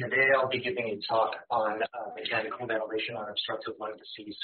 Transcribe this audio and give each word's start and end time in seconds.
Today 0.00 0.28
I'll 0.34 0.48
be 0.48 0.60
giving 0.60 0.86
a 0.88 1.12
talk 1.12 1.32
on 1.50 1.82
uh, 1.82 2.10
mechanical 2.16 2.66
ventilation 2.66 3.14
on 3.14 3.28
obstructive 3.28 3.74
lung 3.78 3.92
disease. 3.98 4.36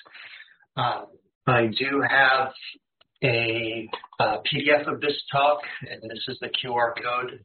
Um, 0.76 1.06
I 1.46 1.66
do 1.66 2.02
have 2.06 2.52
a 3.24 3.88
uh, 4.20 4.36
PDF 4.44 4.86
of 4.92 5.00
this 5.00 5.16
talk, 5.32 5.60
and 5.90 6.02
this 6.10 6.22
is 6.28 6.38
the 6.40 6.48
QR 6.48 6.92
code. 7.02 7.44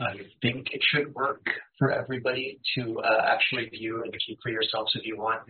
I 0.00 0.16
think 0.42 0.66
it 0.72 0.80
should 0.92 1.14
work 1.14 1.46
for 1.78 1.92
everybody 1.92 2.58
to 2.76 2.98
uh, 2.98 3.22
actually 3.24 3.68
view 3.68 4.02
and 4.02 4.12
keep 4.26 4.40
for 4.42 4.50
yourselves 4.50 4.90
if 4.96 5.06
you 5.06 5.16
want. 5.16 5.42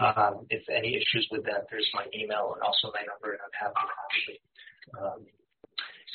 Um, 0.00 0.46
if 0.50 0.62
any 0.68 0.94
issues 0.94 1.26
with 1.32 1.44
that, 1.44 1.66
there's 1.70 1.88
my 1.92 2.04
email 2.14 2.52
and 2.54 2.62
also 2.62 2.92
my 2.94 3.00
number, 3.00 3.32
and 3.32 3.40
I'm 3.42 3.58
happy 3.58 3.82
to 3.82 3.94
actually 4.06 4.40
um, 5.02 5.26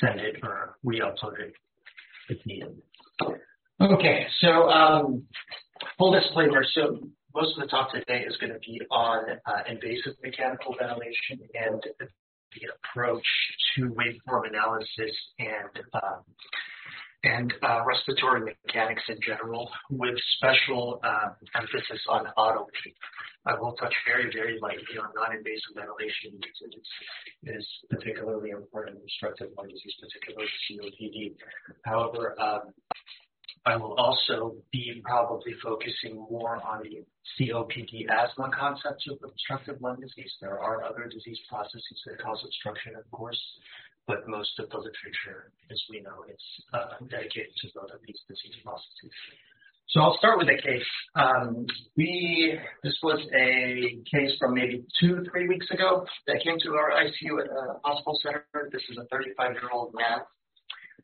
send 0.00 0.20
it 0.20 0.36
or 0.42 0.76
re-upload 0.82 1.40
it 1.40 1.54
if 2.30 2.46
needed. 2.46 2.80
Okay, 3.82 4.26
so 4.40 4.70
um, 4.70 5.24
full 5.98 6.12
disclaimer. 6.12 6.64
So 6.72 7.00
most 7.34 7.58
of 7.58 7.62
the 7.62 7.66
talk 7.66 7.92
today 7.92 8.22
is 8.24 8.36
going 8.36 8.52
to 8.52 8.58
be 8.60 8.80
on 8.92 9.24
uh, 9.44 9.52
invasive 9.68 10.14
mechanical 10.22 10.76
ventilation 10.78 11.40
and 11.54 11.82
the 11.98 12.60
approach 12.78 13.26
to 13.74 13.90
waveform 13.90 14.46
analysis 14.48 15.16
and 15.40 15.84
um, 15.94 16.22
and 17.24 17.52
uh, 17.62 17.82
respiratory 17.84 18.54
mechanics 18.64 19.02
in 19.08 19.18
general, 19.26 19.70
with 19.90 20.14
special 20.36 21.00
uh, 21.02 21.30
emphasis 21.54 22.02
on 22.08 22.26
auto 22.36 22.66
I 23.46 23.54
will 23.58 23.72
touch 23.72 23.94
very, 24.06 24.30
very 24.32 24.58
lightly 24.60 24.98
on 25.00 25.10
non-invasive 25.14 25.74
ventilation 25.74 26.38
because 26.38 26.82
it 27.42 27.56
is 27.58 27.66
particularly 27.90 28.50
important 28.50 28.96
in 28.96 29.02
obstructive 29.02 29.48
lung 29.56 29.68
disease, 29.68 29.94
particularly 29.98 30.48
COPD. 30.70 31.34
However, 31.84 32.40
um, 32.40 32.74
I 33.64 33.76
will 33.76 33.94
also 33.94 34.56
be 34.72 35.00
probably 35.04 35.54
focusing 35.62 36.16
more 36.16 36.56
on 36.66 36.82
the 36.82 37.04
COPD 37.38 38.08
asthma 38.10 38.50
concepts 38.50 39.06
of 39.08 39.18
obstructive 39.22 39.80
lung 39.80 40.00
disease. 40.00 40.32
There 40.40 40.58
are 40.60 40.82
other 40.82 41.06
disease 41.08 41.38
processes 41.48 42.02
that 42.06 42.18
cause 42.18 42.42
obstruction, 42.44 42.96
of 42.96 43.08
course, 43.12 43.40
but 44.06 44.26
most 44.26 44.58
of 44.58 44.68
the 44.70 44.78
literature, 44.78 45.52
as 45.70 45.80
we 45.90 46.00
know, 46.00 46.24
is 46.28 46.42
uh, 46.74 46.98
dedicated 47.08 47.54
to 47.62 47.68
both 47.74 47.90
of 47.94 48.00
these 48.04 48.18
disease 48.28 48.58
processes. 48.64 49.14
So 49.88 50.00
I'll 50.00 50.16
start 50.18 50.38
with 50.38 50.48
a 50.48 50.60
case. 50.60 50.88
Um, 51.14 51.66
we 51.96 52.58
this 52.82 52.96
was 53.02 53.20
a 53.34 53.98
case 54.10 54.32
from 54.40 54.54
maybe 54.54 54.84
two, 54.98 55.24
three 55.30 55.46
weeks 55.46 55.66
ago 55.70 56.04
that 56.26 56.42
came 56.42 56.58
to 56.60 56.70
our 56.74 56.90
ICU 56.92 57.44
at 57.44 57.46
a 57.46 57.78
hospital 57.84 58.18
center. 58.22 58.44
This 58.72 58.82
is 58.90 58.96
a 58.98 59.04
35 59.06 59.52
year 59.52 59.70
old 59.72 59.94
man 59.94 60.20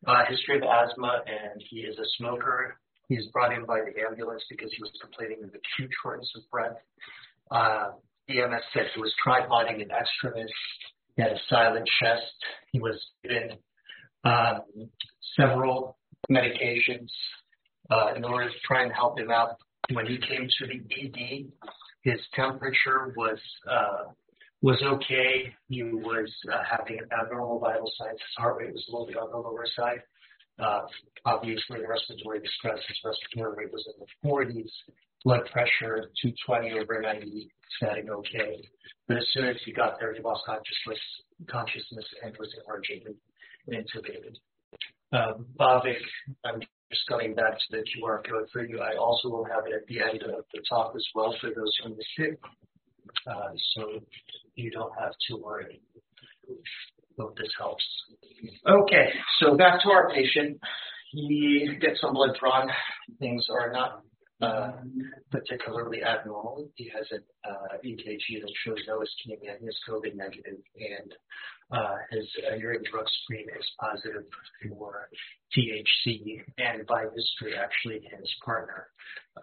uh, 0.07 0.25
history 0.29 0.57
of 0.57 0.63
asthma, 0.63 1.23
and 1.27 1.63
he 1.71 1.81
is 1.81 1.99
a 1.99 2.07
smoker. 2.17 2.77
He 3.09 3.17
is 3.17 3.27
brought 3.33 3.53
in 3.53 3.65
by 3.65 3.81
the 3.81 4.01
ambulance 4.03 4.43
because 4.51 4.71
he 4.77 4.83
was 4.83 4.91
complaining 5.01 5.43
of 5.43 5.51
acute 5.51 5.91
shortness 6.03 6.31
of 6.37 6.43
breath. 6.51 6.77
Uh, 7.51 7.91
EMS 8.29 8.63
said 8.75 8.87
he 8.95 9.01
was 9.01 9.13
tripoding 9.25 9.81
an 9.81 9.91
extremis. 9.91 10.51
He 11.17 11.23
had 11.23 11.33
a 11.33 11.41
silent 11.49 11.89
chest. 12.01 12.33
He 12.73 12.81
was 12.81 13.01
given 13.23 13.57
um, 14.25 14.61
several 15.39 15.97
medications 16.31 17.09
uh, 17.91 18.15
in 18.15 18.25
order 18.25 18.49
to 18.49 18.55
try 18.67 18.83
and 18.83 18.93
help 18.93 19.19
him 19.19 19.31
out. 19.31 19.57
When 19.93 20.07
he 20.07 20.19
came 20.19 20.47
to 20.59 20.67
the 20.67 20.81
ED, 20.95 21.47
his 22.03 22.21
temperature 22.35 23.15
was 23.17 23.39
uh, 23.71 24.13
was 24.63 24.81
okay. 24.83 25.55
He 25.69 25.83
was 25.83 26.33
uh, 26.53 26.63
having 26.69 26.99
abnormal 27.13 27.61
vital 27.61 27.91
signs. 27.99 28.19
His 28.19 28.37
heart 28.37 28.57
rate 28.59 28.73
was 28.73 28.85
a 28.89 28.93
little 28.93 29.07
bit 29.07 29.17
on 29.17 29.31
the 29.31 29.39
lower 29.39 29.67
side. 29.77 30.03
Uh, 30.59 30.83
obviously, 31.25 31.79
respiratory 31.87 32.41
distress, 32.41 32.79
his 32.89 32.99
respiratory 33.05 33.65
rate 33.65 33.73
was 33.73 33.87
in 33.87 34.03
the 34.03 34.29
40s. 34.29 34.71
Blood 35.25 35.49
pressure 35.53 36.11
220 36.23 36.79
over 36.79 37.01
90, 37.03 37.51
stating 37.77 38.11
okay. 38.11 38.63
But 39.07 39.19
as 39.19 39.27
soon 39.33 39.47
as 39.47 39.57
he 39.65 39.73
got 39.73 39.99
there, 39.99 40.15
he 40.15 40.23
lost 40.23 40.43
consciousness, 40.47 41.01
consciousness 41.51 42.05
and 42.23 42.37
was 42.39 42.49
emergently 42.67 43.17
intubated. 43.69 44.37
Um, 45.13 45.47
Bhavik, 45.59 45.97
I'm 46.45 46.61
just 46.61 47.03
coming 47.09 47.35
back 47.35 47.55
to 47.55 47.65
the 47.71 47.79
QR 47.79 48.23
code 48.29 48.49
for 48.53 48.65
you. 48.65 48.81
I 48.81 48.97
also 48.97 49.29
will 49.29 49.45
have 49.45 49.65
it 49.67 49.75
at 49.75 49.87
the 49.87 50.01
end 50.01 50.23
of 50.23 50.45
the 50.53 50.63
talk 50.69 50.93
as 50.95 51.05
well 51.15 51.35
for 51.41 51.49
those 51.49 51.73
who 51.83 51.91
missed 51.91 52.19
it. 52.19 52.39
Uh, 53.27 53.51
so 53.75 54.01
you 54.55 54.71
don't 54.71 54.93
have 54.99 55.13
to 55.29 55.37
worry. 55.37 55.81
Hope 57.19 57.37
this 57.37 57.53
helps. 57.59 57.85
Okay, 58.67 59.09
so 59.41 59.57
back 59.57 59.83
to 59.83 59.91
our 59.91 60.11
patient. 60.11 60.59
He 61.13 61.77
gets 61.81 62.01
some 62.01 62.15
blood 62.15 62.37
drawn. 62.39 62.69
Things 63.19 63.47
are 63.51 63.73
not 63.73 64.03
uh, 64.41 64.73
particularly 65.31 66.03
abnormal. 66.05 66.71
He 66.77 66.91
has 66.95 67.07
an 67.11 67.23
uh, 67.45 67.77
EKG 67.85 68.41
that 68.41 68.53
shows 68.65 68.79
no 68.87 68.99
ischemia. 68.99 69.59
He 69.61 69.67
is 69.67 69.77
COVID 69.89 70.15
negative, 70.15 70.59
and 70.77 71.13
uh, 71.71 71.97
his 72.11 72.27
uh, 72.51 72.57
urine 72.57 72.83
drug 72.91 73.05
screen 73.23 73.47
is 73.59 73.67
positive 73.79 74.25
for 74.69 75.09
THC. 75.57 76.41
And 76.57 76.87
by 76.87 77.05
history, 77.15 77.55
actually, 77.57 78.01
his 78.09 78.29
partner 78.45 78.89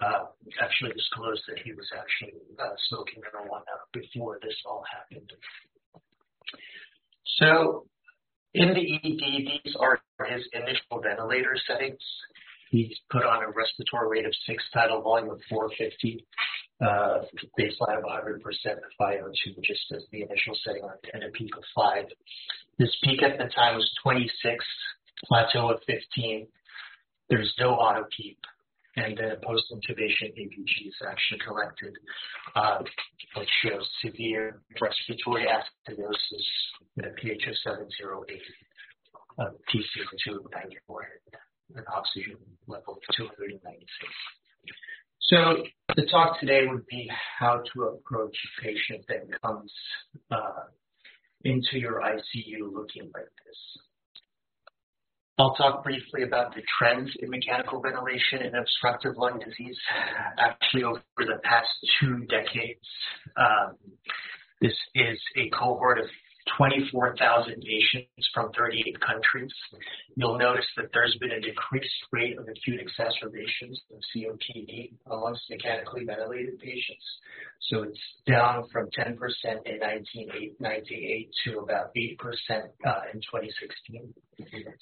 uh, 0.02 0.25
actually 0.62 0.91
disclosed 0.94 1.44
that 1.47 1.59
he 1.64 1.74
was 1.74 1.88
actually 1.94 2.40
uh, 2.59 2.74
smoking 2.90 3.22
marijuana 3.22 3.75
before 3.94 4.40
this 4.41 4.56
all 4.66 4.84
happened. 4.91 5.31
So 7.38 7.85
in 8.53 8.74
the 8.74 8.96
ED, 8.96 9.64
these 9.64 9.75
are 9.80 10.00
his 10.28 10.41
initial 10.53 11.02
ventilator 11.03 11.56
settings. 11.68 12.00
He's 12.72 12.97
put 13.12 13.24
on 13.24 13.44
a 13.44 13.47
respiratory 13.47 14.19
rate 14.19 14.25
of 14.25 14.34
six, 14.47 14.64
tidal 14.74 15.02
volume 15.02 15.30
of 15.30 15.40
450, 15.50 16.25
uh, 16.81 17.22
baseline 17.59 17.97
of 17.97 18.03
100%, 18.03 18.41
FiO2, 19.00 19.63
just 19.63 19.86
as 19.96 20.03
the 20.12 20.22
initial 20.22 20.56
setting 20.63 20.84
on 20.84 20.91
and 21.13 21.24
a 21.24 21.30
PEEP 21.30 21.52
of 21.58 21.63
five. 21.75 22.06
This 22.78 22.94
peak 23.03 23.24
at 23.24 23.38
the 23.38 23.50
time 23.56 23.75
was 23.75 23.90
26, 24.03 24.66
plateau 25.25 25.72
of 25.72 25.80
15. 25.88 26.47
There's 27.30 27.53
no 27.59 27.72
auto 27.72 28.06
PEEP 28.16 28.38
and 28.97 29.18
the 29.18 29.38
post-intubation 29.44 30.31
EKG 30.40 30.88
is 30.88 30.96
actually 31.08 31.40
collected, 31.46 31.94
uh, 32.56 32.80
which 33.35 33.50
shows 33.64 33.88
severe 34.02 34.62
respiratory 34.80 35.47
acidosis 35.47 36.47
a 37.03 37.09
pH 37.19 37.44
of 37.47 37.56
708, 37.64 38.41
uh, 39.40 39.52
TCO2 39.68 40.40
94, 40.53 41.08
an 41.75 41.84
oxygen 41.94 42.38
level 42.68 42.94
of 42.96 43.16
296. 43.18 43.84
So 45.30 45.63
the 45.96 46.06
talk 46.06 46.40
today 46.40 46.68
would 46.68 46.86
be 46.86 47.09
how 47.40 47.63
to 47.74 47.84
approach 47.84 48.36
a 48.36 48.62
patient 48.62 49.06
that 49.08 49.41
comes 49.41 49.74
uh, 50.30 50.66
into 51.44 51.80
your 51.80 52.02
ICU 52.02 52.72
looking 52.72 53.09
like 53.13 53.31
this. 53.46 53.81
I'll 55.38 55.56
talk 55.56 55.84
briefly 55.84 56.24
about 56.24 56.53
the 56.53 56.62
trends 56.78 57.12
in 57.19 57.30
mechanical 57.30 57.81
ventilation 57.81 58.44
and 58.44 58.56
obstructive 58.56 59.18
lung 59.18 59.40
disease. 59.40 59.78
Actually, 60.40 60.84
over 60.84 61.02
the 61.18 61.40
past 61.44 61.68
two 62.00 62.19
decades, 62.30 62.88
um, 63.35 63.75
this 64.62 64.74
is 64.94 65.19
a 65.35 65.50
cohort 65.50 66.00
of 66.00 66.06
24,000 66.58 67.62
patients 67.62 68.30
from 68.34 68.52
38 68.54 69.00
countries. 69.02 69.52
You'll 70.16 70.38
notice 70.38 70.66
that 70.78 70.86
there's 70.94 71.16
been 71.20 71.32
a 71.32 71.42
decreased 71.42 72.06
rate 72.12 72.38
of 72.38 72.48
acute 72.48 72.80
exacerbations 72.80 73.82
of 73.92 74.00
COPD 74.16 74.94
amongst 75.08 75.42
mechanically 75.50 76.06
ventilated 76.06 76.60
patients. 76.60 77.04
So 77.70 77.84
it's 77.84 78.00
down 78.28 78.68
from 78.72 78.88
10% 78.98 79.18
in 79.66 79.80
1998 79.80 81.30
to 81.46 81.60
about 81.60 81.94
8% 81.96 82.14
uh, 82.86 83.02
in 83.14 83.20
2016. 83.22 84.14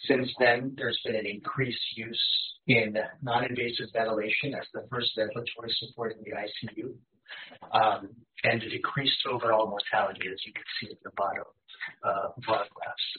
Since 0.08 0.30
then, 0.40 0.74
there's 0.78 1.00
been 1.06 1.16
an 1.16 1.26
increased 1.26 1.80
use 1.96 2.54
in 2.68 2.96
non-invasive 3.22 3.88
ventilation 3.94 4.54
as 4.54 4.68
the 4.74 4.86
first 4.90 5.12
ventilatory 5.18 5.72
support 5.80 6.16
in 6.18 6.24
the 6.24 6.32
ICU 6.32 6.94
and 8.44 8.62
a 8.62 8.70
decreased 8.70 9.26
overall 9.30 9.68
mortality, 9.68 10.22
as 10.32 10.40
you 10.46 10.54
can 10.54 10.64
see 10.80 10.92
at 10.92 11.02
the 11.04 11.12
bottom 11.16 11.44
uh, 12.04 12.30
bar 12.46 12.66
graphs. 12.74 13.18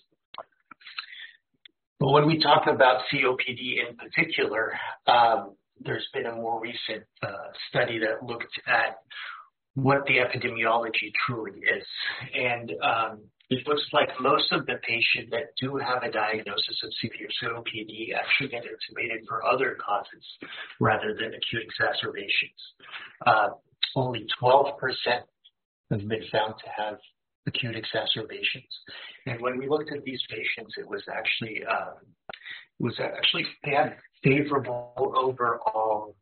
But 2.00 2.10
when 2.10 2.26
we 2.26 2.42
talk 2.42 2.66
about 2.66 3.02
COPD 3.12 3.88
in 3.88 3.96
particular, 3.96 4.72
um, 5.06 5.54
there's 5.80 6.06
been 6.12 6.26
a 6.26 6.34
more 6.34 6.60
recent 6.60 7.04
uh, 7.22 7.28
study 7.68 7.98
that 8.00 8.26
looked 8.26 8.60
at 8.66 8.98
what 9.74 10.04
the 10.06 10.18
epidemiology 10.18 11.12
truly 11.26 11.58
is. 11.60 11.86
And 12.34 12.72
um, 12.82 13.20
it 13.50 13.66
looks 13.66 13.84
like 13.92 14.08
most 14.20 14.52
of 14.52 14.66
the 14.66 14.74
patients 14.82 15.30
that 15.30 15.52
do 15.60 15.76
have 15.76 16.02
a 16.02 16.10
diagnosis 16.10 16.80
of 16.82 16.90
severe 17.00 17.28
COPD 17.42 18.14
actually 18.14 18.48
get 18.48 18.64
intubated 18.64 19.26
for 19.28 19.44
other 19.44 19.76
causes 19.84 20.24
rather 20.80 21.14
than 21.14 21.34
acute 21.34 21.62
exacerbations. 21.62 22.60
Uh, 23.26 23.48
only 23.96 24.26
12% 24.42 24.72
have 25.90 26.08
been 26.08 26.24
found 26.32 26.54
to 26.58 26.70
have 26.76 26.98
acute 27.46 27.76
exacerbations. 27.76 28.64
And 29.26 29.40
when 29.40 29.58
we 29.58 29.68
looked 29.68 29.92
at 29.92 30.02
these 30.04 30.22
patients, 30.28 30.74
it 30.78 30.88
was 30.88 31.02
actually 31.12 31.62
um, 31.64 31.94
it 32.80 32.82
was 32.82 32.98
actually 33.00 33.46
they 33.64 33.72
had 33.72 33.96
favorable 34.22 35.12
overall 35.16 36.16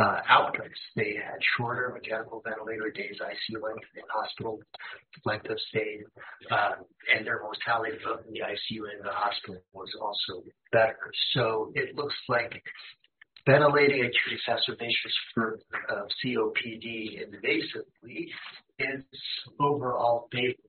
uh, 0.00 0.20
outcomes. 0.28 0.78
They 0.96 1.14
had 1.14 1.38
shorter 1.56 1.92
mechanical 1.94 2.42
ventilator 2.44 2.90
days, 2.90 3.16
ICU 3.20 3.62
length, 3.62 3.86
and 3.94 4.04
hospital 4.08 4.60
length 5.24 5.50
of 5.50 5.58
stay, 5.68 6.00
uh, 6.50 6.76
and 7.14 7.26
their 7.26 7.40
mortality 7.42 7.96
in 8.26 8.32
the 8.32 8.40
ICU 8.40 8.82
and 8.92 9.04
the 9.04 9.12
hospital 9.12 9.62
was 9.72 9.90
also 10.00 10.42
better. 10.72 11.12
So 11.34 11.72
it 11.74 11.94
looks 11.94 12.14
like 12.28 12.62
ventilating 13.46 14.00
acute 14.00 14.38
exacerbations 14.38 15.14
for 15.34 15.58
uh, 15.90 16.02
COPD 16.24 17.20
invasively 17.24 18.28
is 18.78 19.04
overall 19.58 20.28
favorable. 20.32 20.64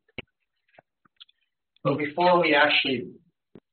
But 1.83 1.97
before 1.97 2.41
we 2.41 2.53
actually 2.53 3.09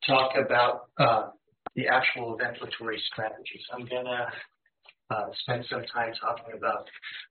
talk 0.07 0.33
about 0.37 0.89
uh, 0.99 1.31
the 1.77 1.87
actual 1.89 2.39
ventilatory 2.39 2.99
strategies, 3.13 3.63
I'm 3.73 3.87
going 3.87 4.07
to 4.07 4.27
uh, 5.11 5.27
spend 5.41 5.65
some 5.71 5.83
time 5.93 6.13
talking 6.21 6.55
about 6.57 6.87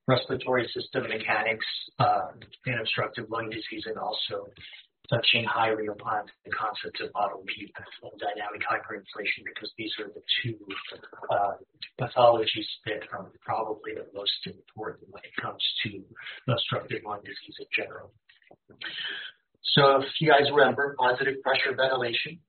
respiratory 0.07 0.67
system 0.73 1.03
mechanics 1.03 1.65
uh, 1.99 2.29
in 2.65 2.73
obstructive 2.79 3.25
lung 3.29 3.49
disease 3.49 3.83
and 3.85 3.97
also 3.97 4.47
touching 5.09 5.43
highly 5.45 5.87
upon 5.87 6.25
the 6.45 6.51
concept 6.51 6.99
of 7.01 7.09
auto 7.15 7.43
PEEP 7.47 7.71
and 8.03 8.19
dynamic 8.19 8.61
hyperinflation 8.61 9.43
because 9.45 9.71
these 9.77 9.91
are 9.99 10.11
the 10.11 10.21
two 10.43 10.57
uh, 11.31 11.55
pathologies 11.99 12.67
that 12.85 13.07
are 13.13 13.31
probably 13.41 13.93
the 13.95 14.07
most 14.13 14.35
important 14.45 15.07
when 15.09 15.23
it 15.23 15.35
comes 15.41 15.63
to 15.83 16.03
obstructive 16.51 17.01
lung 17.05 17.21
disease 17.23 17.55
in 17.59 17.67
general. 17.75 18.11
So 19.75 20.01
if 20.01 20.09
you 20.19 20.29
guys 20.29 20.51
remember, 20.53 20.95
positive 20.99 21.41
pressure 21.41 21.75
ventilation, 21.75 22.39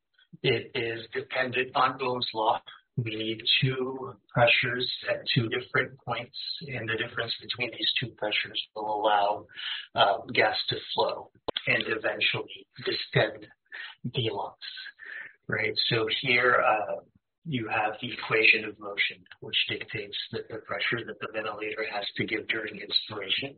it 0.43 0.71
is 0.75 1.07
dependent 1.13 1.71
on 1.75 1.99
Ohm's 2.01 2.29
law. 2.35 2.61
We 2.99 3.15
need 3.15 3.41
two 3.63 4.13
pressures 4.35 4.91
at 5.09 5.23
two 5.33 5.49
different 5.49 5.97
points, 6.05 6.37
and 6.67 6.89
the 6.89 6.97
difference 6.97 7.33
between 7.41 7.71
these 7.71 7.93
two 8.01 8.09
pressures 8.17 8.61
will 8.75 8.93
allow 8.93 9.47
uh, 9.95 10.19
gas 10.35 10.57
to 10.71 10.77
flow 10.95 11.31
and 11.69 11.85
eventually 11.87 12.67
distend 12.79 13.47
the 14.03 14.31
lungs. 14.33 14.57
Right. 15.47 15.73
So 15.91 16.07
here 16.23 16.61
uh, 16.61 16.97
you 17.47 17.69
have 17.69 17.95
the 18.03 18.13
equation 18.13 18.65
of 18.65 18.79
motion, 18.81 19.23
which 19.41 19.57
dictates 19.69 20.17
that 20.33 20.49
the 20.49 20.59
pressure 20.67 21.05
that 21.07 21.21
the 21.21 21.29
ventilator 21.33 21.87
has 21.91 22.05
to 22.17 22.27
give 22.27 22.49
during 22.49 22.81
inspiration 22.81 23.55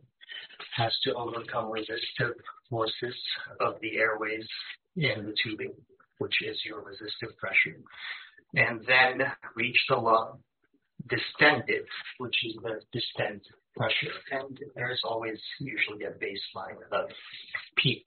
has 0.75 0.93
to 1.03 1.13
overcome 1.15 1.71
resistive 1.71 2.37
forces 2.69 3.15
of 3.59 3.75
the 3.81 3.97
airways 3.97 4.47
in 4.95 5.25
the 5.25 5.35
tubing, 5.43 5.73
which 6.19 6.35
is 6.47 6.57
your 6.63 6.81
resistive 6.83 7.35
pressure, 7.37 7.81
and 8.53 8.81
then 8.85 9.27
reach 9.55 9.77
the 9.89 9.95
lung, 9.95 10.39
distended, 11.09 11.85
which 12.17 12.35
is 12.45 12.55
the 12.63 12.81
distend 12.91 13.41
pressure. 13.75 14.13
And 14.31 14.57
there's 14.75 15.01
always 15.03 15.39
usually 15.59 16.05
a 16.05 16.11
baseline 16.11 16.77
of 16.91 17.09
PEEP. 17.77 18.05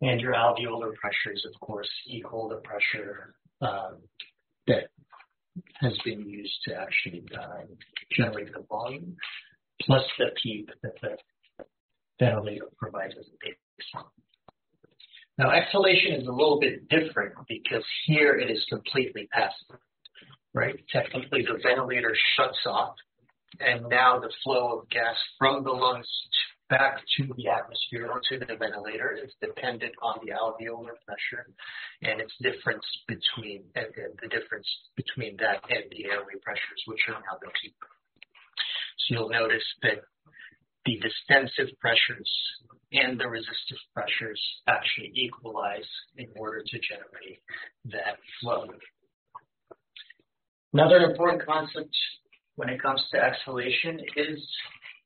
And 0.00 0.20
your 0.20 0.34
alveolar 0.34 0.94
pressures, 0.94 1.44
of 1.52 1.60
course, 1.60 1.88
equal 2.06 2.48
the 2.48 2.56
pressure 2.56 3.34
um, 3.60 3.98
that 4.66 4.88
has 5.80 5.96
been 6.04 6.28
used 6.28 6.54
to 6.66 6.74
actually 6.74 7.24
uh, 7.38 7.62
generate 8.12 8.52
the 8.52 8.64
volume, 8.68 9.16
plus 9.82 10.02
the 10.18 10.26
PEEP 10.42 10.70
that 10.82 11.00
the 11.00 11.64
ventilator 12.18 12.66
provides 12.76 13.14
as 13.18 13.26
a 13.26 13.46
baseline. 13.46 14.23
Now, 15.36 15.50
exhalation 15.50 16.12
is 16.14 16.26
a 16.28 16.32
little 16.32 16.60
bit 16.60 16.88
different 16.88 17.34
because 17.48 17.84
here 18.06 18.34
it 18.38 18.50
is 18.50 18.64
completely 18.68 19.28
passive, 19.32 19.80
right? 20.52 20.76
Technically, 20.92 21.42
the 21.42 21.58
ventilator 21.60 22.14
shuts 22.36 22.58
off, 22.66 22.94
and 23.58 23.88
now 23.88 24.20
the 24.20 24.30
flow 24.44 24.78
of 24.78 24.88
gas 24.90 25.16
from 25.38 25.64
the 25.64 25.72
lungs 25.72 26.06
back 26.70 26.98
to 27.16 27.26
the 27.36 27.48
atmosphere 27.48 28.08
or 28.10 28.20
to 28.30 28.38
the 28.38 28.56
ventilator 28.56 29.18
is 29.22 29.30
dependent 29.40 29.92
on 30.02 30.18
the 30.24 30.32
alveolar 30.32 30.96
pressure 31.04 31.46
and 32.02 32.20
its 32.20 32.32
difference 32.40 32.84
between 33.06 33.64
uh, 33.76 33.82
the 34.22 34.28
difference 34.28 34.66
between 34.96 35.36
that 35.36 35.60
and 35.68 35.84
the 35.90 36.06
airway 36.06 36.38
pressures, 36.42 36.80
which 36.86 37.00
are 37.08 37.20
now 37.20 37.36
the 37.42 37.50
PEEP. 37.60 37.74
So 38.98 39.14
you'll 39.14 39.28
notice 39.28 39.64
that 39.82 40.04
the 40.84 41.00
distensive 41.00 41.78
pressures 41.80 42.30
and 42.92 43.18
the 43.18 43.26
resistive 43.26 43.78
pressures 43.92 44.40
actually 44.68 45.12
equalize 45.14 45.88
in 46.16 46.28
order 46.36 46.62
to 46.62 46.78
generate 46.78 47.40
that 47.86 48.18
flow. 48.40 48.66
Another 50.72 50.98
important 50.98 51.44
concept 51.46 51.94
when 52.56 52.68
it 52.68 52.80
comes 52.80 53.02
to 53.12 53.18
exhalation 53.18 54.00
is 54.16 54.38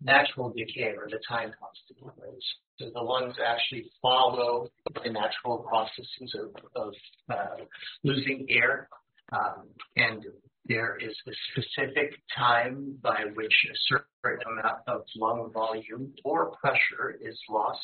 natural 0.02 0.50
decay 0.50 0.94
or 0.96 1.08
the 1.10 1.20
time 1.28 1.52
constant. 1.58 2.38
So 2.78 2.90
the 2.94 3.00
lungs 3.00 3.34
actually 3.44 3.90
follow 4.00 4.68
the 5.02 5.10
natural 5.10 5.58
processes 5.58 6.34
of, 6.34 6.54
of 6.76 6.94
uh, 7.30 7.64
losing 8.04 8.46
air 8.48 8.88
um, 9.32 9.66
and 9.96 10.24
there 10.68 10.98
is 11.00 11.14
a 11.26 11.32
specific 11.52 12.20
time 12.36 12.96
by 13.02 13.24
which 13.34 13.54
a 13.70 13.76
certain 13.88 14.40
amount 14.52 14.80
of 14.86 15.02
lung 15.16 15.50
volume 15.52 16.12
or 16.24 16.52
pressure 16.60 17.16
is 17.20 17.38
lost 17.48 17.80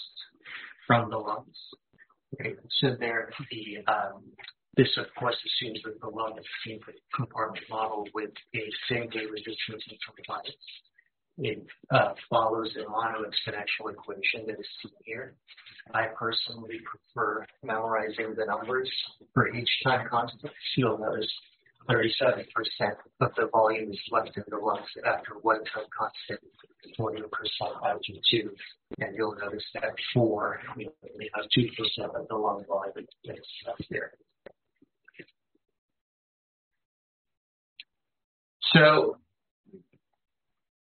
from 0.87 1.11
the 1.11 1.17
lungs. 1.17 1.57
Right? 2.39 2.57
So 2.81 2.97
there, 2.99 3.31
the 3.51 3.93
um, 3.93 4.23
this 4.77 4.89
of 4.99 5.07
course 5.19 5.37
assumes 5.37 5.81
that 5.85 6.01
the 6.01 6.09
lung 6.09 6.37
is 6.39 6.45
a 6.69 7.17
compartment 7.17 7.65
model 7.71 8.07
with 8.13 8.31
a 8.55 8.65
same-day 8.91 9.25
resistance 9.31 9.85
and 9.89 9.99
compliance. 10.05 10.57
It 11.39 11.67
uh, 11.91 12.15
follows 12.31 12.71
a 12.77 12.89
mono-exponential 12.89 13.93
equation 13.93 14.47
that 14.47 14.59
is 14.59 14.67
seen 14.83 14.93
here. 15.05 15.35
I 15.93 16.07
personally 16.17 16.81
prefer 16.85 17.47
memorizing 17.63 18.35
the 18.37 18.47
numbers 18.47 18.91
for 19.33 19.55
each 19.55 19.69
time 19.85 20.07
constant. 20.11 20.53
You'll 20.77 20.99
notice 20.99 21.31
37% 21.89 22.45
of 23.21 23.31
the 23.37 23.49
volume 23.53 23.91
is 23.91 24.01
left 24.11 24.37
in 24.37 24.45
the 24.49 24.57
lungs 24.57 24.89
after 25.07 25.35
one 25.43 25.63
time 25.65 25.85
constant, 25.97 26.41
40% 26.99 27.23
after 27.85 28.13
two. 28.31 28.51
And 29.01 29.15
you'll 29.17 29.37
notice 29.37 29.65
that 29.75 29.95
four, 30.13 30.61
we 30.77 30.89
only 31.13 31.31
have 31.35 31.45
2% 31.57 32.21
of 32.21 32.29
the 32.29 32.37
lung 32.37 32.65
volume 32.67 33.07
that's 33.25 33.41
left 33.67 33.85
there. 33.91 34.13
So 38.73 39.19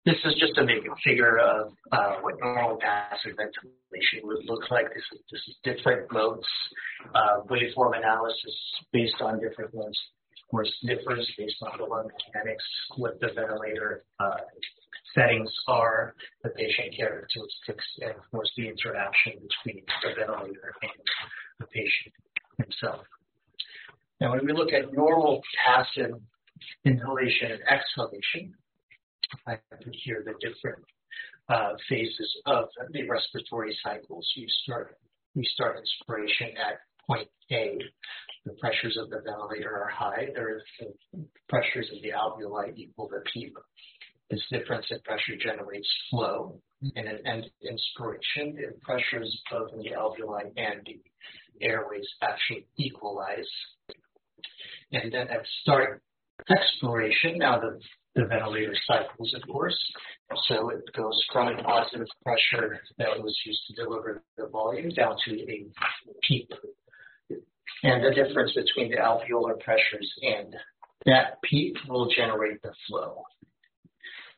this 0.06 0.16
is 0.24 0.36
just 0.36 0.58
a 0.58 0.66
figure 1.04 1.40
of 1.40 1.74
uh, 1.92 2.16
what 2.22 2.36
normal 2.40 2.78
passive 2.78 3.36
ventilation 3.36 4.22
would 4.24 4.46
look 4.46 4.70
like. 4.70 4.86
This 4.94 5.04
is, 5.12 5.20
this 5.32 5.42
is 5.48 5.56
different 5.64 6.12
modes, 6.12 6.48
uh, 7.14 7.42
waveform 7.50 7.98
analysis 7.98 8.56
based 8.94 9.20
on 9.20 9.40
different 9.40 9.74
modes 9.74 9.98
course, 10.50 10.72
differs 10.84 11.30
based 11.38 11.56
on 11.62 11.78
the 11.78 11.86
lung 11.86 12.08
mechanics, 12.08 12.64
what 12.98 13.20
the 13.20 13.30
ventilator 13.36 14.04
uh, 14.20 14.38
settings 15.14 15.52
are, 15.68 16.16
the 16.44 16.50
patient 16.50 16.94
characteristics, 16.96 17.86
and 18.02 18.12
of 18.12 18.32
course 18.32 18.52
the 18.58 18.68
interaction 18.68 19.34
between 19.34 19.84
the 20.04 20.10
ventilator 20.20 20.74
and 20.82 20.92
the 21.60 21.66
patient 21.68 22.14
himself. 22.58 23.06
Now, 24.22 24.32
when 24.32 24.46
we 24.46 24.54
look 24.54 24.72
at 24.72 24.94
normal 24.94 25.42
passive 25.66 26.12
inhalation 26.86 27.52
and 27.52 27.62
exhalation, 27.70 28.54
I 29.48 29.58
put 29.84 29.96
hear 30.04 30.24
the 30.26 30.34
different 30.40 30.84
uh, 31.50 31.74
phases 31.90 32.32
of 32.46 32.66
the 32.92 33.08
respiratory 33.10 33.78
cycles. 33.84 34.28
You 34.36 34.48
start, 34.64 34.98
we 35.36 35.44
start 35.54 35.78
inspiration 35.80 36.50
at 36.58 36.80
point 37.08 37.28
A, 37.52 37.78
the 38.46 38.54
pressures 38.54 38.98
of 39.02 39.10
the 39.10 39.22
ventilator 39.26 39.76
are 39.76 39.90
high. 39.90 40.28
The 40.36 41.26
pressures 41.50 41.90
of 41.94 42.02
the 42.02 42.12
alveoli 42.12 42.74
equal 42.76 43.10
the 43.10 43.24
PEEP. 43.34 43.58
This 44.30 44.42
difference 44.52 44.86
in 44.90 45.00
pressure 45.02 45.36
generates 45.40 45.88
flow, 46.10 46.60
and 46.96 47.08
at 47.08 47.26
end 47.26 47.46
inspiration, 47.62 48.56
the 48.56 48.80
pressures 48.82 49.42
both 49.52 49.72
in 49.74 49.80
the 49.80 49.92
alveoli 49.92 50.52
and 50.58 50.86
the 50.86 51.66
airways 51.66 52.08
actually 52.22 52.68
equalize. 52.78 53.50
And 54.92 55.12
then 55.12 55.28
at 55.28 55.46
start 55.62 56.02
expiration, 56.50 57.38
now 57.38 57.60
the, 57.60 57.80
the 58.16 58.26
ventilator 58.26 58.76
cycles, 58.88 59.34
of 59.34 59.48
course, 59.48 59.78
so 60.48 60.70
it 60.70 60.84
goes 60.96 61.20
from 61.32 61.48
a 61.48 61.64
positive 61.64 62.08
pressure 62.24 62.80
that 62.98 63.08
was 63.22 63.36
used 63.46 63.62
to 63.68 63.84
deliver 63.84 64.24
the 64.38 64.48
volume 64.48 64.90
down 64.90 65.16
to 65.26 65.34
a 65.34 65.66
PEEP 66.28 66.52
and 67.86 68.04
the 68.04 68.10
difference 68.10 68.52
between 68.54 68.90
the 68.90 68.98
alveolar 68.98 69.60
pressures 69.60 70.12
and 70.24 70.56
that 71.06 71.40
PEEP 71.44 71.78
will 71.88 72.10
generate 72.10 72.60
the 72.64 72.74
flow. 72.88 73.22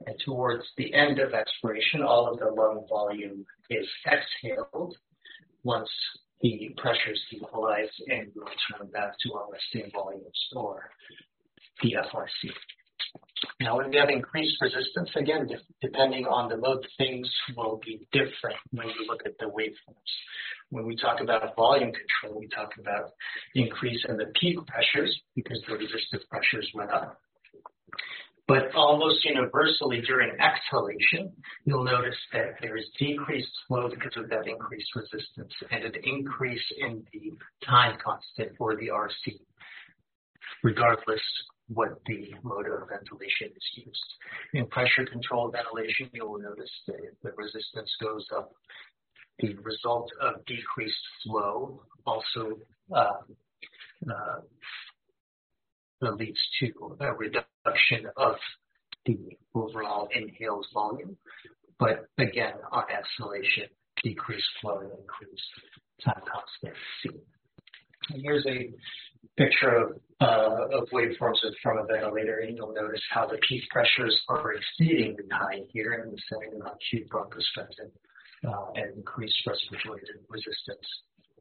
And 0.06 0.16
towards 0.26 0.66
the 0.78 0.94
end 0.94 1.20
of 1.20 1.34
expiration, 1.34 2.04
all 2.04 2.28
of 2.28 2.40
the 2.40 2.52
lung 2.52 2.86
volume 2.90 3.46
is 3.70 3.88
exhaled 4.06 4.98
once 5.64 5.90
the 6.42 6.76
pressures 6.76 7.20
equalize 7.32 7.90
and 8.08 8.28
we 8.36 8.42
return 8.42 8.92
back 8.92 9.14
to 9.24 9.34
our 9.34 9.46
resting 9.52 9.92
volumes 9.94 10.48
or 10.54 10.90
the 11.82 11.94
FRC. 11.94 12.52
Now, 13.60 13.78
when 13.78 13.90
we 13.90 13.98
have 13.98 14.10
increased 14.10 14.58
resistance, 14.62 15.10
again, 15.16 15.48
depending 15.82 16.26
on 16.26 16.50
the 16.50 16.58
mode, 16.58 16.86
things 16.98 17.30
will 17.56 17.80
be 17.86 18.08
different 18.12 18.58
when 18.72 18.88
you 18.88 19.06
look 19.08 19.22
at 19.26 19.38
the 19.40 19.46
waveforms. 19.46 20.14
When 20.70 20.86
we 20.86 20.96
talk 20.96 21.22
about 21.22 21.56
volume 21.56 21.92
control, 21.92 22.40
we 22.40 22.48
talk 22.50 22.72
about 22.80 23.12
increase 23.56 24.04
in 24.10 24.18
the 24.18 24.32
peak 24.40 24.58
pressures 24.68 25.16
because 25.36 25.62
the 25.68 25.76
resistive 25.76 26.28
pressures 26.30 26.70
went 26.74 26.92
up. 26.92 27.20
But 28.48 28.74
almost 28.76 29.26
universally 29.26 30.02
during 30.08 30.32
exhalation, 30.40 31.34
you'll 31.66 31.84
notice 31.84 32.16
that 32.32 32.56
there 32.62 32.78
is 32.78 32.86
decreased 32.98 33.52
flow 33.68 33.90
because 33.90 34.16
of 34.16 34.30
that 34.30 34.48
increased 34.48 34.90
resistance 34.96 35.52
and 35.70 35.84
an 35.84 35.94
increase 36.04 36.64
in 36.80 37.04
the 37.12 37.34
time 37.66 37.98
constant 38.04 38.54
or 38.58 38.78
the 38.78 38.88
RC, 38.88 39.40
regardless 40.64 41.22
what 41.70 42.00
the 42.06 42.34
mode 42.44 42.68
of 42.68 42.88
ventilation 42.90 43.50
is 43.56 43.86
used. 43.86 44.14
In 44.54 44.68
pressure 44.68 45.06
controlled 45.06 45.54
ventilation, 45.54 46.10
you 46.14 46.28
will 46.28 46.40
notice 46.40 46.72
that 46.88 46.96
the 47.24 47.32
resistance 47.36 47.92
goes 48.02 48.26
up. 48.36 48.52
The 49.40 49.56
result 49.62 50.10
of 50.22 50.46
decreased 50.46 50.96
flow 51.24 51.84
also 52.06 52.58
uh, 52.96 53.22
uh, 54.10 54.40
leads 56.02 56.40
to 56.60 56.98
a 57.02 57.14
reduction 57.14 58.08
of 58.16 58.36
the 59.06 59.18
overall 59.54 60.08
inhaled 60.16 60.66
volume. 60.74 61.18
But 61.80 62.08
again, 62.18 62.54
on 62.72 62.84
exhalation, 62.90 63.66
decreased 64.04 64.48
flow 64.62 64.80
and 64.80 64.92
increased 64.92 65.44
time 66.04 66.22
constant 66.32 66.76
C. 67.04 67.10
Here's 68.22 68.46
a 68.46 68.72
picture 69.38 69.76
of, 69.76 69.92
uh, 70.20 70.78
of 70.78 70.90
waveforms 70.90 71.38
from 71.62 71.78
a 71.78 71.86
ventilator, 71.86 72.40
and 72.40 72.58
you'll 72.58 72.74
notice 72.74 73.02
how 73.12 73.28
the 73.28 73.38
peak 73.48 73.64
pressures 73.70 74.20
are 74.30 74.54
exceeding 74.54 75.16
the 75.16 75.36
high 75.36 75.62
here 75.72 76.06
the 76.10 76.18
setting 76.30 76.60
of 76.60 76.74
acute 76.74 77.08
bronchospasm 77.10 77.90
uh, 78.48 78.72
and 78.76 78.98
increased 78.98 79.36
respiratory 79.46 80.02
resistance. 80.30 80.88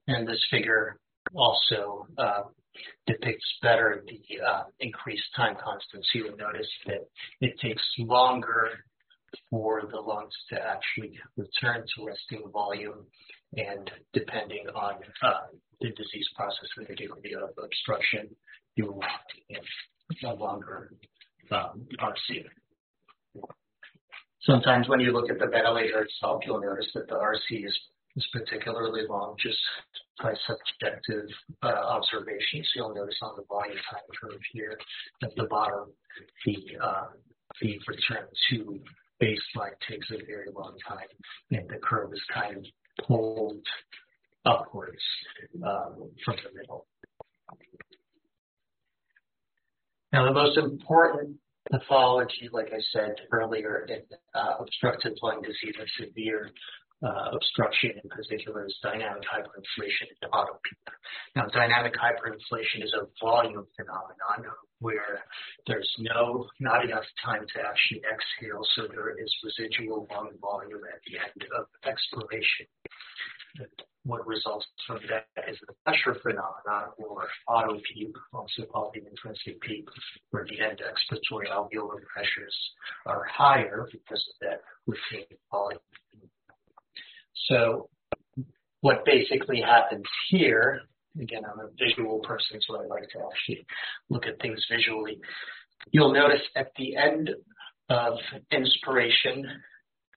And 0.09 0.29
this 0.29 0.43
figure 0.50 0.99
also 1.35 2.07
uh, 2.19 2.43
depicts 3.07 3.47
better 3.62 4.05
the 4.07 4.41
uh, 4.41 4.65
increased 4.81 5.25
time 5.35 5.57
constant. 5.62 6.05
So 6.12 6.19
you'll 6.19 6.37
notice 6.37 6.69
that 6.87 7.09
it 7.41 7.59
takes 7.61 7.83
longer 7.99 8.71
for 9.50 9.83
the 9.91 10.00
lungs 10.00 10.35
to 10.50 10.57
actually 10.61 11.19
return 11.37 11.85
to 11.97 12.07
resting 12.07 12.43
volume 12.53 13.07
and 13.55 13.91
depending 14.12 14.67
on 14.75 14.95
uh, 15.23 15.47
the 15.81 15.88
disease 15.91 16.29
process 16.35 16.69
and 16.76 16.87
the 16.88 16.95
degree 16.95 17.35
of 17.35 17.50
obstruction, 17.62 18.29
you 18.76 18.87
will 18.87 19.03
a 20.25 20.35
longer 20.35 20.93
um, 21.50 21.87
RC. 22.00 22.45
Sometimes 24.43 24.88
when 24.88 25.00
you 25.00 25.12
look 25.12 25.31
at 25.31 25.38
the 25.38 25.47
ventilator 25.47 26.03
itself, 26.03 26.43
you'll 26.47 26.61
notice 26.61 26.87
that 26.95 27.09
the 27.09 27.15
RC 27.15 27.67
is, 27.67 27.76
is 28.17 28.26
particularly 28.33 29.03
long 29.09 29.35
just 29.41 29.59
by 30.23 30.33
subjective 30.47 31.29
uh, 31.62 31.67
observations. 31.67 32.69
You'll 32.75 32.95
notice 32.95 33.17
on 33.23 33.35
the 33.37 33.45
volume 33.49 33.76
time 33.91 34.00
curve 34.21 34.41
here 34.53 34.79
at 35.23 35.35
the 35.37 35.45
bottom, 35.45 35.93
the, 36.45 36.57
uh, 36.83 37.07
the 37.61 37.79
return 37.88 38.26
to 38.50 38.81
baseline 39.21 39.75
takes 39.88 40.11
a 40.11 40.25
very 40.26 40.50
long 40.55 40.76
time, 40.87 41.09
and 41.50 41.69
the 41.69 41.79
curve 41.83 42.12
is 42.12 42.23
kind 42.33 42.59
of 42.59 42.65
pulled 43.07 43.65
upwards 44.45 45.03
um, 45.65 46.11
from 46.25 46.37
the 46.37 46.59
middle. 46.59 46.87
Now, 50.12 50.25
the 50.25 50.33
most 50.33 50.57
important 50.57 51.37
pathology, 51.71 52.49
like 52.53 52.69
I 52.73 52.81
said 52.93 53.17
earlier, 53.33 53.87
in 53.88 54.03
uh, 54.35 54.55
obstructive 54.61 55.12
lung 55.23 55.43
disease 55.43 55.75
and 55.79 55.88
severe 55.99 56.50
uh, 57.05 57.31
obstruction 57.33 57.93
in 58.03 58.09
particular 58.09 58.67
is 58.67 58.75
dynamic 58.83 59.23
hyperinflation 59.23 60.09
and 60.23 60.33
autopeep. 60.33 60.93
Now, 61.35 61.47
dynamic 61.53 61.95
hyperinflation 61.95 62.83
is 62.85 62.93
a 62.95 63.07
volume 63.21 63.67
phenomenon 63.76 64.53
where 64.81 65.25
there's 65.67 65.91
no, 65.99 66.47
not 66.61 66.85
enough 66.85 67.05
time 67.25 67.45
to 67.55 67.61
actually 67.61 68.00
exhale, 68.00 68.62
so 68.75 68.87
there 68.88 69.11
is 69.19 69.31
residual 69.45 70.07
lung 70.11 70.31
volume 70.41 70.81
at 70.93 71.00
the 71.07 71.19
end 71.19 71.50
of 71.59 71.67
expiration. 71.85 72.67
What 74.05 74.26
results 74.26 74.67
from 74.87 75.00
that 75.09 75.26
is 75.50 75.57
the 75.67 75.75
pressure 75.85 76.19
phenomenon, 76.23 76.93
or 76.99 77.26
autopeep, 77.49 78.12
also 78.33 78.62
called 78.71 78.95
the 78.95 79.00
intrinsic 79.05 79.61
peep, 79.61 79.88
where 80.31 80.45
the 80.45 80.61
end 80.61 80.81
expiratory 80.81 81.49
alveolar 81.50 82.05
pressures 82.12 82.57
are 83.05 83.25
higher 83.25 83.88
because 83.91 84.25
of 84.29 84.49
that 84.49 84.61
retained 84.87 85.38
volume. 85.50 85.81
So 87.49 87.88
what 88.81 89.05
basically 89.05 89.61
happens 89.61 90.05
here, 90.31 90.81
again, 91.21 91.43
I'm 91.45 91.61
a 91.61 91.71
visual 91.78 92.21
person, 92.21 92.61
so 92.66 92.76
I 92.76 92.87
like 92.87 93.09
to 93.11 93.19
actually 93.31 93.66
look 94.11 94.26
at 94.26 94.40
things 94.40 94.64
visually. 94.71 95.19
You'll 95.90 96.12
notice 96.12 96.43
at 96.57 96.73
the 96.76 96.97
end 96.97 97.31
of 97.88 98.14
inspiration, 98.50 99.45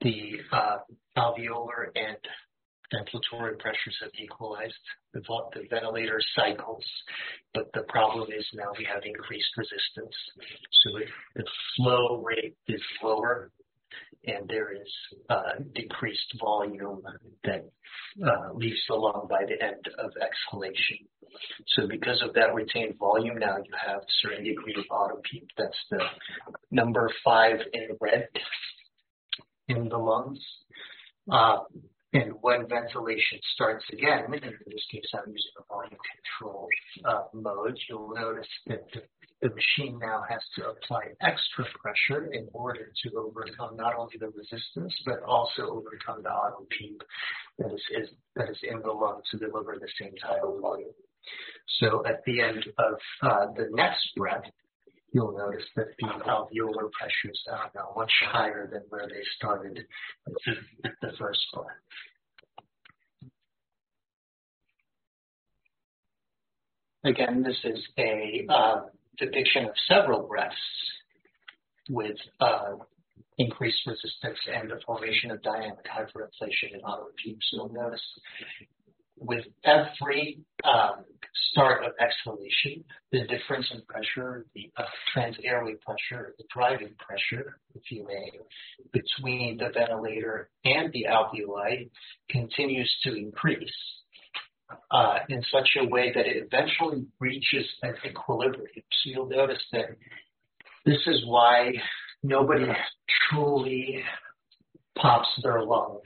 the 0.02 0.34
uh, 0.52 0.78
alveolar 1.18 1.88
and 1.96 2.18
ventilatory 2.94 3.60
pressures 3.60 3.98
have 4.02 4.12
equalized. 4.22 4.74
The, 5.14 5.22
the, 5.22 5.62
ventilator 5.70 6.22
cycles, 6.36 6.86
but 7.54 7.70
the 7.74 7.84
problem 7.90 8.30
is 8.32 8.46
now 8.54 8.72
we 8.78 8.86
have 8.86 9.04
increased 9.06 9.50
resistance. 9.58 10.16
So 10.84 10.98
it, 10.98 11.08
the 11.36 11.44
flow 11.76 12.24
rate 12.24 12.56
is 12.68 12.82
lower 13.04 13.52
and 14.26 14.48
there 14.48 14.74
is 14.74 14.90
uh, 15.30 15.64
decreased 15.74 16.36
volume 16.40 17.02
that 17.44 17.70
uh, 18.26 18.54
leaves 18.54 18.82
the 18.88 18.96
lung 18.96 19.28
by 19.30 19.46
the 19.46 19.64
end 19.64 19.88
of 19.98 20.12
exhalation. 20.22 21.08
So 21.76 21.88
because 21.88 22.22
of 22.28 22.34
that 22.34 22.54
retained 22.54 22.98
volume, 22.98 23.38
now 23.38 23.58
you 23.58 23.72
have 23.86 24.02
a 24.02 24.14
certain 24.22 24.44
degree 24.44 24.76
of 24.78 24.86
autopeep. 24.92 25.48
That's 25.58 25.78
the 25.90 26.00
number 26.72 27.10
five 27.24 27.60
in 27.74 27.90
red 28.02 28.28
in 29.68 29.88
the 29.88 29.98
lungs. 29.98 30.40
Uh, 31.32 31.60
and 32.12 32.34
when 32.42 32.68
ventilation 32.68 33.40
starts 33.54 33.86
again, 33.94 34.26
in 34.34 34.42
this 34.42 34.86
case 34.92 35.06
I'm 35.14 35.30
using 35.30 35.52
a 35.60 35.64
volume 35.74 36.00
control 36.40 36.68
uh, 37.06 37.24
mode, 37.34 37.78
you'll 37.88 38.14
notice 38.14 38.48
that 38.66 38.84
the 38.94 39.02
the 39.42 39.50
machine 39.50 39.98
now 40.00 40.24
has 40.30 40.42
to 40.56 40.70
apply 40.70 41.04
extra 41.22 41.66
pressure 41.82 42.32
in 42.34 42.48
order 42.54 42.92
to 43.04 43.18
overcome 43.18 43.78
not 43.78 43.96
only 43.96 44.18
the 44.20 44.28
resistance, 44.28 44.94
but 45.06 45.24
also 45.24 45.64
overcome 45.64 46.24
the 46.24 46.30
auto 46.30 46.66
peep 46.78 47.02
that 47.58 47.74
is, 47.74 47.82
is, 47.98 48.10
that 48.36 48.50
is 48.50 48.58
in 48.64 48.82
the 48.82 48.92
lung 48.92 49.22
to 49.32 49.38
deliver 49.38 49.78
the 49.80 49.88
same 50.00 50.14
tidal 50.22 50.60
volume. 50.60 50.92
So 51.80 52.04
at 52.06 52.22
the 52.26 52.42
end 52.42 52.66
of 52.78 52.94
uh, 53.22 53.46
the 53.56 53.68
next 53.72 54.10
breath, 54.18 54.44
you'll 55.14 55.38
notice 55.38 55.66
that 55.76 55.88
the 55.98 56.08
alveolar 56.08 56.92
pressures 56.92 57.42
are 57.52 57.72
now 57.74 57.94
much 57.96 58.12
higher 58.28 58.70
than 58.72 58.82
where 58.90 59.08
they 59.08 59.24
started 59.38 59.80
at 60.86 60.92
the 61.02 61.12
first 61.18 61.40
breath. 61.54 61.68
Again, 67.06 67.44
this 67.44 67.56
is 67.64 67.80
a 67.98 68.46
uh, 68.50 68.82
depiction 69.20 69.66
of 69.66 69.72
several 69.88 70.28
breaths 70.28 70.56
with 71.90 72.18
uh, 72.40 72.76
increased 73.38 73.80
resistance 73.88 74.38
and 74.54 74.70
the 74.70 74.80
formation 74.86 75.32
of 75.32 75.42
dynamic 75.42 75.86
hyperinflation 75.86 76.76
and. 76.76 77.38
So 77.50 77.58
you'll 77.58 77.74
notice 77.74 78.02
with 79.20 79.46
every 79.66 80.40
um, 80.64 81.04
start 81.52 81.84
of 81.84 81.92
exhalation, 82.00 82.84
the 83.12 83.22
difference 83.28 83.66
in 83.72 83.82
pressure, 83.82 84.46
the 84.56 84.72
uh, 84.78 84.84
trans-airway 85.14 85.76
pressure, 85.86 86.36
the 86.38 86.46
driving 86.54 86.94
pressure, 86.98 87.60
if 87.76 87.82
you 87.92 88.06
may, 88.08 88.32
between 88.94 89.58
the 89.58 89.70
ventilator 89.74 90.50
and 90.64 90.92
the 90.94 91.06
alveoli 91.10 91.90
continues 92.30 92.92
to 93.04 93.16
increase 93.16 93.70
uh, 94.92 95.20
in 95.30 95.44
such 95.52 95.70
a 95.80 95.88
way 95.88 96.12
that 96.14 96.26
it 96.26 96.44
eventually 96.46 97.06
reaches 97.20 97.66
an 97.84 97.96
equilibrium. 98.06 98.68
So 98.76 99.10
you'll 99.10 99.30
notice 99.30 99.64
that 99.72 99.86
this 100.86 101.00
is 101.08 101.24
why 101.26 101.74
nobody 102.24 102.66
truly 103.30 104.04
pops 104.98 105.30
their 105.44 105.64
lung 105.64 106.00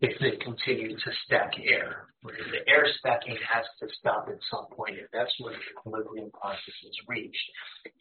if 0.00 0.18
they 0.20 0.42
continue 0.42 0.96
to 0.96 1.10
stack 1.24 1.52
air. 1.62 2.06
The 2.22 2.70
air 2.70 2.86
stacking 2.98 3.36
has 3.52 3.64
to 3.80 3.88
stop 3.98 4.28
at 4.28 4.38
some 4.50 4.66
point, 4.76 4.98
and 4.98 5.08
that's 5.12 5.32
when 5.40 5.54
the 5.54 5.60
equilibrium 5.72 6.30
process 6.30 6.74
is 6.84 6.96
reached. 7.08 7.50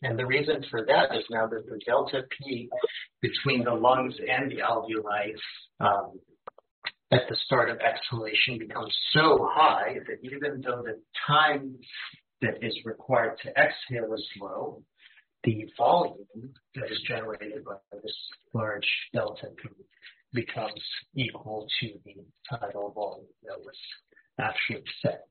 And 0.01 0.19
the 0.19 0.25
reason 0.25 0.63
for 0.69 0.85
that 0.85 1.15
is 1.15 1.23
now 1.29 1.47
that 1.47 1.65
the 1.65 1.79
delta 1.85 2.23
P 2.37 2.69
between 3.21 3.63
the 3.63 3.73
lungs 3.73 4.15
and 4.19 4.51
the 4.51 4.57
alveoli 4.57 5.35
um, 5.79 6.19
at 7.11 7.21
the 7.29 7.35
start 7.45 7.69
of 7.69 7.77
exhalation 7.79 8.59
becomes 8.59 8.93
so 9.13 9.49
high 9.51 9.95
that 10.07 10.17
even 10.23 10.61
though 10.61 10.83
the 10.83 10.99
time 11.25 11.75
that 12.41 12.63
is 12.63 12.73
required 12.85 13.37
to 13.43 13.49
exhale 13.49 14.13
is 14.13 14.27
low, 14.39 14.83
the 15.43 15.65
volume 15.77 16.53
that 16.75 16.91
is 16.91 16.99
generated 17.07 17.63
by 17.65 17.75
this 18.03 18.15
large 18.53 18.87
delta 19.13 19.47
P 19.61 19.69
becomes 20.33 20.81
equal 21.15 21.67
to 21.79 21.93
the 22.05 22.15
tidal 22.49 22.91
volume 22.91 23.27
that 23.43 23.59
was 23.59 23.75
actually 24.39 24.83
set. 25.01 25.23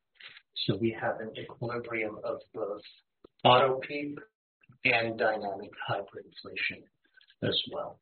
So 0.66 0.76
we 0.76 0.97
have 1.00 1.20
an 1.20 1.30
equilibrium 1.38 2.18
of 2.25 2.38
both 2.52 2.82
auto 3.44 3.80
PEEP 3.87 4.18
and 4.85 5.18
dynamic 5.18 5.70
hyperinflation 5.88 6.82
as 7.42 7.56
well. 7.73 8.00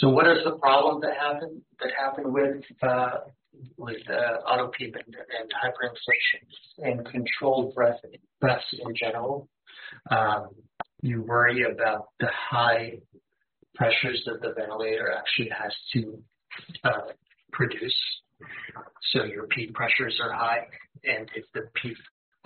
So 0.00 0.10
what 0.10 0.26
is 0.26 0.38
the 0.44 0.52
problem 0.52 1.00
that 1.00 1.14
happened 1.16 1.62
that 1.80 1.90
happened 1.98 2.32
with 2.32 2.62
uh, 2.82 3.10
with 3.78 4.02
uh, 4.10 4.52
and, 4.52 4.92
and, 4.92 5.52
hyperinflation 5.64 6.86
and 6.86 7.06
controlled 7.06 7.74
breath 7.74 8.00
breaths 8.40 8.64
in 8.72 8.94
general? 8.94 9.48
Um, 10.10 10.48
you 11.00 11.22
worry 11.22 11.62
about 11.62 12.08
the 12.20 12.28
high 12.50 12.98
pressures 13.74 14.22
that 14.26 14.42
the 14.42 14.52
ventilator 14.54 15.12
actually 15.12 15.50
has 15.50 15.72
to 15.92 16.22
uh, 16.84 17.12
produce. 17.52 17.96
So 19.12 19.24
your 19.24 19.46
peak 19.46 19.72
pressures 19.72 20.20
are 20.22 20.32
high, 20.32 20.66
and 21.04 21.30
if 21.34 21.44
the 21.54 21.68
peak 21.80 21.96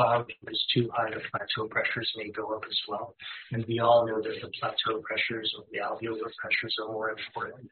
volume 0.01 0.49
is 0.49 0.65
too 0.75 0.89
high, 0.95 1.11
the 1.11 1.21
plateau 1.31 1.69
pressures 1.69 2.11
may 2.17 2.31
go 2.31 2.57
up 2.57 2.65
as 2.65 2.81
well. 2.89 3.15
And 3.53 3.65
we 3.69 3.81
all 3.81 4.07
know 4.07 4.21
that 4.23 4.37
the 4.41 4.51
plateau 4.59 5.03
pressures 5.05 5.53
or 5.59 5.65
the 5.71 5.85
alveolar 5.85 6.33
pressures 6.41 6.75
are 6.81 6.93
more 6.93 7.11
important 7.11 7.69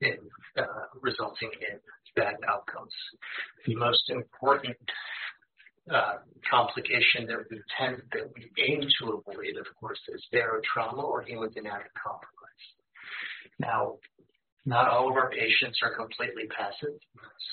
in 0.00 0.18
uh, 0.58 0.90
resulting 1.00 1.50
in 1.70 1.78
bad 2.16 2.34
outcomes. 2.48 2.92
The 3.66 3.76
most 3.76 4.10
important 4.10 4.76
uh, 5.88 6.18
complication 6.50 7.26
that 7.28 7.46
we 7.50 7.60
tend 7.78 8.02
that 8.12 8.26
we 8.34 8.50
aim 8.58 8.82
to 8.98 9.22
avoid, 9.22 9.54
of 9.56 9.66
course, 9.78 10.00
is 10.08 10.22
barotrauma 10.34 11.02
or 11.02 11.22
hemodynamic 11.22 11.94
compromise. 11.94 12.66
Now, 13.60 13.96
not 14.66 14.88
all 14.88 15.08
of 15.08 15.16
our 15.16 15.30
patients 15.30 15.78
are 15.82 15.94
completely 15.94 16.44
passive. 16.50 16.98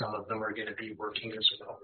Some 0.01 0.15
of 0.15 0.27
them 0.27 0.44
are 0.44 0.51
going 0.51 0.67
to 0.67 0.75
be 0.75 0.94
working 0.98 1.32
as 1.32 1.48
well 1.62 1.79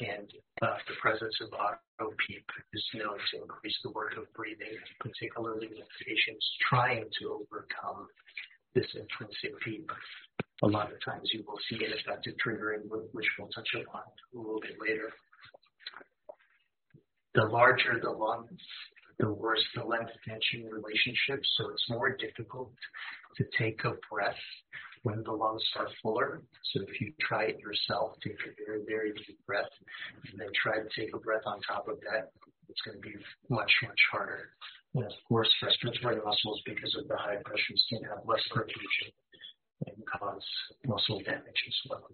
and 0.00 0.28
uh, 0.62 0.76
the 0.88 0.96
presence 1.00 1.34
of 1.40 1.52
auto 1.52 2.14
PEEP 2.26 2.46
is 2.72 2.84
known 2.94 3.18
to 3.30 3.42
increase 3.42 3.76
the 3.84 3.90
work 3.90 4.16
of 4.16 4.32
breathing, 4.32 4.76
particularly 4.98 5.66
in 5.66 5.84
patients 6.06 6.46
trying 6.68 7.04
to 7.20 7.44
overcome 7.44 8.08
this 8.74 8.86
intrinsic 8.94 9.60
PEEP. 9.64 9.90
A 10.62 10.66
lot 10.66 10.92
of 10.92 10.98
times 11.04 11.28
you 11.32 11.44
will 11.46 11.58
see 11.68 11.84
ineffective 11.84 12.34
triggering, 12.44 12.88
which 13.12 13.26
we'll 13.38 13.48
touch 13.48 13.68
upon 13.74 14.02
a 14.34 14.36
little 14.36 14.60
bit 14.60 14.76
later. 14.80 15.10
The 17.34 17.44
larger 17.44 18.00
the 18.02 18.10
lungs, 18.10 18.60
the 19.18 19.30
worse 19.30 19.64
the 19.74 19.84
length 19.84 20.12
tension 20.26 20.68
relationship, 20.68 21.44
so 21.56 21.70
it's 21.70 21.88
more 21.88 22.16
difficult 22.16 22.72
to 23.36 23.44
take 23.58 23.84
a 23.84 23.92
breath 24.10 24.34
when 25.02 25.22
the 25.24 25.32
lungs 25.32 25.64
are 25.76 25.88
fuller. 26.02 26.42
So 26.72 26.82
if 26.82 27.00
you 27.00 27.12
try 27.20 27.44
it 27.44 27.58
yourself, 27.60 28.16
take 28.22 28.34
a 28.34 28.52
very, 28.66 28.84
very 28.86 29.12
deep 29.12 29.38
breath 29.46 29.70
and 30.30 30.40
then 30.40 30.48
try 30.54 30.76
to 30.78 30.88
take 30.98 31.14
a 31.14 31.18
breath 31.18 31.42
on 31.46 31.60
top 31.62 31.88
of 31.88 31.98
that, 32.00 32.30
it's 32.68 32.80
going 32.82 33.00
to 33.00 33.08
be 33.08 33.16
much, 33.48 33.72
much 33.82 34.00
harder. 34.12 34.50
And 34.94 35.04
of 35.04 35.12
course, 35.28 35.50
respiratory 35.62 36.16
muscles, 36.16 36.62
because 36.66 36.94
of 36.98 37.08
the 37.08 37.16
high 37.16 37.38
pressures, 37.44 37.84
can 37.88 38.02
have 38.04 38.26
less 38.26 38.42
perfusion 38.50 39.12
and 39.86 39.96
cause 40.06 40.44
muscle 40.86 41.20
damage 41.20 41.62
as 41.66 41.74
well. 41.88 42.10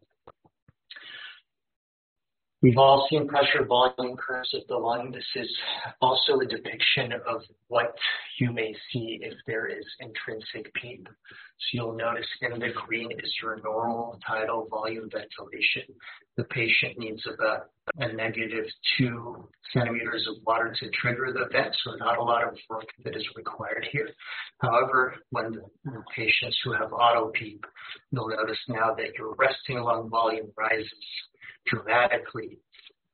We've 2.62 2.78
all 2.78 3.06
seen 3.10 3.28
pressure 3.28 3.66
volume 3.66 4.16
curves 4.16 4.54
of 4.54 4.62
the 4.66 4.76
lung. 4.76 5.10
This 5.12 5.24
is 5.34 5.48
also 6.00 6.40
a 6.40 6.46
depiction 6.46 7.12
of 7.12 7.42
what 7.68 7.94
you 8.40 8.50
may 8.50 8.74
see 8.90 9.18
if 9.20 9.34
there 9.46 9.66
is 9.66 9.84
intrinsic 10.00 10.72
PEEP. 10.72 11.06
So 11.06 11.66
you'll 11.72 11.96
notice 11.96 12.26
in 12.40 12.58
the 12.58 12.68
green 12.86 13.10
is 13.12 13.34
your 13.42 13.60
normal 13.62 14.18
tidal 14.26 14.68
volume 14.70 15.10
ventilation. 15.10 15.82
The 16.38 16.44
patient 16.44 16.98
needs 16.98 17.22
about 17.26 17.68
a 17.98 18.12
negative 18.14 18.64
two 18.96 19.48
centimeters 19.74 20.26
of 20.26 20.42
water 20.46 20.74
to 20.80 20.90
trigger 20.90 21.32
the 21.34 21.48
vent, 21.52 21.76
so 21.84 21.94
not 21.96 22.16
a 22.16 22.22
lot 22.22 22.42
of 22.42 22.56
work 22.70 22.86
that 23.04 23.16
is 23.16 23.24
required 23.36 23.86
here. 23.92 24.08
However, 24.60 25.14
when 25.28 25.52
the 25.84 26.02
patients 26.14 26.58
who 26.64 26.72
have 26.72 26.92
auto 26.92 27.30
PEEP, 27.32 27.64
you'll 28.12 28.28
notice 28.28 28.58
now 28.68 28.94
that 28.94 29.14
your 29.18 29.34
resting 29.34 29.78
lung 29.78 30.08
volume 30.08 30.50
rises 30.56 30.92
dramatically. 31.66 32.58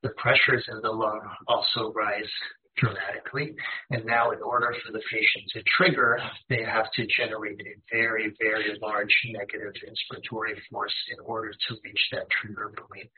The 0.02 0.10
pressures 0.10 0.64
in 0.68 0.80
the 0.82 0.90
lung 0.90 1.20
also 1.46 1.92
rise 1.92 2.30
dramatically. 2.76 3.54
And 3.90 4.04
now 4.04 4.30
in 4.30 4.40
order 4.42 4.74
for 4.84 4.92
the 4.92 5.02
patient 5.10 5.44
to 5.52 5.62
trigger, 5.76 6.18
they 6.48 6.62
have 6.64 6.86
to 6.94 7.06
generate 7.06 7.60
a 7.60 7.74
very, 7.90 8.34
very 8.40 8.78
large 8.80 9.14
negative 9.26 9.74
inspiratory 9.86 10.54
force 10.70 10.94
in 11.12 11.24
order 11.24 11.52
to 11.52 11.76
reach 11.84 12.00
that 12.12 12.26
trigger 12.30 12.72
point 12.76 13.10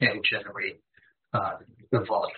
and 0.00 0.24
generate 0.24 0.80
uh, 1.34 1.56
the 1.90 2.00
volume. 2.00 2.36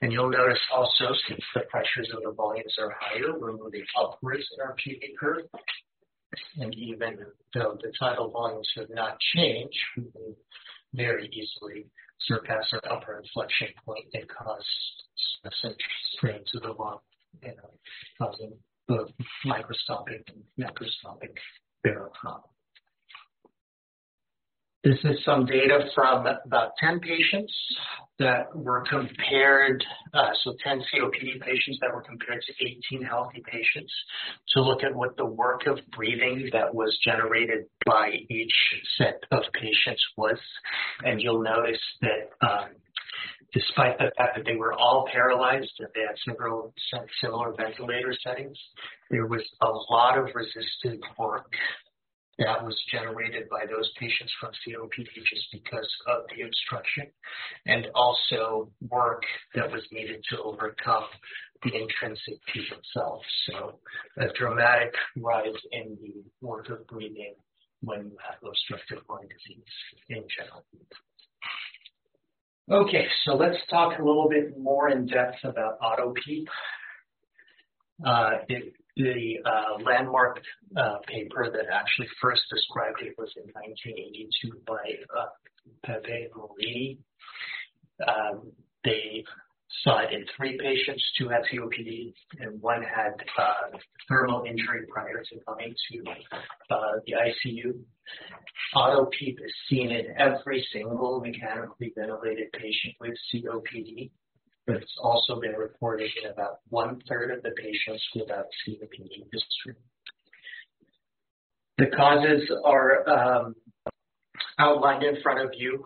And 0.00 0.12
you'll 0.12 0.30
notice 0.30 0.58
also, 0.74 1.12
since 1.28 1.42
the 1.54 1.62
pressures 1.70 2.10
of 2.14 2.22
the 2.22 2.32
volumes 2.32 2.74
are 2.80 2.94
higher, 2.98 3.38
we're 3.38 3.52
moving 3.52 3.84
upwards 3.98 4.44
in 4.54 4.60
our 4.62 4.74
PV 4.74 5.00
curve. 5.18 5.44
And 6.58 6.74
even 6.74 7.18
though 7.54 7.76
the 7.82 7.92
tidal 7.98 8.30
volumes 8.30 8.68
have 8.76 8.88
not 8.90 9.18
changed, 9.34 9.76
very 10.94 11.28
easily 11.32 11.86
surpass 12.26 12.64
our 12.72 12.92
upper 12.92 13.18
inflection 13.18 13.68
point 13.84 14.04
and 14.14 14.24
cause 14.28 14.64
some 15.62 15.74
strain 16.16 16.40
to 16.52 16.60
the 16.60 16.72
lung, 16.72 16.98
you 17.42 17.48
know, 17.48 17.70
causing 18.18 18.52
both 18.88 19.10
microscopic 19.44 20.22
and 20.28 20.42
macroscopic 20.58 21.36
barotrauma. 21.86 22.42
This 24.82 24.96
is 25.04 25.22
some 25.26 25.44
data 25.44 25.80
from 25.94 26.24
about 26.46 26.70
10 26.80 27.00
patients 27.00 27.52
that 28.18 28.54
were 28.56 28.82
compared, 28.88 29.84
uh, 30.14 30.30
so 30.42 30.54
10 30.64 30.80
COPD 30.80 31.38
patients 31.42 31.78
that 31.82 31.94
were 31.94 32.00
compared 32.00 32.40
to 32.42 32.52
18 32.96 33.02
healthy 33.04 33.42
patients 33.44 33.92
to 34.54 34.62
look 34.62 34.82
at 34.82 34.94
what 34.94 35.18
the 35.18 35.26
work 35.26 35.66
of 35.66 35.78
breathing 35.94 36.48
that 36.52 36.74
was 36.74 36.98
generated 37.04 37.66
by 37.84 38.10
each 38.30 38.54
set 38.96 39.22
of 39.30 39.42
patients 39.52 40.02
was. 40.16 40.38
And 41.04 41.20
you'll 41.20 41.42
notice 41.42 41.80
that 42.00 42.46
um, 42.46 42.68
despite 43.52 43.98
the 43.98 44.10
fact 44.16 44.36
that 44.36 44.46
they 44.46 44.56
were 44.56 44.72
all 44.72 45.06
paralyzed 45.12 45.72
and 45.78 45.88
they 45.94 46.00
had 46.00 46.16
several 46.26 46.72
similar 47.22 47.52
ventilator 47.54 48.14
settings, 48.24 48.58
there 49.10 49.26
was 49.26 49.42
a 49.60 49.92
lot 49.92 50.16
of 50.16 50.28
resistant 50.34 51.04
work 51.18 51.52
that 52.40 52.64
was 52.64 52.76
generated 52.90 53.48
by 53.50 53.66
those 53.66 53.90
patients 53.98 54.32
from 54.40 54.50
COPD 54.66 55.08
just 55.28 55.46
because 55.52 55.88
of 56.08 56.24
the 56.34 56.42
obstruction 56.42 57.06
and 57.66 57.86
also 57.94 58.70
work 58.88 59.22
that 59.54 59.70
was 59.70 59.82
needed 59.92 60.24
to 60.30 60.42
overcome 60.42 61.04
the 61.62 61.70
intrinsic 61.74 62.40
PEEP 62.46 62.64
itself. 62.72 63.20
So 63.46 63.78
a 64.16 64.32
dramatic 64.38 64.94
rise 65.18 65.60
in 65.72 65.98
the 66.00 66.24
work 66.40 66.70
of 66.70 66.86
breathing 66.86 67.34
when 67.82 68.06
you 68.06 68.16
have 68.26 68.38
obstructive 68.42 69.04
lung 69.08 69.26
disease 69.28 69.64
in 70.08 70.24
general. 70.36 70.64
Okay, 72.70 73.06
so 73.24 73.34
let's 73.34 73.58
talk 73.68 73.98
a 73.98 74.02
little 74.02 74.28
bit 74.28 74.58
more 74.58 74.88
in 74.88 75.06
depth 75.06 75.44
about 75.44 75.76
auto 75.82 76.14
PEEP. 76.24 76.48
Uh, 78.06 78.30
it, 78.48 78.72
the 79.02 79.38
uh, 79.44 79.82
landmark 79.82 80.40
uh, 80.76 80.98
paper 81.06 81.50
that 81.50 81.66
actually 81.72 82.08
first 82.20 82.42
described 82.50 83.00
it 83.02 83.14
was 83.18 83.32
in 83.36 83.44
1982 83.52 84.60
by 84.66 84.74
uh, 85.18 85.26
Pepe 85.84 86.28
Marini. 86.34 86.98
Um, 88.06 88.52
they 88.84 89.24
saw 89.82 90.00
it 90.00 90.12
in 90.12 90.24
three 90.36 90.58
patients, 90.58 91.02
two 91.18 91.28
had 91.28 91.42
COPD, 91.52 92.12
and 92.40 92.60
one 92.60 92.82
had 92.82 93.12
uh, 93.38 93.78
thermal 94.08 94.44
injury 94.44 94.86
prior 94.88 95.22
to 95.22 95.40
coming 95.46 95.74
to 95.92 96.10
uh, 96.70 96.76
the 97.06 97.12
ICU. 97.12 97.78
Auto 98.74 99.08
PEEP 99.18 99.38
is 99.44 99.52
seen 99.68 99.90
in 99.90 100.14
every 100.18 100.66
single 100.72 101.20
mechanically 101.20 101.92
ventilated 101.96 102.52
patient 102.52 102.94
with 103.00 103.14
COPD 103.32 104.10
but 104.70 104.80
it's 104.80 104.98
also 105.02 105.40
been 105.40 105.54
reported 105.54 106.08
in 106.22 106.30
about 106.30 106.60
one-third 106.68 107.32
of 107.32 107.42
the 107.42 107.50
patients 107.56 108.06
without 108.14 108.46
COPD 108.62 109.26
history. 109.32 109.74
The 111.78 111.86
causes 111.86 112.48
are 112.64 113.08
um, 113.08 113.56
outlined 114.60 115.02
in 115.02 115.20
front 115.22 115.40
of 115.40 115.50
you. 115.58 115.84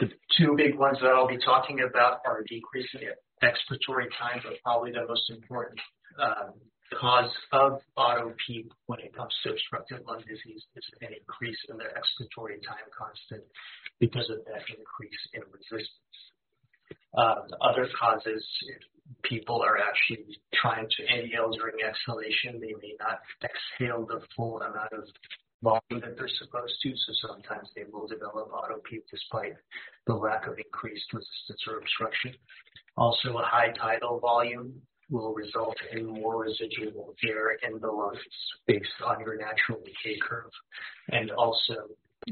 The 0.00 0.08
two 0.38 0.54
big 0.56 0.78
ones 0.78 0.96
that 1.02 1.08
I'll 1.08 1.28
be 1.28 1.36
talking 1.44 1.80
about 1.80 2.20
are 2.24 2.42
decreasing 2.48 3.02
expiratory 3.44 4.08
time, 4.18 4.40
but 4.44 4.54
probably 4.64 4.92
the 4.92 5.04
most 5.06 5.28
important 5.28 5.78
um, 6.18 6.54
cause 6.98 7.30
of 7.52 7.80
auto 7.98 8.32
when 8.86 9.00
it 9.00 9.14
comes 9.14 9.34
to 9.44 9.50
obstructive 9.50 10.00
lung 10.06 10.20
disease 10.20 10.64
is 10.74 10.84
an 11.02 11.08
increase 11.12 11.58
in 11.68 11.76
the 11.76 11.84
expiratory 11.84 12.64
time 12.64 12.88
constant 12.96 13.44
because 13.98 14.30
of 14.30 14.38
that 14.46 14.64
increase 14.72 15.20
in 15.34 15.42
resistance. 15.52 16.29
Uh, 17.16 17.34
other 17.60 17.88
causes 17.98 18.44
people 19.22 19.62
are 19.62 19.78
actually 19.78 20.38
trying 20.54 20.86
to 20.96 21.02
inhale 21.02 21.50
during 21.50 21.76
exhalation, 21.82 22.60
they 22.60 22.74
may 22.80 22.94
not 23.00 23.20
exhale 23.42 24.06
the 24.06 24.20
full 24.36 24.60
amount 24.62 24.92
of 24.92 25.04
volume 25.62 26.00
that 26.00 26.16
they're 26.16 26.30
supposed 26.38 26.74
to, 26.82 26.92
so 26.94 27.28
sometimes 27.28 27.68
they 27.74 27.82
will 27.92 28.06
develop 28.06 28.50
autopeep 28.50 29.02
despite 29.10 29.54
the 30.06 30.14
lack 30.14 30.46
of 30.46 30.58
increased 30.58 31.12
resistance 31.12 31.60
or 31.68 31.78
obstruction. 31.78 32.32
Also, 32.96 33.36
a 33.36 33.42
high 33.44 33.72
tidal 33.78 34.20
volume 34.20 34.80
will 35.10 35.34
result 35.34 35.76
in 35.92 36.06
more 36.06 36.44
residual 36.44 37.14
air 37.26 37.58
in 37.66 37.78
the 37.80 37.90
lungs 37.90 38.18
based 38.66 38.88
on 39.04 39.20
your 39.20 39.36
natural 39.36 39.80
decay 39.84 40.18
curve, 40.26 40.50
and 41.10 41.30
also 41.32 41.74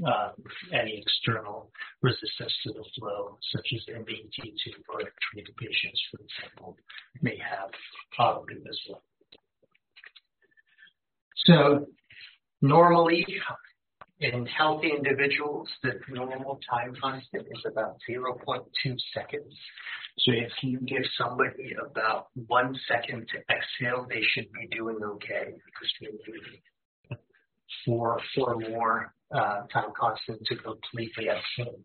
um, 0.04 0.32
any 0.72 1.02
external 1.02 1.70
resistance 2.02 2.54
to 2.64 2.72
the 2.72 2.84
flow, 2.98 3.38
such 3.54 3.66
as 3.74 3.94
MBT2 3.94 4.72
or 4.88 5.00
treated 5.30 5.56
patients, 5.56 6.00
for 6.10 6.20
example, 6.20 6.76
may 7.22 7.38
have 7.38 7.70
autopeep 8.18 8.66
as 8.68 8.78
well. 8.88 9.02
So 11.46 11.86
Normally, 12.60 13.24
in 14.20 14.46
healthy 14.46 14.90
individuals, 14.90 15.68
the 15.84 16.00
normal 16.08 16.58
time 16.68 16.92
constant 17.00 17.46
is 17.46 17.64
about 17.70 17.98
0.2 18.08 18.96
seconds. 19.14 19.54
So 20.18 20.32
if 20.32 20.50
you 20.62 20.80
give 20.80 21.04
somebody 21.16 21.76
about 21.80 22.26
one 22.48 22.76
second 22.88 23.28
to 23.28 23.38
exhale, 23.54 24.06
they 24.08 24.22
should 24.34 24.50
be 24.52 24.76
doing 24.76 24.98
okay 25.04 25.52
because 25.54 25.92
need 27.86 28.18
four, 28.34 28.56
more 28.56 29.14
uh, 29.34 29.66
time 29.72 29.90
constant 29.98 30.40
to 30.46 30.56
completely 30.56 31.28
exhale. 31.28 31.80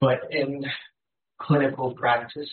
But 0.00 0.20
in 0.30 0.64
clinical 1.40 1.94
practice, 1.94 2.50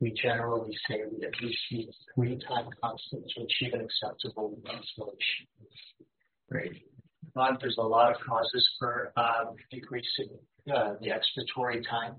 we 0.00 0.12
generally 0.12 0.76
say 0.88 1.00
we 1.10 1.26
at 1.26 1.32
least 1.42 1.58
need 1.72 1.88
three 2.14 2.38
time 2.48 2.68
constants 2.82 3.34
to 3.34 3.42
achieve 3.42 3.74
an 3.74 3.86
acceptable 3.86 4.58
exhalation. 4.66 5.46
Right. 6.50 6.82
But 7.34 7.58
there's 7.60 7.76
a 7.78 7.82
lot 7.82 8.14
of 8.14 8.20
causes 8.26 8.68
for 8.78 9.12
um, 9.16 9.56
decreasing 9.70 10.30
uh, 10.74 10.94
the 11.00 11.08
expiratory 11.08 11.82
time. 11.88 12.16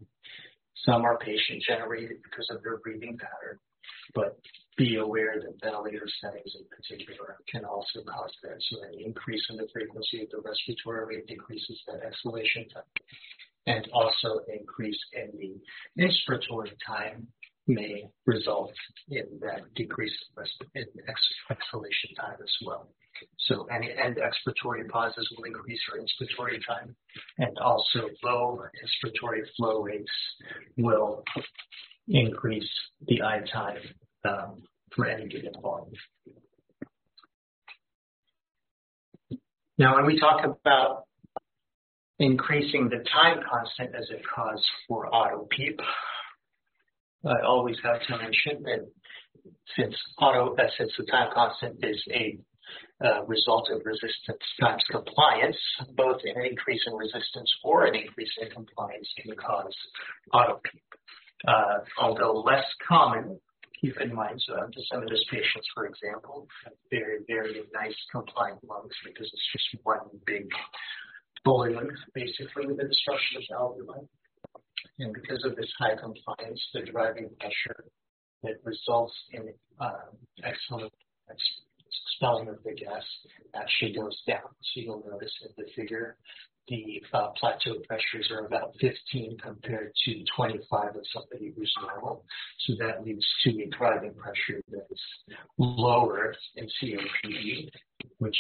Some 0.86 1.04
are 1.04 1.18
patient 1.18 1.64
generated 1.68 2.18
because 2.24 2.48
of 2.52 2.62
their 2.64 2.78
breathing 2.78 3.18
pattern, 3.18 3.58
but 4.14 4.38
be 4.78 4.98
aware 4.98 5.42
that 5.42 5.60
ventilator 5.62 6.08
settings 6.22 6.54
in 6.56 6.66
particular 6.70 7.38
can 7.52 7.66
also 7.66 8.04
cause 8.08 8.32
that. 8.44 8.62
So 8.70 8.84
an 8.84 9.00
increase 9.04 9.42
in 9.50 9.58
the 9.58 9.68
frequency 9.74 10.22
of 10.22 10.30
the 10.30 10.42
respiratory 10.48 11.18
rate 11.18 11.28
decreases 11.28 11.82
that 11.88 12.06
exhalation 12.06 12.70
time. 12.70 12.84
And 13.66 13.88
also 13.92 14.40
increase 14.48 15.00
in 15.14 15.32
the 15.38 16.02
inspiratory 16.02 16.72
time 16.86 17.28
may 17.68 18.08
result 18.26 18.72
in 19.10 19.26
that 19.42 19.74
decrease 19.76 20.14
in 20.76 20.86
exhalation 21.50 22.16
time 22.16 22.38
as 22.42 22.56
well. 22.66 22.88
So 23.48 23.68
any 23.74 23.92
end 23.92 24.18
expiratory 24.18 24.88
pauses 24.88 25.28
will 25.36 25.46
increase 25.46 25.80
your 25.90 26.00
inspiratory 26.02 26.60
time, 26.66 26.96
and 27.40 27.58
also 27.58 28.10
low 28.24 28.62
inspiratory 28.84 29.42
flow 29.58 29.82
rates 29.82 30.12
will 30.78 31.24
increase 32.08 32.70
the 33.08 33.22
I 33.24 33.40
time 33.52 33.80
um, 34.28 34.64
for 34.96 35.08
any 35.08 35.28
given. 35.28 35.52
Now, 39.78 39.96
when 39.96 40.06
we 40.06 40.20
talk 40.20 40.44
about 40.44 41.04
increasing 42.20 42.90
the 42.90 43.04
time 43.12 43.40
constant 43.50 43.96
as 43.96 44.10
a 44.10 44.22
cause 44.34 44.66
for 44.88 45.08
auto 45.14 45.48
peep, 45.52 45.80
I 47.26 47.46
always 47.46 47.76
have 47.84 48.02
to 48.08 48.18
mention 48.18 48.64
that 48.64 48.88
since 49.76 49.96
auto, 50.20 50.56
uh, 50.56 50.68
since 50.78 50.92
the 50.98 51.06
time 51.06 51.30
constant 51.34 51.84
is 51.84 52.02
a 52.12 52.38
uh, 53.06 53.24
result 53.26 53.70
of 53.72 53.82
resistance 53.86 54.42
times 54.60 54.84
compliance, 54.90 55.58
both 55.96 56.18
an 56.24 56.44
increase 56.44 56.82
in 56.88 56.94
resistance 56.94 57.50
or 57.64 57.86
an 57.86 57.96
increase 57.96 58.32
in 58.42 58.50
compliance 58.50 59.08
can 59.22 59.36
cause 59.36 59.76
autopeep. 60.34 60.82
Uh, 61.48 61.80
although 62.02 62.42
less 62.42 62.66
common, 62.88 63.40
keep 63.80 64.00
in 64.02 64.14
mind, 64.14 64.42
so 64.46 64.56
um, 64.56 64.72
Disseminus 64.72 65.24
patients, 65.32 65.68
for 65.74 65.86
example, 65.86 66.48
have 66.64 66.74
very, 66.90 67.20
very 67.28 67.62
nice 67.74 67.96
compliant 68.12 68.64
lungs 68.64 68.94
because 69.06 69.30
it's 69.32 69.50
just 69.52 69.84
one 69.84 70.00
big 70.26 70.48
balloon, 71.46 71.90
basically, 72.14 72.68
with 72.68 72.78
the 72.78 72.88
destruction 72.88 73.38
of 73.38 73.58
alveoli. 73.58 74.08
And 75.00 75.14
because 75.14 75.44
of 75.46 75.56
this 75.56 75.72
high 75.80 75.96
compliance, 75.96 76.62
the 76.74 76.82
driving 76.82 77.30
pressure 77.40 77.86
that 78.44 78.56
results 78.64 79.14
in 79.32 79.54
uh, 79.80 80.10
excellent 80.44 80.92
expelling 81.30 82.50
of 82.50 82.58
the 82.64 82.74
gas 82.74 83.04
actually 83.56 83.94
goes 83.94 84.18
down. 84.28 84.50
So 84.62 84.82
you'll 84.82 85.04
notice 85.10 85.32
in 85.44 85.52
the 85.58 85.70
figure, 85.76 86.18
the 86.68 87.02
uh, 87.14 87.30
plateau 87.40 87.76
pressures 87.88 88.30
are 88.32 88.46
about 88.46 88.74
15 88.80 89.38
compared 89.42 89.92
to 90.06 90.24
25 90.36 90.96
of 90.96 91.02
somebody 91.14 91.54
who's 91.56 91.74
normal. 91.82 92.26
So 92.66 92.74
that 92.80 93.06
leads 93.06 93.26
to 93.44 93.50
a 93.64 93.68
driving 93.78 94.14
pressure 94.14 94.62
that 94.72 94.86
is 94.90 95.02
lower 95.58 96.34
in 96.56 96.66
COPD, 96.66 97.70
which 98.18 98.38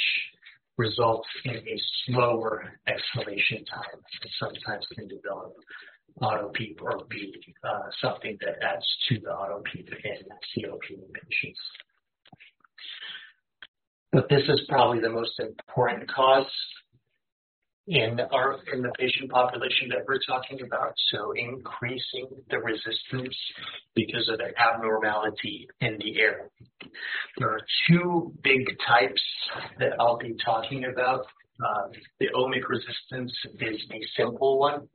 results 0.77 1.27
in 1.45 1.55
a 1.55 1.81
slower 2.05 2.73
exhalation 2.87 3.65
time 3.65 4.01
and 4.21 4.31
sometimes 4.39 4.85
can 4.93 5.07
develop 5.07 5.55
autopeep 6.21 6.81
or 6.81 7.05
be 7.09 7.33
uh, 7.63 7.89
something 8.01 8.37
that 8.41 8.55
adds 8.63 8.85
to 9.09 9.19
the 9.19 9.29
autopeep 9.29 9.87
in 10.03 10.63
COPD 10.63 11.13
patients. 11.13 11.59
But 14.11 14.29
this 14.29 14.43
is 14.47 14.61
probably 14.69 14.99
the 14.99 15.09
most 15.09 15.39
important 15.39 16.09
cause 16.09 16.45
in 17.88 18.19
our 18.32 18.60
in 18.73 18.82
the 18.82 18.91
patient 18.97 19.32
population 19.32 19.89
that 19.89 20.06
we're 20.08 20.19
talking 20.28 20.62
about. 20.62 20.93
So 21.12 21.32
increasing 21.32 22.28
the 22.50 22.60
resistance 22.60 23.36
because 23.95 24.30
of 24.30 24.39
the 24.39 24.52
abnormality 24.60 25.67
in 25.82 25.97
the 26.00 26.19
air. 26.19 26.50
There 27.38 27.50
are 27.50 27.62
two 27.89 28.34
big 28.43 28.67
types 28.88 29.21
that 29.80 29.93
I'll 30.00 30.17
be 30.17 30.36
talking 30.43 30.86
about. 30.86 31.26
Uh, 31.60 31.89
the 32.19 32.28
ohmic 32.36 32.67
resistance 32.69 33.34
is 33.60 33.82
a 33.91 34.21
simple 34.21 34.60
one. 34.60 34.88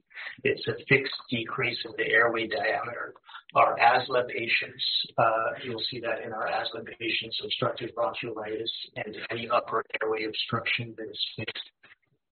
It's 0.45 0.67
a 0.69 0.75
fixed 0.89 1.15
decrease 1.31 1.79
in 1.85 1.93
the 1.97 2.09
airway 2.13 2.47
diameter 2.47 3.15
our 3.55 3.79
asthma 3.79 4.25
patients, 4.29 4.83
uh, 5.19 5.25
you'll 5.63 5.83
see 5.91 6.01
that 6.01 6.25
in 6.25 6.33
our 6.33 6.47
asthma 6.47 6.81
patients, 6.99 7.39
obstructive 7.45 7.91
bronchiolitis 7.95 8.71
and 8.97 9.15
any 9.31 9.49
upper 9.49 9.85
airway 10.01 10.25
obstruction 10.25 10.95
that 10.97 11.11
is 11.11 11.27
fixed. 11.37 11.71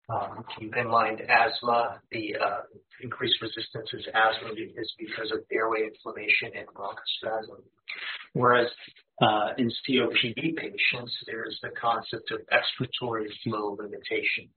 Um, 0.09 0.45
keep 0.59 0.77
in 0.77 0.89
mind, 0.89 1.21
asthma, 1.21 2.01
the 2.13 2.37
uh, 2.37 2.61
increased 3.03 3.43
resistance 3.43 3.91
is 3.93 4.07
asthma 4.15 4.53
is 4.55 4.93
because 4.99 5.33
of 5.33 5.41
airway 5.53 5.83
inflammation 5.83 6.53
and 6.57 6.69
bronchospasm. 6.69 7.61
Whereas 8.33 8.69
uh, 9.21 9.49
in 9.59 9.73
COPD 9.89 10.57
patients, 10.57 11.13
there 11.27 11.45
is 11.45 11.59
the 11.61 11.71
concept 11.81 12.31
of 12.31 12.41
expiratory 12.53 13.27
flow 13.43 13.77
limitation, 13.81 14.49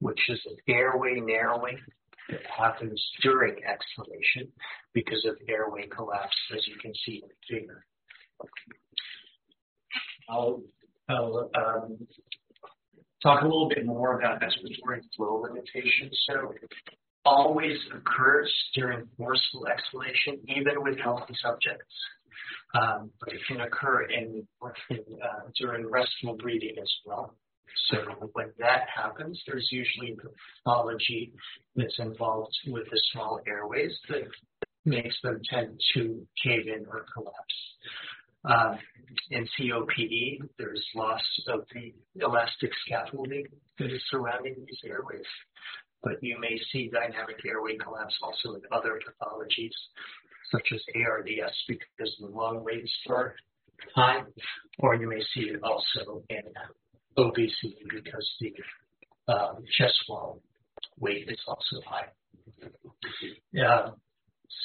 which 0.00 0.20
is 0.28 0.40
an 0.44 0.56
airway 0.68 1.20
narrowing 1.20 1.78
that 2.28 2.40
happens 2.44 3.02
during 3.22 3.54
exhalation 3.64 4.52
because 4.92 5.24
of 5.24 5.36
airway 5.48 5.86
collapse, 5.86 6.36
as 6.54 6.66
you 6.66 6.76
can 6.82 6.92
see 7.06 7.22
in 7.22 7.28
the 7.28 7.56
figure. 7.56 7.86
I'll, 10.28 10.62
I'll 11.08 11.50
um, 11.54 12.06
talk 13.22 13.42
a 13.42 13.44
little 13.44 13.68
bit 13.68 13.86
more 13.86 14.18
about 14.18 14.40
respiratory 14.40 15.02
flow 15.16 15.42
limitations. 15.42 16.18
So 16.28 16.54
always 17.24 17.78
occurs 17.94 18.52
during 18.74 19.06
forceful 19.16 19.66
exhalation, 19.66 20.40
even 20.48 20.82
with 20.82 20.98
healthy 20.98 21.34
subjects. 21.42 21.94
Um, 22.74 23.10
but 23.20 23.34
it 23.34 23.40
can 23.46 23.60
occur 23.60 24.04
in, 24.04 24.46
in 24.90 24.98
uh, 25.22 25.48
during 25.58 25.88
restful 25.90 26.36
breathing 26.36 26.76
as 26.80 26.90
well. 27.04 27.36
So 27.90 27.98
when 28.32 28.52
that 28.58 28.86
happens, 28.94 29.40
there's 29.46 29.68
usually 29.70 30.16
pathology 30.64 31.32
that's 31.76 31.98
involved 31.98 32.54
with 32.66 32.84
the 32.90 33.00
small 33.12 33.40
airways 33.46 33.92
that 34.08 34.22
makes 34.84 35.16
them 35.22 35.40
tend 35.48 35.80
to 35.94 36.26
cave 36.42 36.66
in 36.66 36.86
or 36.86 37.06
collapse. 37.12 37.56
Uh, 38.44 38.74
in 39.30 39.46
COPD, 39.58 40.38
there's 40.58 40.84
loss 40.94 41.22
of 41.48 41.60
the 41.72 41.92
elastic 42.24 42.70
scaffolding 42.86 43.44
that 43.78 43.92
is 43.92 44.02
surrounding 44.10 44.54
these 44.66 44.78
airways. 44.84 45.26
But 46.02 46.14
you 46.22 46.38
may 46.40 46.58
see 46.72 46.90
dynamic 46.92 47.36
airway 47.46 47.76
collapse 47.76 48.14
also 48.22 48.56
in 48.56 48.62
other 48.72 48.98
pathologies, 48.98 49.70
such 50.50 50.68
as 50.74 50.80
ARDS, 50.96 51.54
because 51.68 52.16
the 52.20 52.26
lung 52.26 52.64
rates 52.64 52.90
are 53.08 53.34
high, 53.94 54.22
or 54.80 54.96
you 54.96 55.08
may 55.08 55.22
see 55.34 55.42
it 55.42 55.62
also 55.62 56.22
in 56.28 56.42
obesity 57.16 57.76
because 57.88 58.28
the 58.40 58.52
um, 59.32 59.62
chest 59.78 59.94
wall 60.08 60.40
weight 60.98 61.28
is 61.28 61.38
also 61.46 61.80
high. 61.86 62.06
Yeah. 63.52 63.90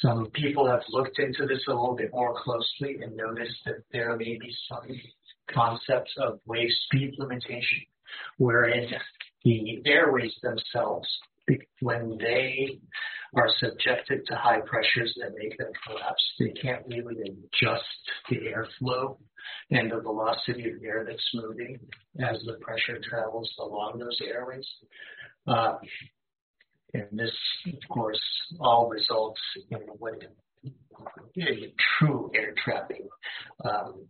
Some 0.00 0.26
people 0.32 0.68
have 0.68 0.82
looked 0.90 1.18
into 1.18 1.46
this 1.46 1.62
a 1.66 1.72
little 1.72 1.96
bit 1.96 2.10
more 2.12 2.34
closely 2.42 2.98
and 3.02 3.16
noticed 3.16 3.58
that 3.64 3.82
there 3.92 4.16
may 4.16 4.38
be 4.38 4.54
some 4.68 4.88
concepts 5.52 6.12
of 6.18 6.40
wave 6.46 6.70
speed 6.84 7.14
limitation, 7.18 7.80
wherein 8.36 8.88
the 9.44 9.82
airways 9.86 10.32
themselves, 10.42 11.08
when 11.80 12.18
they 12.18 12.78
are 13.34 13.48
subjected 13.58 14.24
to 14.26 14.34
high 14.34 14.60
pressures 14.60 15.16
that 15.20 15.32
make 15.36 15.56
them 15.58 15.72
collapse, 15.86 16.22
they 16.38 16.50
can't 16.60 16.84
really 16.86 17.16
adjust 17.22 17.84
the 18.30 18.36
airflow 18.36 19.16
and 19.70 19.90
the 19.90 20.00
velocity 20.00 20.70
of 20.70 20.82
air 20.82 21.04
that's 21.06 21.30
moving 21.34 21.78
as 22.20 22.36
the 22.44 22.54
pressure 22.60 22.98
travels 23.08 23.50
along 23.58 23.98
those 23.98 24.18
airways. 24.26 24.66
Uh, 25.46 25.74
this, 26.94 27.32
of 27.66 27.88
course, 27.88 28.20
all 28.60 28.88
results 28.88 29.40
in 29.70 29.78
what 29.98 30.22
in 31.36 31.72
true 31.98 32.30
air 32.34 32.54
trapping. 32.64 33.08
Um, 33.64 34.06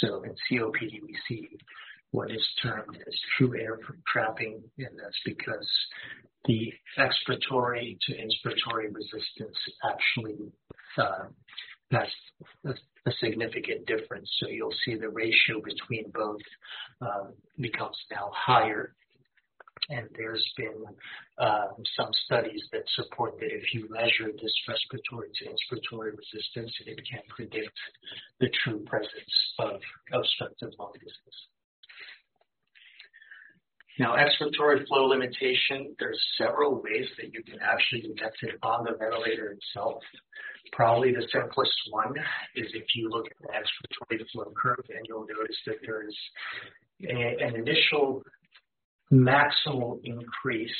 so 0.00 0.22
in 0.22 0.34
COPD, 0.50 1.02
we 1.02 1.16
see 1.28 1.48
what 2.10 2.30
is 2.30 2.46
termed 2.62 2.96
as 2.96 3.14
true 3.36 3.58
air 3.58 3.78
trapping, 4.06 4.62
and 4.78 4.98
that's 4.98 5.18
because 5.24 5.68
the 6.46 6.72
expiratory 6.98 7.98
to 8.06 8.12
inspiratory 8.14 8.94
resistance 8.94 9.56
actually 9.84 10.52
uh, 10.96 11.26
has 11.90 12.08
a, 12.64 12.70
a, 13.06 13.12
significant 13.20 13.86
difference. 13.86 14.30
So 14.40 14.48
you'll 14.48 14.74
see 14.84 14.94
the 14.94 15.08
ratio 15.08 15.60
between 15.62 16.10
both 16.14 16.40
um, 17.00 17.34
becomes 17.58 17.96
now 18.10 18.30
higher 18.34 18.94
and 19.90 20.08
there's 20.16 20.44
been 20.56 20.84
um, 21.38 21.74
some 21.96 22.10
studies 22.24 22.62
that 22.72 22.82
support 22.94 23.38
that 23.40 23.50
if 23.52 23.74
you 23.74 23.88
measure 23.90 24.32
this 24.32 24.54
respiratory 24.68 25.28
to 25.36 25.44
inspiratory 25.46 26.12
resistance, 26.16 26.72
it 26.86 27.00
can 27.10 27.20
predict 27.28 27.76
the 28.40 28.48
true 28.62 28.80
presence 28.86 29.34
of 29.58 29.80
obstructive 30.12 30.70
lung 30.78 30.92
disease. 30.94 31.38
Now, 33.98 34.14
expiratory 34.14 34.86
flow 34.86 35.06
limitation, 35.06 35.96
there's 35.98 36.20
several 36.38 36.80
ways 36.80 37.06
that 37.18 37.34
you 37.34 37.42
can 37.42 37.58
actually 37.60 38.02
detect 38.02 38.36
it 38.42 38.54
on 38.62 38.84
the 38.84 38.96
ventilator 38.96 39.50
itself. 39.58 40.02
Probably 40.72 41.12
the 41.12 41.26
simplest 41.32 41.74
one 41.90 42.14
is 42.54 42.66
if 42.74 42.84
you 42.94 43.10
look 43.10 43.26
at 43.26 43.36
the 43.40 43.48
expiratory 43.48 44.30
flow 44.30 44.52
curve 44.56 44.84
and 44.88 45.04
you'll 45.08 45.26
notice 45.26 45.56
that 45.66 45.76
there's 45.82 46.16
a, 47.02 47.44
an 47.44 47.56
initial 47.56 48.22
maximal 49.12 50.00
increase 50.04 50.70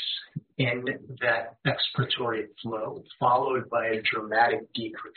in 0.59 0.85
that 1.21 1.57
expiratory 1.67 2.45
flow, 2.63 3.03
followed 3.19 3.69
by 3.71 3.87
a 3.87 4.03
dramatic 4.03 4.61
decrease. 4.75 5.15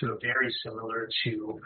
So 0.00 0.18
very 0.20 0.52
similar 0.64 1.08
to 1.24 1.60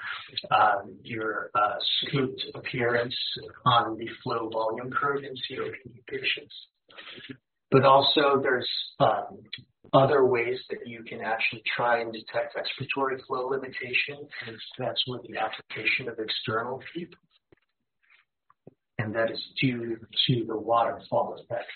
um, 0.51 0.97
your 1.03 1.51
uh, 1.55 1.77
scooped 2.03 2.45
appearance 2.55 3.17
on 3.65 3.97
the 3.97 4.09
flow 4.23 4.51
volume 4.53 4.91
curve 4.91 5.25
in 5.25 5.33
COPD 5.33 6.07
patients. 6.07 6.55
But 7.71 7.85
also 7.85 8.41
there's 8.41 8.69
um, 9.01 9.39
other 9.93 10.27
ways 10.27 10.59
that 10.71 10.87
you 10.87 11.03
can 11.03 11.21
actually 11.21 11.63
try 11.77 12.01
and 12.01 12.13
detect 12.13 12.57
expiratory 12.57 13.25
flow 13.27 13.49
limitation, 13.49 14.19
and 14.47 14.57
that's 14.79 15.03
with 15.09 15.23
the 15.23 15.39
application 15.39 16.09
of 16.09 16.19
external 16.19 16.81
and 18.99 19.15
that 19.15 19.31
is 19.31 19.41
due 19.61 19.97
to 20.27 20.45
the 20.47 20.57
waterfall 20.57 21.35
effect, 21.35 21.71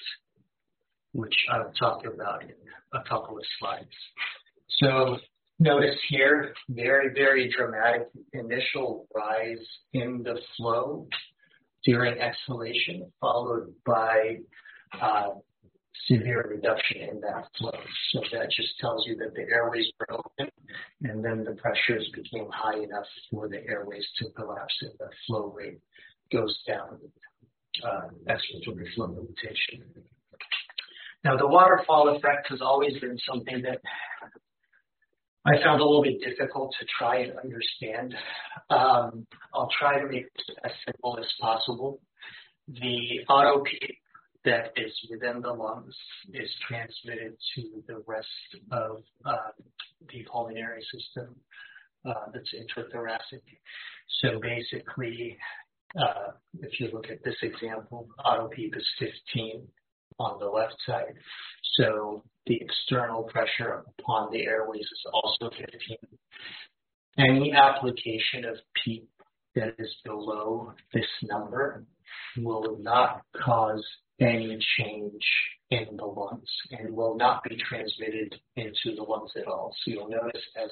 which 1.12 1.34
I'll 1.50 1.72
talk 1.72 2.04
about 2.04 2.42
in 2.42 2.54
a 2.92 3.02
couple 3.08 3.36
of 3.36 3.44
slides. 3.58 3.88
So 4.80 5.18
notice 5.58 5.96
here, 6.08 6.54
very, 6.68 7.12
very 7.14 7.52
dramatic 7.54 8.08
initial 8.32 9.08
rise 9.14 9.66
in 9.92 10.22
the 10.22 10.38
flow 10.56 11.08
during 11.84 12.18
exhalation, 12.20 13.10
followed 13.20 13.72
by 13.84 14.38
uh, 15.00 15.30
severe 16.06 16.46
reduction 16.48 17.02
in 17.02 17.20
that 17.20 17.44
flow. 17.58 17.72
So 18.12 18.20
that 18.32 18.50
just 18.50 18.78
tells 18.80 19.06
you 19.06 19.16
that 19.16 19.34
the 19.34 19.42
airways 19.52 19.86
were 19.98 20.14
open 20.14 20.50
and 21.02 21.24
then 21.24 21.44
the 21.44 21.54
pressures 21.60 22.08
became 22.14 22.48
high 22.52 22.78
enough 22.78 23.06
for 23.30 23.48
the 23.48 23.64
airways 23.66 24.06
to 24.18 24.30
collapse 24.30 24.74
and 24.82 24.92
the 24.98 25.08
flow 25.26 25.52
rate 25.56 25.80
goes 26.32 26.58
down 26.66 26.98
uh, 27.84 28.08
expiratory 28.26 28.92
flow 28.94 29.06
limitation. 29.06 29.84
Now, 31.24 31.36
the 31.36 31.46
waterfall 31.46 32.14
effect 32.16 32.48
has 32.50 32.60
always 32.60 32.98
been 33.00 33.18
something 33.28 33.62
that 33.62 33.80
I 35.44 35.62
found 35.62 35.80
a 35.80 35.84
little 35.84 36.02
bit 36.02 36.20
difficult 36.20 36.74
to 36.78 36.86
try 36.98 37.20
and 37.20 37.32
understand. 37.38 38.14
Um, 38.70 39.26
I'll 39.54 39.70
try 39.78 40.00
to 40.00 40.06
make 40.06 40.26
it 40.26 40.56
as 40.64 40.72
simple 40.84 41.18
as 41.18 41.26
possible. 41.40 42.00
The 42.68 43.24
auto 43.28 43.62
PEEP 43.64 43.98
that 44.44 44.72
is 44.76 44.92
within 45.10 45.40
the 45.40 45.52
lungs 45.52 45.94
is 46.32 46.50
transmitted 46.68 47.36
to 47.54 47.82
the 47.86 48.02
rest 48.06 48.28
of 48.70 49.02
uh, 49.24 49.50
the 50.12 50.22
pulmonary 50.30 50.82
system 50.92 51.34
uh, 52.06 52.30
that's 52.32 52.52
intrathoracic. 52.54 53.42
So 54.20 54.40
basically, 54.40 55.36
uh, 55.96 56.32
if 56.60 56.80
you 56.80 56.90
look 56.92 57.06
at 57.10 57.22
this 57.24 57.36
example, 57.42 58.08
auto 58.24 58.48
PEEP 58.48 58.76
is 58.76 58.86
15 58.98 59.66
on 60.18 60.38
the 60.38 60.46
left 60.46 60.74
side. 60.86 61.14
So 61.76 62.24
the 62.46 62.60
external 62.60 63.24
pressure 63.24 63.84
upon 63.98 64.32
the 64.32 64.44
airways 64.44 64.82
is 64.82 65.06
also 65.12 65.50
15. 65.50 65.96
Any 67.18 67.52
application 67.52 68.44
of 68.44 68.56
PEEP 68.84 69.08
that 69.54 69.74
is 69.78 69.94
below 70.04 70.72
this 70.92 71.06
number 71.22 71.84
will 72.36 72.78
not 72.80 73.22
cause 73.44 73.84
any 74.20 74.58
change 74.78 75.22
in 75.70 75.96
the 75.96 76.04
lungs 76.04 76.48
and 76.72 76.94
will 76.94 77.16
not 77.16 77.42
be 77.44 77.56
transmitted 77.56 78.34
into 78.56 78.96
the 78.96 79.02
lungs 79.02 79.30
at 79.36 79.46
all. 79.46 79.74
So 79.84 79.90
you'll 79.90 80.08
notice 80.08 80.42
as 80.62 80.70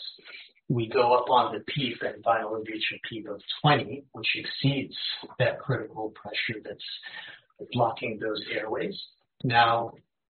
we 0.68 0.88
go 0.88 1.14
up 1.14 1.30
on 1.30 1.52
the 1.54 1.60
PEEP 1.72 2.02
and 2.02 2.24
finally 2.24 2.62
reach 2.66 2.84
a 2.92 3.08
PEEP 3.08 3.28
of 3.28 3.40
20, 3.62 4.04
which 4.12 4.36
exceeds 4.36 4.96
that 5.38 5.60
critical 5.60 6.12
pressure 6.14 6.60
that's 6.64 7.70
blocking 7.72 8.18
those 8.20 8.42
airways. 8.52 8.98
Now 9.44 9.92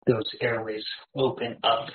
those 0.08 0.30
airways 0.42 0.84
open 1.16 1.58
up 1.64 1.88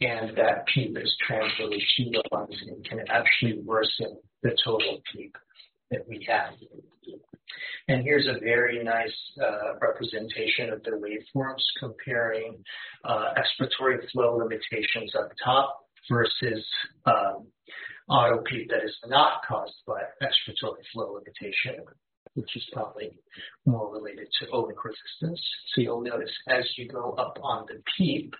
and 0.00 0.36
that 0.36 0.66
PEEP 0.66 0.98
is 0.98 1.16
transferred 1.26 1.70
to 1.70 2.04
the 2.10 2.22
lungs 2.32 2.56
and 2.66 2.84
can 2.84 3.00
actually 3.08 3.60
worsen 3.64 4.18
the 4.42 4.56
total 4.64 5.00
PEEP 5.12 5.36
that 5.90 6.08
we 6.08 6.26
have. 6.28 6.54
And 7.88 8.02
here's 8.02 8.26
a 8.26 8.40
very 8.40 8.82
nice 8.82 9.14
uh, 9.42 9.78
representation 9.80 10.70
of 10.70 10.82
the 10.84 10.92
waveforms 10.92 11.62
comparing 11.78 12.64
uh, 13.04 13.34
expiratory 13.36 13.98
flow 14.10 14.36
limitations 14.36 15.14
up 15.18 15.30
top 15.44 15.80
versus 16.10 16.64
um, 17.04 17.46
auto 18.08 18.42
that 18.68 18.84
is 18.84 18.96
not 19.06 19.42
caused 19.46 19.74
by 19.86 20.00
expiratory 20.22 20.82
flow 20.92 21.12
limitation, 21.12 21.84
which 22.34 22.56
is 22.56 22.64
probably 22.72 23.18
more 23.66 23.92
related 23.92 24.28
to 24.40 24.46
ohmic 24.46 24.82
resistance. 24.82 25.40
So 25.74 25.82
you'll 25.82 26.02
notice 26.02 26.32
as 26.48 26.64
you 26.78 26.88
go 26.88 27.12
up 27.18 27.38
on 27.42 27.66
the 27.68 27.82
PEEP, 27.96 28.34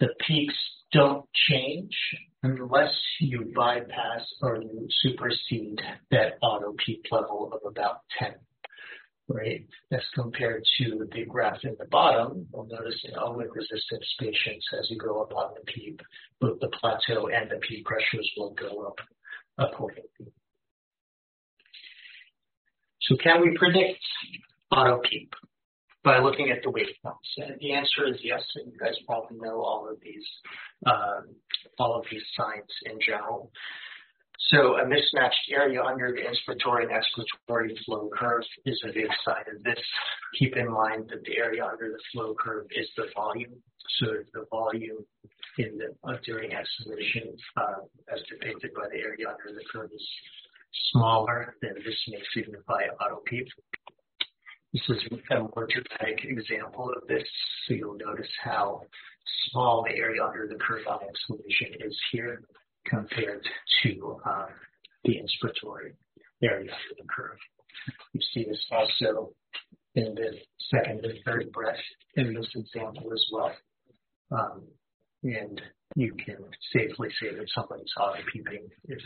the 0.00 0.08
peaks 0.26 0.54
don't 0.92 1.26
change 1.48 1.94
unless 2.42 2.94
you 3.20 3.52
bypass 3.54 4.22
or 4.40 4.56
you 4.56 4.86
supersede 5.02 5.80
that 6.10 6.38
auto 6.42 6.74
PEEP 6.84 7.04
level 7.10 7.50
of 7.52 7.60
about 7.70 8.00
10 8.18 8.34
right? 9.28 9.66
As 9.90 10.00
compared 10.14 10.62
to 10.78 11.06
the 11.12 11.24
graph 11.24 11.58
in 11.64 11.76
the 11.78 11.86
bottom, 11.86 12.46
you'll 12.52 12.66
notice 12.66 13.00
in 13.04 13.14
ohmic 13.14 13.54
resistance 13.54 14.06
patients, 14.18 14.66
as 14.78 14.90
you 14.90 14.98
go 14.98 15.22
up 15.22 15.32
on 15.34 15.52
the 15.54 15.72
PEEP, 15.72 16.00
both 16.40 16.60
the 16.60 16.68
plateau 16.68 17.28
and 17.28 17.50
the 17.50 17.60
PEEP 17.66 17.84
pressures 17.84 18.30
will 18.36 18.54
go 18.54 18.86
up 18.86 18.98
accordingly. 19.58 20.32
So 23.02 23.16
can 23.22 23.40
we 23.42 23.56
predict 23.56 24.00
auto 24.70 25.00
PEEP 25.08 25.34
by 26.04 26.18
looking 26.18 26.50
at 26.50 26.62
the 26.62 26.70
waveforms? 26.70 27.28
And 27.36 27.58
the 27.60 27.72
answer 27.72 28.06
is 28.06 28.16
yes, 28.22 28.42
and 28.56 28.72
you 28.72 28.78
guys 28.78 28.94
probably 29.06 29.38
know 29.38 29.60
all 29.60 29.88
of 29.90 29.98
these, 30.02 30.26
um, 30.86 31.34
all 31.78 31.98
of 31.98 32.04
these 32.10 32.22
signs 32.36 32.70
in 32.86 32.98
general. 33.04 33.50
So 34.50 34.76
a 34.76 34.86
mismatched 34.86 35.50
area 35.54 35.82
under 35.82 36.12
the 36.12 36.20
inspiratory 36.20 36.82
and 36.82 36.90
expiratory 36.90 37.72
flow 37.86 38.10
curve 38.18 38.42
is 38.66 38.82
a 38.84 38.92
big 38.92 39.08
sign 39.24 39.44
of 39.54 39.62
this. 39.62 39.78
Keep 40.38 40.56
in 40.56 40.70
mind 40.70 41.08
that 41.10 41.22
the 41.24 41.38
area 41.38 41.64
under 41.64 41.88
the 41.90 42.02
flow 42.12 42.34
curve 42.34 42.66
is 42.72 42.88
the 42.96 43.06
volume. 43.14 43.54
So 44.00 44.06
if 44.12 44.32
the 44.32 44.44
volume 44.50 45.04
in 45.58 45.78
the 45.78 45.94
uh, 46.08 46.16
during 46.24 46.52
exhalation, 46.52 47.36
uh, 47.56 47.84
as 48.12 48.20
depicted 48.28 48.72
by 48.74 48.88
the 48.90 48.98
area 48.98 49.28
under 49.28 49.54
the 49.54 49.64
curve, 49.72 49.90
is 49.94 50.08
smaller, 50.90 51.54
then 51.62 51.74
this 51.84 51.96
may 52.08 52.22
signify 52.34 52.82
auto 53.00 53.22
PEEP. 53.26 53.46
This 54.72 54.82
is 54.88 55.02
a 55.30 55.38
more 55.38 55.68
dramatic 55.68 56.24
example 56.24 56.90
of 56.96 57.06
this. 57.06 57.28
So 57.66 57.74
you'll 57.74 57.98
notice 57.98 58.30
how 58.42 58.82
small 59.50 59.84
the 59.84 59.94
area 59.94 60.24
under 60.24 60.48
the 60.48 60.54
curve 60.54 60.86
on 60.88 61.00
exhalation 61.02 61.86
is 61.86 61.96
here 62.10 62.42
compared 62.86 63.46
to 63.82 64.20
um, 64.24 64.46
the 65.04 65.16
inspiratory 65.16 65.92
area 66.42 66.70
under 66.72 66.94
the 66.96 67.06
curve. 67.08 67.38
You 68.14 68.20
see 68.32 68.44
this 68.48 68.64
also 68.70 69.32
in 69.94 70.14
the 70.14 70.38
second 70.70 71.04
and 71.04 71.18
third 71.24 71.52
breath 71.52 71.76
in 72.16 72.32
this 72.32 72.48
example 72.54 73.12
as 73.12 73.24
well. 73.30 73.52
Um, 74.30 74.62
and 75.22 75.60
you 75.96 76.14
can 76.14 76.38
safely 76.72 77.10
say 77.20 77.34
that 77.34 77.46
somebody's 77.54 77.92
auto 78.00 78.20
peeping 78.32 78.68
if 78.88 78.98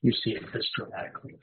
you 0.00 0.12
see 0.24 0.30
it 0.30 0.42
this 0.54 0.66
dramatically. 0.74 1.36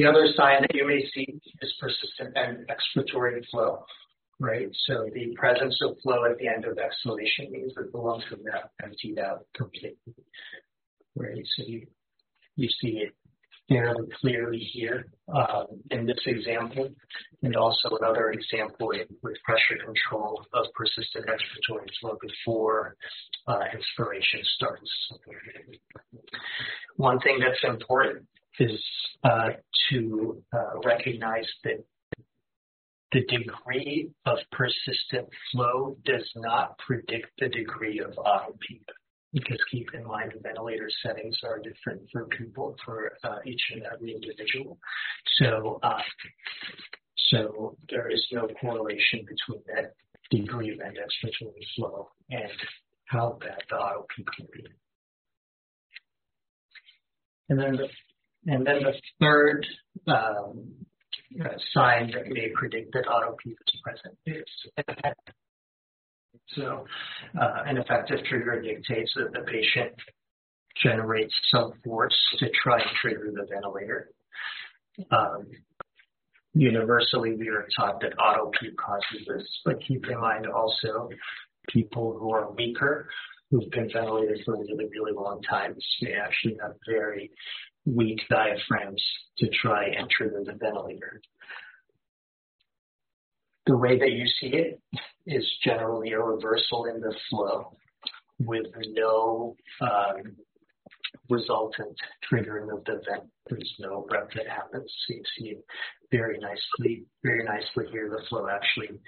The 0.00 0.06
other 0.06 0.28
sign 0.34 0.62
that 0.62 0.74
you 0.74 0.86
may 0.86 1.04
see 1.14 1.26
is 1.60 1.74
persistent 1.78 2.34
and 2.34 2.66
expiratory 2.68 3.46
flow, 3.50 3.84
right? 4.38 4.66
So 4.86 5.10
the 5.12 5.36
presence 5.36 5.78
of 5.82 5.98
flow 6.02 6.24
at 6.24 6.38
the 6.38 6.48
end 6.48 6.64
of 6.64 6.78
exhalation 6.78 7.52
means 7.52 7.74
that 7.74 7.92
the 7.92 7.98
lungs 7.98 8.24
have 8.30 8.38
not 8.42 8.70
emptied 8.82 9.18
out 9.18 9.44
completely, 9.54 10.14
right? 11.14 11.44
So 11.54 11.64
you, 11.66 11.86
you 12.56 12.70
see 12.80 13.02
it 13.04 13.14
fairly 13.68 14.08
clearly 14.22 14.66
here 14.72 15.04
um, 15.34 15.66
in 15.90 16.06
this 16.06 16.22
example, 16.24 16.88
and 17.42 17.54
also 17.54 17.90
another 18.00 18.30
example 18.30 18.92
with 19.22 19.36
pressure 19.44 19.84
control 19.84 20.46
of 20.54 20.64
persistent 20.74 21.26
expiratory 21.26 21.90
flow 22.00 22.16
before 22.22 22.96
uh, 23.48 23.64
inspiration 23.74 24.40
starts. 24.56 24.90
One 26.96 27.20
thing 27.20 27.38
that's 27.38 27.62
important 27.70 28.24
is 28.60 28.80
uh, 29.24 29.50
to 29.90 30.42
uh, 30.52 30.80
recognize 30.84 31.46
that 31.64 31.84
the 33.12 33.22
degree 33.22 34.08
of 34.26 34.38
persistent 34.52 35.28
flow 35.50 35.96
does 36.04 36.30
not 36.36 36.78
predict 36.78 37.26
the 37.40 37.48
degree 37.48 37.98
of 37.98 38.16
auto 38.18 38.56
peep 38.66 38.88
because 39.32 39.58
keep 39.70 39.88
in 39.94 40.04
mind 40.04 40.32
ventilator 40.42 40.90
settings 41.04 41.36
are 41.44 41.58
different 41.58 42.02
for 42.12 42.26
people, 42.26 42.76
for 42.84 43.12
uh, 43.24 43.38
each 43.44 43.62
and 43.72 43.82
every 43.92 44.14
individual. 44.14 44.78
So, 45.40 45.78
uh, 45.82 46.02
so 47.28 47.76
there 47.88 48.10
is 48.10 48.24
no 48.32 48.48
correlation 48.60 49.20
between 49.20 49.62
that 49.74 49.94
degree 50.30 50.70
of 50.70 50.80
index 50.80 51.14
expiratory 51.24 51.64
flow 51.76 52.08
and 52.30 52.50
how 53.06 53.38
bad 53.40 53.58
the 53.68 54.02
peep 54.16 54.26
can 54.36 54.46
be. 54.52 54.66
And 57.48 57.58
then 57.58 57.76
the, 57.76 57.88
and 58.46 58.66
then 58.66 58.82
the 58.82 58.94
third 59.20 59.66
um, 60.08 60.72
uh, 61.40 61.48
sign 61.72 62.10
that 62.12 62.28
may 62.28 62.48
predict 62.54 62.92
that 62.92 63.06
auto 63.06 63.36
peep 63.42 63.56
is 63.66 63.80
present 63.82 64.16
is 64.26 64.44
so 66.54 66.84
uh, 67.40 67.62
an 67.66 67.76
effective 67.76 68.18
trigger 68.28 68.60
dictates 68.60 69.12
that 69.14 69.32
the 69.32 69.40
patient 69.40 69.94
generates 70.82 71.34
some 71.50 71.72
force 71.84 72.16
to 72.38 72.46
try 72.62 72.78
and 72.78 72.90
trigger 73.00 73.30
the 73.32 73.46
ventilator. 73.52 74.10
Um, 75.10 75.46
universally, 76.54 77.36
we 77.36 77.48
are 77.48 77.66
taught 77.78 78.00
that 78.00 78.18
auto 78.18 78.50
peep 78.60 78.76
causes 78.76 79.26
this, 79.26 79.46
but 79.64 79.76
keep 79.86 80.06
in 80.08 80.20
mind 80.20 80.46
also 80.46 81.10
people 81.68 82.16
who 82.18 82.32
are 82.32 82.50
weaker, 82.52 83.08
who've 83.50 83.70
been 83.70 83.90
ventilated 83.92 84.40
for 84.44 84.54
a 84.54 84.58
really, 84.58 84.86
really 84.90 85.12
long 85.12 85.40
time, 85.42 85.76
may 86.02 86.14
actually 86.14 86.56
have 86.60 86.72
very 86.88 87.30
weak 87.94 88.20
diaphragms 88.28 89.02
to 89.38 89.48
try 89.62 89.86
and 89.86 90.08
trigger 90.10 90.42
the 90.44 90.52
ventilator 90.52 91.20
the 93.70 93.76
way 93.76 93.98
that 93.98 94.10
you 94.10 94.26
see 94.40 94.56
it 94.56 94.80
is 95.26 95.44
generally 95.64 96.10
a 96.10 96.18
reversal 96.18 96.86
in 96.86 97.00
the 97.00 97.14
flow 97.28 97.76
with 98.40 98.66
no 98.94 99.54
um, 99.80 100.34
resultant 101.28 101.96
triggering 102.30 102.72
of 102.72 102.84
the 102.84 103.00
vent. 103.08 103.30
There's 103.48 103.74
no 103.78 104.06
breath 104.08 104.28
that 104.34 104.48
happens. 104.48 104.92
So 105.06 105.14
you 105.14 105.22
see 105.38 105.56
very 106.10 106.38
nicely, 106.38 107.04
very 107.22 107.44
nicely 107.44 107.84
here, 107.92 108.10
the 108.10 108.26
flow 108.28 108.48
actually 108.48 108.98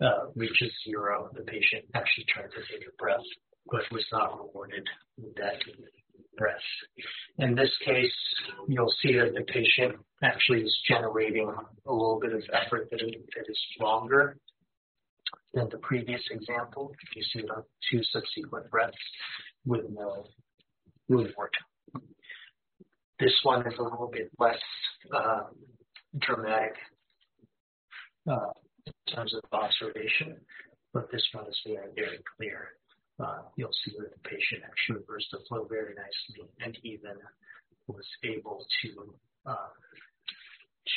uh, 0.00 0.30
reaches 0.34 0.72
zero. 0.86 1.28
The 1.34 1.42
patient 1.42 1.84
actually 1.94 2.26
tried 2.32 2.50
to 2.52 2.60
take 2.72 2.88
a 2.88 2.96
breath, 2.98 3.26
but 3.70 3.82
was 3.92 4.06
not 4.10 4.38
rewarded 4.38 4.86
with 5.18 5.34
that 5.36 5.60
breath. 6.36 6.56
In 7.38 7.54
this 7.54 7.70
case, 7.84 8.12
you'll 8.68 8.92
see 9.02 9.14
that 9.14 9.34
the 9.34 9.44
patient 9.52 9.96
actually 10.22 10.62
is 10.62 10.78
generating 10.88 11.52
a 11.86 11.92
little 11.92 12.20
bit 12.20 12.32
of 12.32 12.42
effort 12.52 12.88
that 12.90 13.00
is 13.02 13.60
longer 13.80 14.36
than 15.54 15.68
the 15.70 15.78
previous 15.78 16.22
example. 16.30 16.92
You 17.14 17.22
see 17.32 17.42
the 17.42 17.64
two 17.90 18.02
subsequent 18.12 18.70
breaths 18.70 18.96
with 19.66 19.84
no 19.90 20.24
reward. 21.08 21.50
This 23.20 23.34
one 23.42 23.66
is 23.66 23.74
a 23.78 23.82
little 23.82 24.10
bit 24.12 24.30
less 24.38 24.58
uh, 25.14 25.44
dramatic 26.20 26.74
uh, 28.30 28.52
in 28.86 29.14
terms 29.14 29.34
of 29.34 29.42
observation, 29.52 30.36
but 30.94 31.10
this 31.10 31.22
one 31.32 31.46
is 31.48 31.58
very, 31.66 31.88
very 31.96 32.20
clear 32.36 32.77
uh, 33.20 33.42
you'll 33.56 33.74
see 33.84 33.92
that 33.98 34.10
the 34.12 34.28
patient 34.28 34.62
actually 34.64 35.00
reversed 35.00 35.28
the 35.32 35.38
flow 35.48 35.66
very 35.68 35.94
nicely 35.94 36.48
and 36.64 36.78
even 36.82 37.16
was 37.86 38.06
able 38.24 38.66
to 38.82 39.14
uh, 39.46 39.68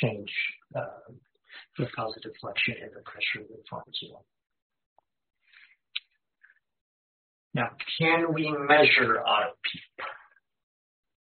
change 0.00 0.30
uh, 0.76 1.12
the 1.78 1.86
positive 1.96 2.32
flexion 2.40 2.74
and 2.82 2.90
the 2.94 3.02
pressure 3.02 3.40
of 3.40 3.48
the 3.48 3.62
form 3.68 3.82
as 3.88 4.08
well. 4.10 4.24
Now, 7.54 7.70
can 7.98 8.32
we 8.32 8.50
measure 8.50 9.20
auto 9.20 9.52
peep? 9.62 10.06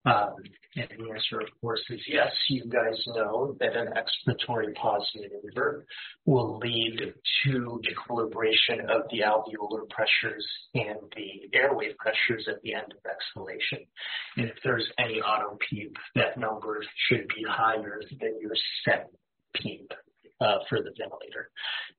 Um, 0.06 0.37
and 0.76 0.88
the 0.96 1.12
answer, 1.12 1.40
of 1.40 1.48
course, 1.61 1.80
is 1.90 2.00
yes. 2.06 2.30
You 2.48 2.64
guys 2.66 2.96
know 3.08 3.56
that 3.58 3.76
an 3.76 3.88
expiratory 3.88 4.74
pause 4.74 5.06
maneuver 5.14 5.87
will 6.24 6.58
lead 6.58 7.14
to 7.44 7.80
equilibration 7.90 8.80
of 8.88 9.02
the 9.11 9.20
alveolar 9.26 9.88
pressures 9.90 10.46
and 10.74 10.98
the 11.16 11.58
airway 11.58 11.94
pressures 11.98 12.46
at 12.48 12.62
the 12.62 12.74
end 12.74 12.92
of 12.92 13.11
exhalation. 13.11 13.87
And 14.37 14.46
if 14.48 14.56
there's 14.62 14.88
any 14.98 15.20
auto 15.20 15.58
peep, 15.68 15.96
that 16.14 16.38
number 16.38 16.82
should 17.08 17.26
be 17.28 17.44
higher 17.48 18.00
than 18.20 18.38
your 18.40 18.54
set 18.84 19.11
peep. 19.54 19.92
Uh, 20.40 20.58
for 20.68 20.78
the 20.78 20.92
ventilator. 20.96 21.50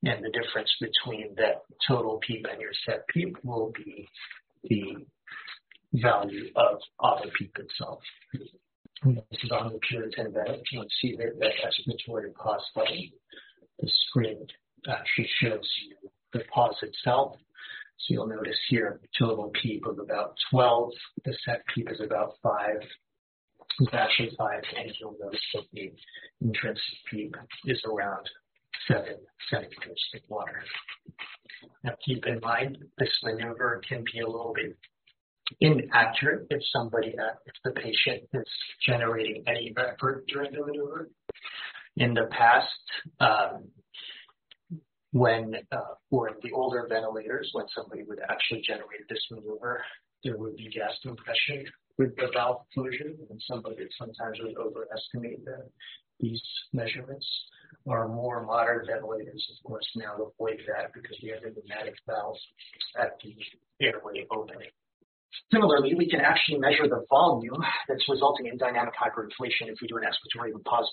And 0.04 0.24
the 0.24 0.32
difference 0.32 0.70
between 0.80 1.36
that 1.36 1.64
total 1.86 2.22
peep 2.26 2.46
and 2.50 2.62
your 2.62 2.72
set 2.86 3.06
peep 3.10 3.36
will 3.44 3.74
be 3.76 4.08
the 4.64 5.06
value 5.94 6.50
of 6.56 6.80
auto 7.00 7.30
peep 7.38 7.56
itself. 7.58 8.00
This 9.04 9.44
is 9.44 9.52
on 9.52 9.74
the 9.74 9.80
Puritan 9.88 10.32
Bennett. 10.32 10.62
You 10.72 10.82
can 10.82 10.90
see 11.02 11.16
that 11.18 11.40
that 11.40 11.54
expiratory 11.64 12.34
pause 12.36 12.62
button. 12.76 13.10
The 13.80 13.90
screen 14.08 14.46
actually 14.90 15.30
shows 15.42 15.68
you 15.88 16.10
the 16.34 16.42
pause 16.54 16.76
itself. 16.82 17.38
So 18.00 18.14
you'll 18.14 18.28
notice 18.28 18.58
here 18.70 19.00
total 19.18 19.52
peep 19.62 19.86
of 19.86 20.00
about 20.00 20.36
12. 20.52 20.92
The 21.26 21.34
set 21.46 21.64
peep 21.74 21.90
is 21.92 22.02
about 22.02 22.34
5. 22.44 22.54
It's 23.80 23.94
actually 23.94 24.32
5, 24.38 24.64
and 24.78 24.92
you'll 25.00 25.16
notice 25.22 25.40
that 25.54 25.64
the 25.72 25.94
intrinsic 26.42 26.84
peep 27.10 27.36
is 27.66 27.82
around 27.86 28.30
7 28.88 29.04
centimeters 29.50 30.10
of 30.16 30.22
water. 30.28 30.62
Now 31.84 31.96
keep 32.06 32.26
in 32.26 32.40
mind, 32.42 32.78
this 32.98 33.10
maneuver 33.24 33.82
can 33.88 34.04
be 34.12 34.20
a 34.20 34.28
little 34.28 34.54
bit 34.54 34.78
inaccurate 35.60 36.48
if 36.50 36.62
somebody, 36.74 37.16
uh, 37.18 37.36
if 37.46 37.54
the 37.64 37.72
patient 37.72 38.24
is 38.34 38.46
generating 38.86 39.44
any 39.48 39.74
effort 39.78 40.26
during 40.28 40.52
the 40.52 40.66
maneuver. 40.66 41.10
In 41.98 42.14
the 42.14 42.28
past, 42.32 42.68
um, 43.20 43.70
when 45.12 45.56
uh, 45.72 45.80
for 46.10 46.32
the 46.44 46.52
older 46.52 46.86
ventilators, 46.88 47.50
when 47.54 47.66
somebody 47.76 48.04
would 48.04 48.20
actually 48.30 48.62
generate 48.62 49.08
this 49.10 49.26
maneuver, 49.32 49.84
there 50.24 50.38
would 50.38 50.56
be 50.56 50.70
gas 50.70 50.94
compression 51.02 51.66
with 51.98 52.16
the 52.16 52.30
valve 52.34 52.62
closure, 52.74 53.12
and 53.30 53.42
somebody 53.48 53.88
sometimes 53.98 54.38
would 54.42 54.56
overestimate 54.58 55.44
the, 55.46 55.70
these 56.20 56.42
measurements. 56.74 57.28
Our 57.88 58.08
more 58.08 58.46
modern 58.46 58.86
ventilators, 58.86 59.46
of 59.52 59.64
course, 59.68 59.88
now 59.96 60.14
avoid 60.14 60.60
that 60.68 60.94
because 60.94 61.18
we 61.22 61.30
have 61.30 61.42
the 61.42 61.62
pneumatic 61.62 61.96
valves 62.08 62.40
at 63.00 63.18
the 63.24 63.36
airway 63.86 64.26
opening. 64.32 64.70
Similarly, 65.52 65.96
we 65.96 66.10
can 66.10 66.22
actually 66.22 66.60
measure 66.60 66.88
the 66.88 67.06
volume 67.10 67.62
that's 67.88 68.08
resulting 68.10 68.48
in 68.48 68.58
dynamic 68.58 68.94
hyperinflation 68.96 69.70
if 69.70 69.78
we 69.82 69.88
do 69.88 69.98
an 69.98 70.04
expiratory 70.04 70.52
pause. 70.66 70.88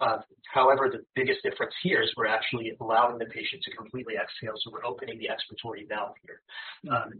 Uh, 0.00 0.18
however, 0.52 0.88
the 0.90 1.04
biggest 1.14 1.42
difference 1.42 1.74
here 1.82 2.02
is 2.02 2.10
we're 2.16 2.26
actually 2.26 2.72
allowing 2.80 3.18
the 3.18 3.26
patient 3.26 3.62
to 3.64 3.70
completely 3.76 4.14
exhale, 4.14 4.54
so 4.62 4.70
we're 4.70 4.84
opening 4.84 5.18
the 5.18 5.28
expiratory 5.28 5.88
valve 5.88 6.14
here. 6.22 6.40
Um, 6.92 7.12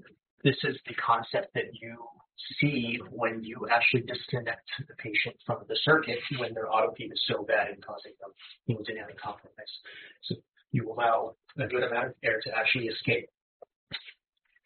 this 0.43 0.57
is 0.65 0.77
the 0.87 0.95
concept 0.95 1.55
that 1.55 1.73
you 1.73 1.97
see 2.61 2.99
when 3.11 3.43
you 3.43 3.67
actually 3.73 4.03
disconnect 4.03 4.69
the 4.79 4.95
patient 4.97 5.37
from 5.47 5.65
the 5.69 5.79
circuit 5.85 6.19
when 6.39 6.53
their 6.53 6.71
auto 6.71 6.93
peep 6.93 7.13
is 7.13 7.23
so 7.27 7.45
bad 7.45 7.69
and 7.69 7.85
causing 7.85 8.13
them 8.21 8.31
hemodynamic 8.69 9.17
compromise. 9.17 9.73
So 10.23 10.37
you 10.73 10.93
allow 10.93 11.35
a 11.59 11.67
good 11.67 11.85
amount 11.85 12.09
of 12.09 12.15
air 12.23 12.41
to 12.45 12.51
actually 12.57 12.87
escape. 12.89 13.29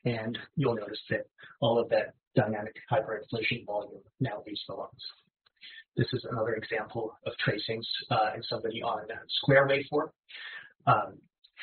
And 0.09 0.39
you'll 0.57 0.75
notice 0.75 1.01
that 1.11 1.27
all 1.61 1.79
of 1.79 1.91
that 1.91 2.15
dynamic 2.35 2.77
hyperinflation 2.91 3.67
volume 3.67 4.01
now 4.21 4.43
leaves 4.47 4.63
the 4.67 4.75
lungs. 4.75 5.05
This 5.97 6.07
is 6.15 6.25
another 6.31 6.55
example 6.55 7.13
of 7.27 7.33
tracings 7.45 7.87
uh, 8.11 8.31
in 8.35 8.43
somebody 8.45 8.83
on 8.83 9.03
square 9.41 9.69
waveform. 9.69 10.09
Um, 10.87 11.19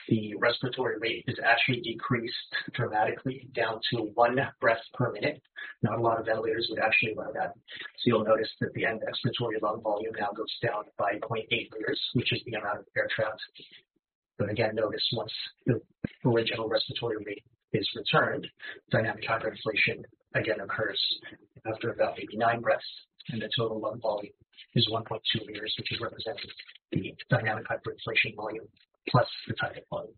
the 0.09 0.35
respiratory 0.35 0.99
rate 0.99 1.23
is 1.27 1.39
actually 1.43 1.81
decreased 1.81 2.35
dramatically 2.73 3.47
down 3.55 3.79
to 3.89 4.11
one 4.13 4.37
breath 4.61 4.83
per 4.93 5.11
minute. 5.11 5.41
Not 5.81 5.97
a 5.97 6.01
lot 6.01 6.19
of 6.19 6.27
ventilators 6.27 6.67
would 6.69 6.79
actually 6.79 7.13
allow 7.13 7.31
that. 7.31 7.53
So 7.55 8.03
you'll 8.05 8.25
notice 8.25 8.49
that 8.61 8.73
the 8.75 8.85
end 8.85 9.01
expiratory 9.01 9.59
lung 9.63 9.81
volume 9.81 10.13
now 10.19 10.29
goes 10.35 10.53
down 10.61 10.83
by 10.99 11.13
0.8 11.23 11.47
liters, 11.49 12.01
which 12.13 12.31
is 12.31 12.41
the 12.45 12.59
amount 12.59 12.79
of 12.79 12.85
air 12.95 13.07
trapped. 13.15 13.41
But 14.37 14.51
again, 14.51 14.75
notice 14.75 15.07
once 15.13 15.33
the 15.65 15.81
original 16.25 16.67
respiratory 16.67 17.17
rate 17.25 17.43
is 17.73 17.87
returned, 17.95 18.47
dynamic 18.91 19.23
hyperinflation 19.23 20.03
again 20.35 20.59
occurs 20.61 20.99
after 21.71 21.91
about 21.91 22.13
maybe 22.17 22.37
nine 22.37 22.61
breaths, 22.61 22.85
and 23.29 23.41
the 23.41 23.49
total 23.57 23.79
lung 23.79 23.99
volume 24.01 24.33
is 24.75 24.87
1.2 24.91 25.19
liters, 25.47 25.73
which 25.77 25.91
is 25.91 25.99
representing 25.99 26.49
the 26.91 27.13
dynamic 27.29 27.65
hyperinflation 27.65 28.35
volume 28.35 28.67
plus 29.09 29.27
the 29.47 29.53
tidal 29.53 29.83
volume. 29.89 30.13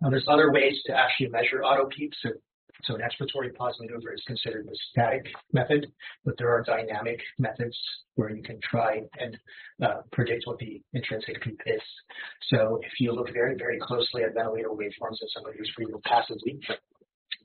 Now, 0.00 0.10
there's 0.10 0.26
other 0.28 0.52
ways 0.52 0.74
to 0.86 0.96
actually 0.96 1.28
measure 1.28 1.62
auto 1.62 1.88
PEEPs. 1.88 2.32
So 2.84 2.94
an 2.94 3.00
expiratory 3.00 3.54
pause 3.54 3.76
maneuver 3.80 4.12
is 4.12 4.22
considered 4.26 4.66
the 4.66 4.76
static 4.90 5.26
method, 5.52 5.86
but 6.24 6.34
there 6.38 6.50
are 6.50 6.62
dynamic 6.62 7.20
methods 7.38 7.76
where 8.16 8.30
you 8.30 8.42
can 8.42 8.58
try 8.62 9.02
and 9.18 9.38
uh, 9.82 10.02
predict 10.10 10.46
what 10.46 10.58
the 10.58 10.82
intrinsic 10.92 11.40
PEEP 11.42 11.60
is. 11.66 11.82
So 12.50 12.80
if 12.82 12.92
you 12.98 13.12
look 13.12 13.32
very, 13.32 13.54
very 13.56 13.78
closely 13.80 14.22
at 14.24 14.34
ventilator 14.34 14.70
waveforms 14.70 15.22
of 15.22 15.28
somebody 15.34 15.58
who's 15.58 15.72
breathing 15.76 16.00
passively 16.04 16.58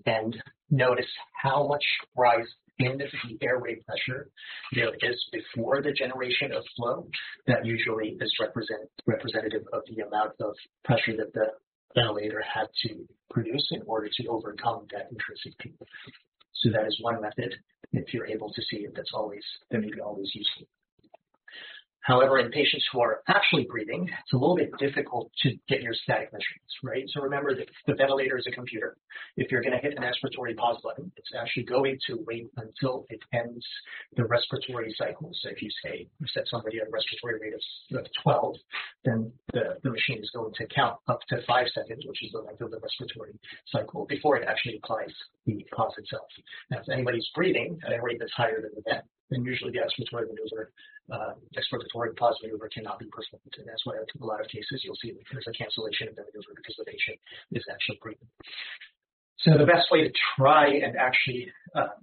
and 0.06 0.36
notice 0.70 1.06
how 1.42 1.68
much 1.68 1.84
rise 2.16 2.48
in 2.80 2.98
the 2.98 3.46
airway 3.46 3.76
pressure 3.88 4.30
there 4.74 4.94
is 5.02 5.26
before 5.32 5.82
the 5.82 5.92
generation 5.92 6.52
of 6.52 6.64
flow, 6.76 7.08
that 7.48 7.66
usually 7.66 8.18
is 8.20 8.32
represent, 8.40 8.82
representative 9.06 9.64
of 9.74 9.82
the 9.88 10.04
amount 10.04 10.34
of 10.40 10.54
pressure 10.84 11.16
that 11.18 11.34
the 11.34 11.48
ventilator 11.96 12.42
had 12.42 12.68
to 12.84 13.08
produce 13.30 13.68
in 13.72 13.82
order 13.86 14.10
to 14.18 14.28
overcome 14.28 14.86
that 14.92 15.08
intrinsic 15.12 15.58
PEEP. 15.60 15.82
So 16.54 16.72
that 16.72 16.88
is 16.88 16.98
one 17.02 17.22
method. 17.22 17.54
If 17.94 18.14
you're 18.14 18.28
able 18.28 18.52
to 18.54 18.62
see 18.70 18.78
it, 18.78 18.94
that's 18.96 19.12
always, 19.14 19.44
that 19.72 19.80
may 19.80 19.92
be 19.92 20.02
always 20.02 20.30
useful. 20.34 20.68
However, 22.08 22.40
in 22.40 22.50
patients 22.52 22.88
who 22.94 23.02
are 23.02 23.22
actually 23.28 23.68
breathing, 23.70 24.08
it's 24.08 24.32
a 24.32 24.38
little 24.38 24.56
bit 24.56 24.72
difficult 24.80 25.30
to 25.44 25.52
get 25.68 25.82
your 25.82 25.94
static 25.94 26.32
measurements, 26.32 26.74
right? 26.82 27.04
So 27.14 27.22
remember 27.22 27.54
that 27.54 27.68
the 27.86 27.96
ventilator 27.96 28.38
is 28.38 28.48
a 28.48 28.52
computer. 28.52 28.96
If 29.36 29.52
you're 29.52 29.62
going 29.62 29.76
to 29.76 29.80
hit 29.80 29.98
an 29.98 30.04
expiratory 30.04 30.56
pause 30.56 30.80
button, 30.82 31.12
it's 31.18 31.28
actually 31.38 31.64
going 31.64 32.00
to 32.08 32.24
wait 32.26 32.48
until 32.56 33.06
it 33.10 33.20
ends 33.34 33.66
the 34.16 34.24
respiratory 34.24 34.96
cycle. 34.98 35.32
So 35.44 35.50
if 35.50 35.62
you 35.62 35.70
say 35.84 36.08
you 36.20 36.28
set 36.34 36.48
somebody 36.48 36.80
at 36.80 36.88
a 36.88 36.92
respiratory 36.92 37.42
rate 37.42 38.00
of 38.00 38.06
12, 38.24 38.56
then 39.04 39.30
the, 39.52 39.76
the 39.84 39.90
machine 39.90 40.20
is 40.24 40.32
going 40.34 40.54
to 40.54 40.68
count 40.74 40.96
up 41.10 41.20
to 41.28 41.44
five 41.46 41.68
seconds, 41.76 42.06
which 42.08 42.24
is 42.24 42.32
the 42.32 42.40
length 42.40 42.62
of 42.62 42.72
the 42.72 42.80
respiratory 42.80 43.36
cycle, 43.68 44.06
before 44.08 44.38
it 44.38 44.48
actually 44.48 44.80
applies 44.82 45.12
the 45.46 45.60
pause 45.76 45.92
itself. 45.98 46.28
Now, 46.72 46.80
if 46.80 46.88
anybody's 46.88 47.28
breathing 47.36 47.78
at 47.86 47.92
a 47.92 48.02
rate 48.02 48.18
that's 48.20 48.32
higher 48.32 48.62
than 48.62 48.72
the 48.76 49.02
then 49.30 49.44
usually 49.44 49.72
the 49.72 49.80
expiratory 49.80 50.28
maneuver, 50.28 50.72
uh, 51.12 51.34
expiratory 51.56 52.16
pause 52.16 52.36
maneuver 52.42 52.70
cannot 52.70 53.00
be 53.00 53.06
performed. 53.12 53.54
And 53.58 53.68
that's 53.68 53.86
why 53.86 53.96
in 53.96 54.22
a 54.22 54.26
lot 54.26 54.40
of 54.40 54.48
cases 54.48 54.82
you'll 54.84 55.00
see 55.02 55.14
there's 55.32 55.48
a 55.48 55.56
cancellation 55.56 56.08
of 56.10 56.16
the 56.16 56.24
maneuver 56.24 56.54
because 56.56 56.76
the 56.78 56.86
patient 56.86 57.20
is 57.52 57.64
actually 57.72 58.00
breathing. 58.02 58.30
So 59.40 59.58
the 59.58 59.66
best 59.66 59.92
way 59.92 60.04
to 60.04 60.12
try 60.36 60.68
and 60.68 60.98
actually 60.98 61.52
uh, 61.76 61.96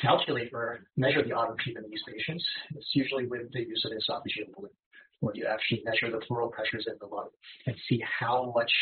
calculate 0.00 0.50
or 0.52 0.80
measure 0.96 1.22
the 1.22 1.34
PEEP 1.64 1.76
in 1.78 1.84
these 1.90 2.02
patients 2.08 2.44
is 2.76 2.86
usually 2.94 3.26
with 3.26 3.52
the 3.52 3.60
use 3.60 3.82
of 3.84 3.92
an 3.92 3.98
esophageal 3.98 4.52
balloon, 4.56 4.72
where 5.20 5.34
you 5.36 5.46
actually 5.46 5.82
measure 5.84 6.10
the 6.10 6.24
pleural 6.26 6.48
pressures 6.48 6.86
in 6.88 6.94
the 7.00 7.06
lung 7.06 7.28
and 7.66 7.76
see 7.88 8.02
how 8.18 8.52
much 8.56 8.72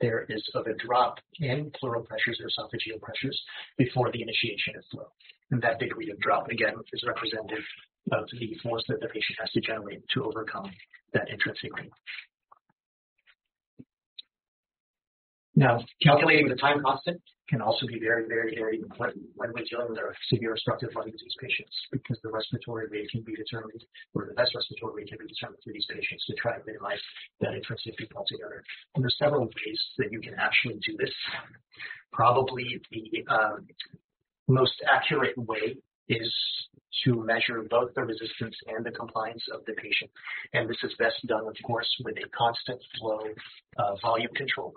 there 0.00 0.26
is 0.28 0.42
of 0.54 0.66
a 0.66 0.74
drop 0.74 1.18
in 1.40 1.70
pleural 1.78 2.02
pressures 2.02 2.40
or 2.40 2.48
esophageal 2.48 3.00
pressures 3.00 3.40
before 3.78 4.10
the 4.12 4.22
initiation 4.22 4.76
of 4.76 4.84
flow. 4.90 5.08
And 5.50 5.62
that 5.62 5.78
degree 5.78 6.10
of 6.10 6.18
drop, 6.20 6.48
again, 6.48 6.74
is 6.92 7.02
representative 7.06 7.64
of 8.12 8.28
the 8.38 8.56
force 8.62 8.84
that 8.88 9.00
the 9.00 9.08
patient 9.08 9.38
has 9.40 9.50
to 9.52 9.60
generate 9.60 10.02
to 10.14 10.24
overcome 10.24 10.70
that 11.12 11.28
intrinsic 11.30 11.74
rate. 11.76 11.90
Now, 15.54 15.84
calculating 16.02 16.48
the 16.48 16.56
time 16.56 16.82
constant 16.84 17.20
can 17.48 17.60
also 17.60 17.86
be 17.86 17.98
very, 17.98 18.26
very, 18.26 18.54
very 18.54 18.78
important 18.78 19.24
when 19.34 19.52
we're 19.54 19.64
dealing 19.64 19.88
with 19.88 19.98
severe 20.28 20.52
obstructive 20.52 20.90
lung 20.94 21.10
disease 21.10 21.34
patients 21.40 21.72
because 21.92 22.18
the 22.22 22.30
respiratory 22.30 22.88
rate 22.88 23.10
can 23.10 23.22
be 23.22 23.34
determined, 23.34 23.84
or 24.14 24.26
the 24.26 24.34
best 24.34 24.54
respiratory 24.54 25.02
rate 25.02 25.08
can 25.08 25.18
be 25.18 25.26
determined 25.26 25.62
for 25.62 25.72
these 25.72 25.86
patients 25.86 26.24
to 26.26 26.34
try 26.34 26.54
and 26.54 26.66
minimize 26.66 26.98
that 27.40 27.54
intrinsic 27.54 27.96
PEEP 27.96 28.12
altogether. 28.16 28.62
And 28.94 29.04
there's 29.04 29.16
several 29.18 29.44
ways 29.46 29.80
that 29.98 30.10
you 30.10 30.20
can 30.20 30.34
actually 30.34 30.78
do 30.86 30.96
this. 30.98 31.12
Probably 32.12 32.80
the 32.90 33.24
um, 33.30 33.66
most 34.48 34.74
accurate 34.90 35.36
way 35.36 35.76
is 36.08 36.32
to 37.04 37.14
measure 37.22 37.62
both 37.68 37.94
the 37.94 38.02
resistance 38.02 38.56
and 38.68 38.84
the 38.84 38.90
compliance 38.90 39.42
of 39.52 39.64
the 39.66 39.74
patient. 39.74 40.10
And 40.54 40.68
this 40.68 40.78
is 40.82 40.92
best 40.98 41.26
done, 41.26 41.46
of 41.46 41.56
course, 41.64 41.88
with 42.04 42.16
a 42.16 42.28
constant 42.36 42.80
flow 42.98 43.20
uh, 43.78 43.94
volume 44.02 44.32
control, 44.34 44.72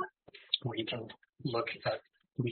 where 0.64 0.78
you 0.78 0.86
can 0.86 1.08
look 1.44 1.68
at 1.86 2.02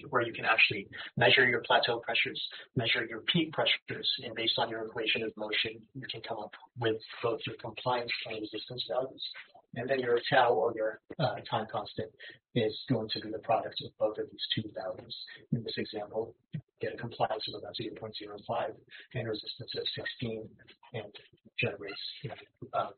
where 0.09 0.21
you 0.21 0.33
can 0.33 0.45
actually 0.45 0.87
measure 1.15 1.47
your 1.47 1.61
plateau 1.65 1.99
pressures, 1.99 2.41
measure 2.75 3.05
your 3.05 3.21
peak 3.33 3.53
pressures, 3.53 4.09
and 4.23 4.35
based 4.35 4.57
on 4.57 4.69
your 4.69 4.85
equation 4.85 5.23
of 5.23 5.35
motion, 5.37 5.79
you 5.93 6.07
can 6.11 6.21
come 6.21 6.39
up 6.39 6.51
with 6.79 6.97
both 7.23 7.39
your 7.45 7.55
compliance 7.57 8.11
and 8.27 8.41
resistance 8.41 8.83
values. 8.89 9.23
And 9.75 9.89
then 9.89 9.99
your 9.99 10.19
tau 10.29 10.53
or 10.53 10.73
your 10.75 10.99
uh, 11.19 11.35
time 11.49 11.67
constant 11.71 12.09
is 12.55 12.73
going 12.89 13.09
to 13.09 13.19
be 13.21 13.29
the 13.29 13.39
product 13.39 13.75
of 13.85 13.91
both 13.99 14.17
of 14.17 14.25
these 14.31 14.47
two 14.55 14.69
values. 14.73 15.15
In 15.51 15.63
this 15.63 15.75
example, 15.77 16.33
get 16.81 16.93
a 16.93 16.97
compliance 16.97 17.43
of 17.53 17.61
about 17.61 17.75
0.05 17.75 18.73
and 19.13 19.27
resistance 19.27 19.71
of 19.75 19.83
16 20.19 20.49
and 20.93 21.13
generates 21.59 22.01
um, 22.73 22.89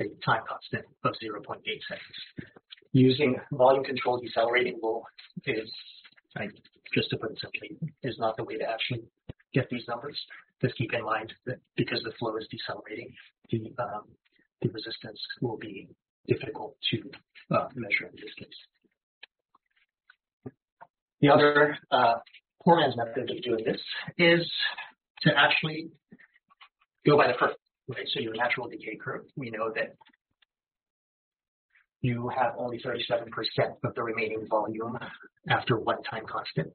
a 0.00 0.04
time 0.24 0.42
constant 0.48 0.84
of 1.04 1.14
0.8 1.22 1.60
seconds. 1.88 2.60
Using 2.92 3.36
volume 3.52 3.84
control 3.84 4.18
decelerating 4.20 4.78
rule 4.82 5.04
is, 5.46 5.70
I, 6.36 6.48
just 6.94 7.10
to 7.10 7.16
put 7.16 7.30
it 7.30 7.38
simply, 7.40 7.78
is 8.02 8.16
not 8.18 8.36
the 8.36 8.44
way 8.44 8.56
to 8.56 8.64
actually 8.64 9.02
get 9.54 9.68
these 9.70 9.84
numbers. 9.88 10.18
Just 10.60 10.76
keep 10.76 10.92
in 10.92 11.04
mind 11.04 11.32
that 11.46 11.58
because 11.76 12.02
the 12.04 12.12
flow 12.18 12.36
is 12.36 12.46
decelerating, 12.50 13.14
the 13.50 13.72
um, 13.82 14.04
the 14.60 14.68
resistance 14.68 15.20
will 15.40 15.56
be 15.56 15.88
difficult 16.26 16.76
to 16.90 16.98
uh, 17.54 17.68
measure 17.74 18.06
in 18.06 18.16
this 18.16 18.34
case. 18.38 18.48
The 21.20 21.28
other 21.28 21.76
uh, 21.90 22.14
poor 22.62 22.76
man's 22.80 22.96
method 22.96 23.30
of 23.30 23.42
doing 23.42 23.64
this 23.64 23.80
is 24.18 24.50
to 25.22 25.30
actually 25.36 25.90
go 27.06 27.16
by 27.16 27.28
the 27.28 27.34
curve, 27.38 27.56
right? 27.88 28.06
So 28.12 28.20
your 28.20 28.34
natural 28.34 28.68
decay 28.68 28.96
curve, 29.02 29.22
we 29.36 29.50
know 29.50 29.70
that 29.74 29.96
you 32.02 32.30
have 32.36 32.54
only 32.56 32.80
37% 32.80 33.28
of 33.84 33.94
the 33.94 34.02
remaining 34.02 34.46
volume 34.48 34.98
after 35.48 35.78
one 35.78 36.02
time 36.02 36.24
constant. 36.26 36.72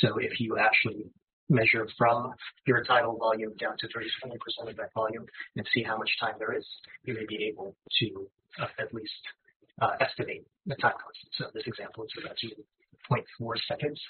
So 0.00 0.18
if 0.18 0.40
you 0.40 0.58
actually 0.58 1.10
measure 1.48 1.88
from 1.96 2.32
your 2.66 2.84
tidal 2.84 3.16
volume 3.16 3.54
down 3.58 3.76
to 3.78 3.86
30-20% 3.86 4.70
of 4.70 4.76
that 4.76 4.92
volume 4.94 5.26
and 5.56 5.66
see 5.74 5.82
how 5.82 5.96
much 5.96 6.10
time 6.20 6.34
there 6.38 6.56
is, 6.56 6.64
you 7.04 7.14
may 7.14 7.24
be 7.26 7.44
able 7.46 7.74
to 8.00 8.28
uh, 8.60 8.66
at 8.78 8.92
least 8.92 9.12
uh, 9.80 9.92
estimate 10.00 10.46
the 10.66 10.74
time 10.76 10.94
constant. 11.02 11.32
So 11.38 11.44
this 11.54 11.64
example 11.66 12.04
is 12.04 12.10
about 12.22 12.36
2.4 13.10 13.54
seconds. 13.66 14.00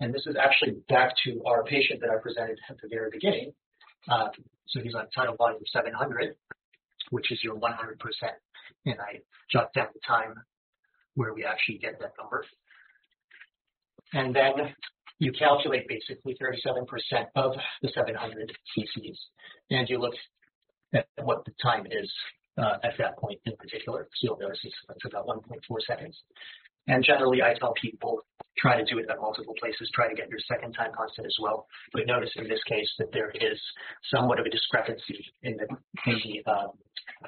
And 0.00 0.12
this 0.12 0.26
is 0.26 0.36
actually 0.40 0.82
back 0.88 1.12
to 1.24 1.42
our 1.46 1.62
patient 1.64 2.00
that 2.00 2.10
I 2.10 2.16
presented 2.20 2.58
at 2.68 2.76
the 2.82 2.88
very 2.88 3.10
beginning. 3.10 3.52
Uh, 4.08 4.28
so 4.68 4.80
he's 4.80 4.94
on 4.94 5.06
tidal 5.14 5.36
volume 5.36 5.62
700, 5.72 6.34
which 7.10 7.30
is 7.30 7.38
your 7.44 7.54
100%. 7.54 7.70
And 8.86 8.96
I 9.00 9.20
jot 9.50 9.72
down 9.74 9.88
the 9.94 10.00
time 10.06 10.34
where 11.14 11.32
we 11.34 11.44
actually 11.44 11.78
get 11.78 11.98
that 12.00 12.12
number. 12.18 12.44
And 14.12 14.34
then 14.34 14.74
you 15.18 15.32
calculate 15.32 15.88
basically 15.88 16.36
37% 16.40 16.86
of 17.36 17.52
the 17.82 17.88
700 17.94 18.52
cc's, 18.76 19.18
and 19.70 19.88
you 19.88 19.98
look 19.98 20.14
at 20.92 21.06
what 21.22 21.44
the 21.44 21.52
time 21.62 21.86
is 21.86 22.10
uh, 22.58 22.76
at 22.82 22.94
that 22.98 23.18
point 23.18 23.40
in 23.46 23.56
particular. 23.56 24.08
So 24.14 24.26
you'll 24.26 24.38
notice 24.38 24.58
it's, 24.62 24.74
it's 24.90 25.04
about 25.06 25.26
1.4 25.26 25.60
seconds. 25.86 26.16
And 26.86 27.04
generally, 27.04 27.42
I 27.42 27.54
tell 27.54 27.72
people 27.80 28.20
try 28.58 28.76
to 28.76 28.84
do 28.84 28.98
it 28.98 29.06
at 29.10 29.20
multiple 29.20 29.54
places. 29.58 29.90
Try 29.94 30.08
to 30.08 30.14
get 30.14 30.28
your 30.28 30.38
second 30.48 30.72
time 30.72 30.90
constant 30.96 31.26
as 31.26 31.36
well. 31.40 31.66
But 31.92 32.06
notice 32.06 32.30
in 32.36 32.48
this 32.48 32.62
case 32.68 32.88
that 32.98 33.12
there 33.12 33.30
is 33.30 33.58
somewhat 34.12 34.38
of 34.38 34.46
a 34.46 34.50
discrepancy 34.50 35.24
in 35.42 35.56
the 35.56 35.66
in 36.06 36.20
the 36.24 36.50
um, 36.50 36.70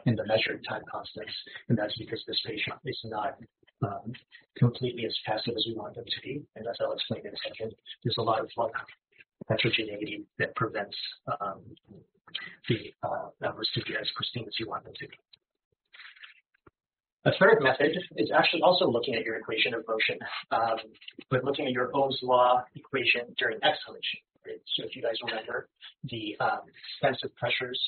in 0.05 0.15
the 0.15 0.27
measured 0.27 0.65
time 0.69 0.83
constants, 0.91 1.33
and 1.69 1.77
that's 1.79 1.97
because 1.99 2.23
this 2.27 2.41
patient 2.47 2.77
is 2.85 3.01
not 3.05 3.37
um, 3.83 4.13
completely 4.57 5.05
as 5.07 5.17
passive 5.27 5.55
as 5.57 5.65
we 5.67 5.75
want 5.75 5.95
them 5.95 6.05
to 6.05 6.21
be. 6.23 6.43
And 6.57 6.67
as 6.67 6.77
I'll 6.81 6.93
explain 6.93 7.23
in 7.27 7.33
a 7.33 7.43
second, 7.49 7.75
there's 8.05 8.17
a 8.19 8.23
lot 8.23 8.41
of 8.41 8.51
like 8.57 8.73
heterogeneity 9.49 10.25
that 10.39 10.55
prevents 10.55 10.97
um, 11.41 11.61
the 12.69 12.93
uh, 13.03 13.29
numbers 13.41 13.69
to 13.75 13.81
be 13.85 13.95
as 14.01 14.09
pristine 14.17 14.45
as 14.47 14.55
you 14.59 14.69
want 14.69 14.85
them 14.85 14.95
to 14.99 15.09
be. 15.09 15.17
A 17.27 17.33
third 17.41 17.59
method 17.61 17.91
is 18.16 18.31
actually 18.31 18.62
also 18.62 18.87
looking 18.87 19.16
at 19.16 19.24
your 19.24 19.37
equation 19.37 19.74
of 19.74 19.83
motion, 19.89 20.18
um, 20.53 20.79
but 21.29 21.43
looking 21.43 21.66
at 21.66 21.72
your 21.72 21.91
Ohm's 21.93 22.18
law 22.22 22.62
equation 22.77 23.35
during 23.37 23.57
exhalation. 23.64 24.20
Right? 24.47 24.62
So 24.77 24.85
if 24.87 24.95
you 24.95 25.03
guys 25.03 25.16
remember, 25.27 25.68
the 26.05 26.37
um, 26.39 26.61
pressures 27.37 27.81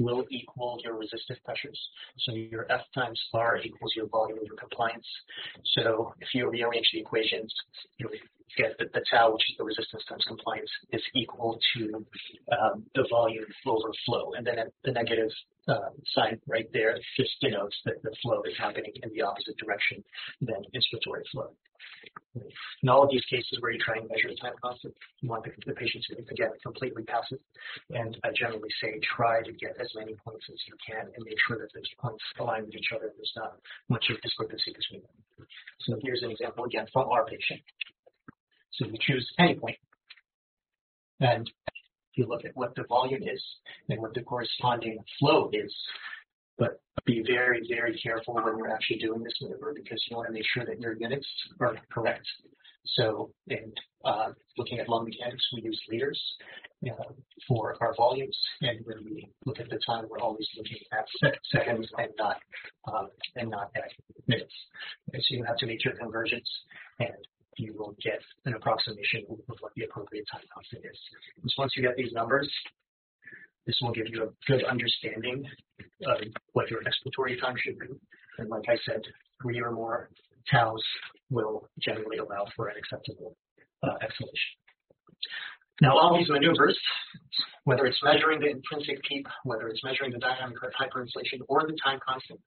will 0.00 0.24
equal 0.30 0.78
your 0.82 0.96
resistive 0.96 1.36
pressures. 1.44 1.78
So 2.20 2.34
your 2.34 2.66
F 2.70 2.82
times 2.94 3.20
R 3.32 3.58
equals 3.58 3.92
your 3.94 4.06
volume 4.08 4.38
over 4.38 4.54
compliance. 4.58 5.06
So 5.76 6.14
if 6.20 6.28
you 6.34 6.50
rearrange 6.50 6.88
the 6.92 7.00
equations, 7.00 7.52
you'll 7.98 8.10
get 8.56 8.78
that 8.78 8.92
the 8.92 9.04
tau, 9.10 9.32
which 9.32 9.50
is 9.50 9.56
the 9.58 9.64
resistance 9.64 10.04
times 10.08 10.24
compliance, 10.26 10.70
is 10.92 11.02
equal 11.14 11.58
to 11.76 12.04
um, 12.52 12.84
the 12.94 13.06
volume 13.10 13.44
over 13.66 13.90
flow. 14.06 14.32
And 14.36 14.46
then 14.46 14.56
the 14.84 14.92
negative 14.92 15.30
uh, 15.68 15.90
sign 16.14 16.40
right 16.46 16.68
there 16.72 16.96
just 17.16 17.30
denotes 17.40 17.76
that 17.84 18.02
the 18.02 18.14
flow 18.22 18.42
is 18.42 18.56
happening 18.58 18.92
in 19.02 19.10
the 19.12 19.22
opposite 19.22 19.56
direction 19.58 20.02
than 20.40 20.62
inspiratory 20.74 21.22
flow. 21.32 21.50
In 22.82 22.88
all 22.88 23.02
of 23.02 23.10
these 23.10 23.24
cases 23.26 23.58
where 23.60 23.72
you 23.72 23.78
try 23.78 23.98
and 23.98 24.08
measure 24.08 24.28
the 24.28 24.36
time 24.36 24.54
constant, 24.62 24.94
you 25.20 25.28
want 25.28 25.44
the, 25.44 25.50
the 25.66 25.74
patient 25.74 26.04
to, 26.08 26.18
again, 26.30 26.50
completely 26.62 27.02
passive. 27.04 27.38
And 27.90 28.16
I 28.22 28.30
generally 28.34 28.70
say 28.80 29.00
try 29.02 29.42
to 29.42 29.52
get 29.52 29.76
as 29.80 29.90
many 29.94 30.14
points 30.24 30.46
as 30.48 30.58
you 30.66 30.74
can 30.84 31.10
and 31.14 31.24
make 31.24 31.38
sure 31.46 31.58
that 31.58 31.72
those 31.74 31.90
points 31.98 32.22
align 32.38 32.66
with 32.66 32.74
each 32.74 32.90
other. 32.94 33.10
There's 33.16 33.32
not 33.36 33.58
much 33.88 34.06
of 34.10 34.20
discrepancy 34.22 34.72
between 34.74 35.02
them. 35.02 35.46
So 35.80 35.98
here's 36.02 36.22
an 36.22 36.30
example 36.30 36.64
again 36.64 36.86
from 36.92 37.08
our 37.10 37.24
patient. 37.26 37.60
So 38.72 38.86
you 38.86 38.94
choose 39.00 39.26
any 39.38 39.54
point, 39.54 39.76
and 41.20 41.50
you 42.14 42.26
look 42.26 42.44
at 42.44 42.52
what 42.54 42.74
the 42.74 42.84
volume 42.88 43.22
is 43.22 43.42
and 43.88 44.00
what 44.00 44.14
the 44.14 44.22
corresponding 44.22 44.98
flow 45.18 45.50
is. 45.52 45.74
But 46.58 46.80
be 47.06 47.22
very, 47.26 47.62
very 47.68 47.98
careful 48.02 48.34
when 48.34 48.58
you're 48.58 48.70
actually 48.70 48.98
doing 48.98 49.22
this 49.22 49.34
maneuver 49.40 49.72
because 49.74 50.02
you 50.10 50.16
want 50.16 50.26
to 50.26 50.32
make 50.32 50.44
sure 50.52 50.64
that 50.66 50.80
your 50.80 50.94
units 50.98 51.26
are 51.60 51.76
correct. 51.92 52.26
So 52.96 53.30
in 53.48 53.72
uh, 54.04 54.32
looking 54.56 54.78
at 54.80 54.88
lung 54.88 55.04
mechanics, 55.04 55.44
we 55.54 55.62
use 55.62 55.80
liters 55.90 56.20
uh, 56.90 57.12
for 57.46 57.76
our 57.80 57.94
volumes, 57.96 58.36
and 58.62 58.80
when 58.84 59.04
we 59.04 59.28
look 59.44 59.60
at 59.60 59.68
the 59.68 59.78
time, 59.86 60.06
we're 60.08 60.20
always 60.20 60.48
looking 60.56 60.78
at 60.92 61.06
seconds 61.52 61.88
and 61.98 62.08
not 62.18 62.36
um, 62.92 63.08
and 63.36 63.50
not 63.50 63.70
at 63.76 63.90
minutes. 64.26 64.54
And 65.12 65.22
so 65.22 65.34
you 65.36 65.44
have 65.44 65.58
to 65.58 65.66
make 65.66 65.84
your 65.84 65.94
conversions, 65.94 66.48
and 66.98 67.10
you 67.58 67.74
will 67.76 67.94
get 68.02 68.20
an 68.44 68.54
approximation 68.54 69.24
of 69.48 69.56
what 69.60 69.72
the 69.76 69.84
appropriate 69.84 70.24
time 70.32 70.42
constant 70.52 70.84
is. 70.84 70.98
And 71.42 71.52
once 71.58 71.72
you 71.76 71.82
get 71.82 71.96
these 71.96 72.12
numbers, 72.12 72.48
this 73.66 73.76
will 73.82 73.92
give 73.92 74.06
you 74.08 74.24
a 74.24 74.50
good 74.50 74.64
understanding 74.64 75.44
of 76.06 76.18
what 76.52 76.70
your 76.70 76.80
expiratory 76.80 77.40
time 77.40 77.54
should 77.58 77.78
be. 77.78 77.88
And 78.38 78.48
like 78.48 78.64
I 78.68 78.76
said, 78.86 79.02
three 79.42 79.60
or 79.60 79.72
more 79.72 80.10
taus 80.50 80.80
will 81.30 81.68
generally 81.80 82.18
allow 82.18 82.46
for 82.56 82.68
an 82.68 82.76
acceptable 82.78 83.36
uh, 83.82 83.94
exhalation. 84.02 84.54
Now, 85.80 85.96
all 85.96 86.18
these 86.18 86.28
maneuvers, 86.28 86.76
whether 87.64 87.86
it's 87.86 88.00
measuring 88.02 88.40
the 88.40 88.50
intrinsic 88.50 89.02
PEEP, 89.04 89.26
whether 89.44 89.68
it's 89.68 89.84
measuring 89.84 90.12
the 90.12 90.18
dynamic 90.18 90.56
hyperinflation 90.58 91.40
or 91.48 91.62
the 91.68 91.76
time 91.84 92.00
constant, 92.06 92.40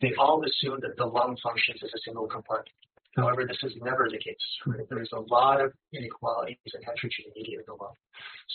they 0.00 0.12
all 0.18 0.42
assume 0.42 0.78
that 0.80 0.96
the 0.96 1.04
lung 1.04 1.36
functions 1.42 1.80
as 1.82 1.90
a 1.90 2.00
single 2.04 2.26
compartment. 2.26 2.72
However, 3.18 3.42
this 3.42 3.58
is 3.66 3.74
never 3.82 4.06
the 4.06 4.22
case. 4.22 4.46
Right? 4.64 4.86
There's 4.88 5.10
a 5.10 5.26
lot 5.26 5.60
of 5.60 5.74
inequalities 5.92 6.70
and 6.70 6.84
heterogeneity 6.86 7.58
of 7.58 7.66
the 7.66 7.74
lung. 7.74 7.98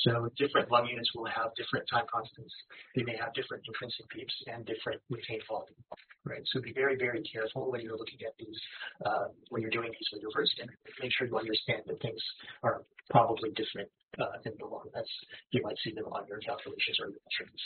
So 0.08 0.32
different 0.40 0.72
lung 0.72 0.88
units 0.88 1.12
will 1.14 1.28
have 1.28 1.52
different 1.60 1.84
time 1.92 2.08
constants. 2.08 2.56
They 2.96 3.04
may 3.04 3.20
have 3.20 3.36
different 3.36 3.68
intrinsic 3.68 4.08
PEEPs 4.08 4.36
and 4.48 4.64
different 4.64 5.04
retained 5.12 5.44
volume. 5.52 5.76
Right. 6.24 6.48
So 6.56 6.64
be 6.64 6.72
very, 6.72 6.96
very 6.96 7.22
careful 7.28 7.72
when 7.72 7.82
you're 7.84 8.00
looking 8.00 8.24
at 8.24 8.32
these, 8.40 8.60
uh, 9.06 9.36
when 9.52 9.62
you're 9.62 9.76
doing 9.76 9.92
these 9.92 10.10
maneuvers, 10.16 10.48
and 10.64 10.72
make 11.04 11.12
sure 11.12 11.28
you 11.28 11.38
understand 11.38 11.84
that 11.88 12.00
things 12.00 12.24
are 12.64 12.88
probably 13.12 13.52
different 13.60 13.92
uh, 14.16 14.40
in 14.48 14.54
the 14.60 14.66
lung. 14.66 14.88
That's 14.96 15.12
you 15.52 15.62
might 15.62 15.76
see 15.84 15.92
them 15.92 16.08
on 16.08 16.24
your 16.32 16.40
calculations 16.40 16.96
or 17.04 17.12
your 17.12 17.20
measurements. 17.28 17.64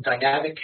Dynamic 0.00 0.56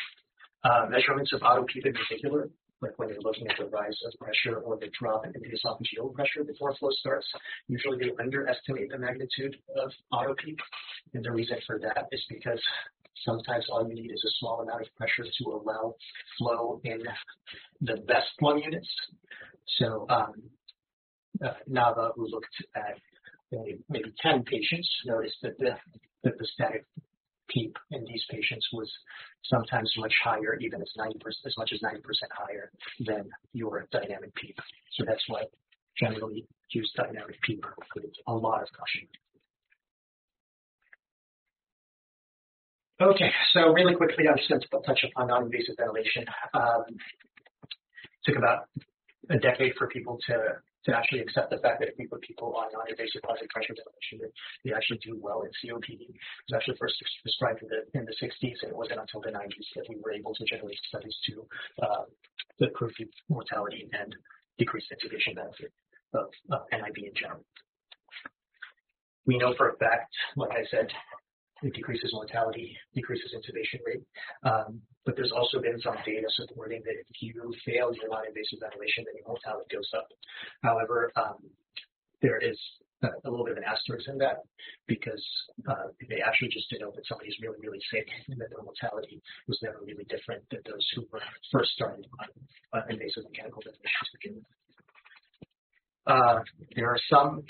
uh, 0.65 0.89
measurements 0.89 1.37
of 1.37 1.45
auto 1.45 1.69
PEEP 1.69 1.85
in 1.85 1.93
particular 1.93 2.49
like 2.83 2.99
when 2.99 3.09
you're 3.09 3.21
looking 3.23 3.49
at 3.49 3.57
the 3.59 3.67
rise 3.67 3.99
of 4.07 4.19
pressure 4.19 4.59
or 4.59 4.77
the 4.77 4.89
drop 4.99 5.25
in 5.25 5.33
the 5.33 5.49
esophageal 5.49 6.13
pressure 6.15 6.45
before 6.45 6.75
flow 6.77 6.91
starts, 7.01 7.27
usually 7.69 7.99
they 7.99 8.13
underestimate 8.23 8.91
the 8.91 8.99
magnitude 8.99 9.57
of 9.77 9.91
auto 10.13 10.35
PEEP. 10.35 10.59
And 11.15 11.25
the 11.25 11.33
reason 11.33 11.57
for 11.67 11.79
that 11.81 12.07
is 12.13 12.23
because 12.29 12.61
sometimes 13.25 13.67
all 13.71 13.87
you 13.89 13.95
need 13.95 14.11
is 14.11 14.23
a 14.25 14.33
small 14.39 14.61
amount 14.61 14.83
of 14.83 14.89
pressure 14.97 15.25
to 15.25 15.45
allow 15.51 15.95
flow 16.39 16.81
in 16.85 17.03
the 17.81 17.97
best 18.07 18.29
lung 18.43 18.63
units. 18.63 18.89
So 19.79 20.07
um, 20.11 20.35
uh, 21.45 21.55
Nava, 21.71 22.11
who 22.15 22.29
looked 22.29 22.55
at 22.75 22.99
maybe 23.89 24.13
10 24.21 24.45
patients, 24.45 24.89
noticed 25.07 25.37
that 25.43 25.59
the, 25.59 25.77
that 26.25 26.39
the 26.39 26.47
static 26.53 26.85
PEEP 27.49 27.77
in 27.91 28.05
these 28.05 28.23
patients 28.31 28.67
was 28.73 28.91
sometimes 29.45 29.93
much 29.99 30.15
higher, 30.23 30.57
even 30.61 30.81
as 30.83 30.89
90%, 30.99 31.13
as 31.47 31.55
much 31.57 31.73
as 31.73 31.81
90% 31.81 32.01
higher 32.33 32.71
than 33.07 33.29
your 33.53 33.87
dynamic 33.93 34.35
PEEP. 34.35 34.57
So 34.93 35.05
that's 35.07 35.23
why 35.29 35.45
generally 35.99 36.47
use 36.71 36.91
dynamic 36.97 37.41
PEEP 37.43 37.65
with 37.95 38.05
a 38.27 38.33
lot 38.33 38.63
of 38.63 38.69
caution. 38.73 39.09
Okay, 43.01 43.31
so 43.53 43.73
really 43.73 43.95
quickly, 43.95 44.25
I'm 44.27 44.39
just 44.39 44.49
going 44.49 44.61
to 44.61 44.69
touch 44.87 45.05
upon 45.05 45.29
non-invasive 45.29 45.77
ventilation. 45.79 46.25
Um, 46.55 46.85
took 48.25 48.37
about 48.37 48.69
a 49.29 49.39
decade 49.39 49.75
for 49.77 49.87
people 49.89 50.19
to 50.27 50.35
to 50.87 50.97
actually 50.97 51.21
accept 51.21 51.51
the 51.51 51.59
fact 51.59 51.81
that 51.81 51.89
if 51.91 51.95
we 51.99 52.07
put 52.07 52.23
people 52.23 52.55
on 52.55 52.71
non-invasive 52.73 53.23
positive 53.23 53.51
pressure 53.51 53.75
ventilation, 53.75 54.23
that 54.23 54.33
they 54.65 54.73
actually 54.73 54.99
do 55.03 55.19
well 55.21 55.43
in 55.43 55.51
COPD. 55.59 56.07
It 56.07 56.47
was 56.49 56.55
actually 56.55 56.79
first 56.79 56.95
described 57.25 57.63
in 57.63 57.69
the, 57.69 57.83
in 57.99 58.07
the 58.07 58.15
60s, 58.23 58.63
and 58.63 58.71
it 58.71 58.77
wasn't 58.77 59.03
until 59.03 59.21
the 59.21 59.35
90s 59.35 59.67
that 59.75 59.87
we 59.91 59.99
were 60.03 60.13
able 60.13 60.35
to 60.35 60.45
generate 60.47 60.79
studies 60.89 61.15
to 61.27 61.47
uh, 61.83 62.05
improve 62.63 62.93
mortality 63.29 63.91
and 63.93 64.15
decrease 64.59 64.85
intubation 64.95 65.35
benefit 65.35 65.73
of 66.15 66.31
uh, 66.51 66.63
NIV 66.73 67.11
in 67.11 67.15
general. 67.15 67.45
We 69.27 69.39
know 69.39 69.55
for 69.59 69.71
a 69.71 69.77
fact, 69.77 70.15
like 70.37 70.53
I 70.53 70.65
said, 70.71 70.87
it 71.63 71.75
decreases 71.75 72.13
mortality, 72.13 72.77
decreases 72.95 73.35
intubation 73.35 73.81
rate. 73.85 74.05
Um, 74.45 74.81
but 75.07 75.15
there's 75.15 75.33
also 75.33 75.63
been 75.63 75.81
some 75.81 75.95
data 76.05 76.27
supporting 76.35 76.83
that 76.85 76.99
if 76.99 77.23
you 77.23 77.33
fail 77.65 77.95
your 77.95 78.11
non-invasive 78.11 78.59
ventilation, 78.59 79.07
then 79.07 79.15
your 79.17 79.31
mortality 79.31 79.71
goes 79.73 79.89
up. 79.97 80.11
However, 80.63 81.13
um, 81.15 81.39
there 82.21 82.43
is 82.43 82.59
a, 83.03 83.31
little 83.31 83.45
bit 83.45 83.53
of 83.53 83.59
an 83.59 83.69
asterisk 83.71 84.09
in 84.09 84.19
that 84.19 84.43
because 84.87 85.23
uh, 85.69 85.95
they 86.11 86.19
actually 86.21 86.49
just 86.49 86.69
denote 86.71 86.97
that 86.97 87.07
somebody's 87.07 87.37
really, 87.41 87.59
really 87.63 87.81
sick 87.93 88.09
and 88.29 88.41
that 88.41 88.51
their 88.51 88.63
mortality 88.63 89.23
was 89.47 89.59
never 89.63 89.79
really 89.87 90.05
different 90.11 90.43
than 90.51 90.61
those 90.67 90.85
who 90.95 91.07
were 91.13 91.23
first 91.53 91.71
started 91.73 92.07
on 92.21 92.29
uh, 92.75 92.85
invasive 92.91 93.25
mechanical 93.31 93.63
ventilation 93.63 94.03
to 94.05 94.13
begin 94.19 94.35
with. 94.37 94.51
Uh, 96.07 96.39
there 96.75 96.89
are 96.89 96.99
some 97.11 97.43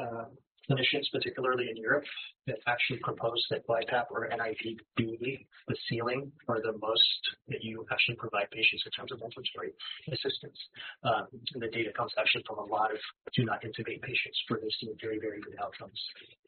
uh, 0.00 0.24
clinicians, 0.72 1.04
particularly 1.12 1.68
in 1.68 1.76
Europe, 1.76 2.04
that 2.46 2.56
actually 2.66 2.98
propose 3.00 3.44
that 3.50 3.66
BiPAP 3.66 4.04
or 4.10 4.28
NIV 4.32 4.78
be 4.96 5.46
the 5.68 5.76
ceiling 5.88 6.32
or 6.48 6.60
the 6.62 6.72
most 6.72 7.20
that 7.48 7.62
you 7.62 7.84
actually 7.92 8.16
provide 8.16 8.50
patients 8.50 8.82
in 8.86 8.92
terms 8.92 9.12
of 9.12 9.18
ventilatory 9.20 9.76
assistance. 10.08 10.56
Um, 11.04 11.28
the 11.54 11.68
data 11.68 11.90
comes 11.96 12.12
actually 12.18 12.44
from 12.46 12.58
a 12.58 12.64
lot 12.64 12.90
of 12.90 12.98
do 13.36 13.44
not 13.44 13.62
intubate 13.62 14.00
patients 14.00 14.38
where 14.48 14.60
they've 14.60 14.78
seen 14.80 14.96
very, 15.00 15.18
very 15.20 15.40
good 15.40 15.54
outcomes 15.62 16.00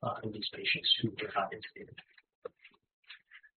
uh, 0.03 0.17
in 0.25 0.33
these 0.33 0.49
patients 0.55 0.89
who 1.03 1.11
were 1.11 1.31
not 1.37 1.53
intubated. 1.53 1.95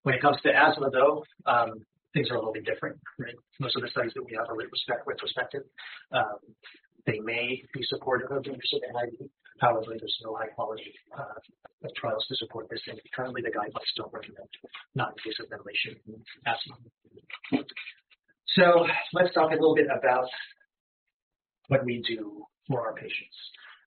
When 0.04 0.16
it 0.16 0.22
comes 0.22 0.38
to 0.44 0.50
asthma, 0.52 0.90
though, 0.92 1.24
um, 1.46 1.84
things 2.14 2.30
are 2.32 2.36
a 2.36 2.40
little 2.40 2.54
bit 2.54 2.66
different. 2.66 2.98
Right? 3.20 3.36
Most 3.60 3.76
of 3.76 3.82
the 3.82 3.90
studies 3.90 4.12
that 4.16 4.24
we 4.24 4.38
have 4.38 4.48
are 4.50 4.56
retrospective. 4.56 5.64
Um, 6.12 6.40
they 7.06 7.20
may 7.20 7.64
be 7.74 7.82
supportive 7.88 8.32
of 8.32 8.44
the 8.44 8.52
use 8.52 8.74
of 8.76 8.82
NIV. 8.84 9.30
However, 9.60 9.96
there's 9.98 10.18
no 10.24 10.36
high 10.36 10.48
quality 10.48 10.94
uh, 11.18 11.24
trials 11.96 12.26
to 12.28 12.36
support 12.36 12.68
this, 12.70 12.82
and 12.88 13.00
currently 13.16 13.42
the 13.42 13.50
guidelines 13.50 13.92
don't 13.96 14.14
recommend 14.14 14.48
non-invasive 14.96 15.50
ventilation 15.50 15.96
in 16.08 16.24
asthma. 16.46 16.76
So 18.56 18.86
let's 19.14 19.34
talk 19.34 19.52
a 19.52 19.56
little 19.56 19.76
bit 19.76 19.88
about 19.88 20.28
what 21.68 21.86
we 21.86 22.04
do 22.08 22.44
for 22.68 22.88
our 22.88 22.94
patients. 22.94 23.38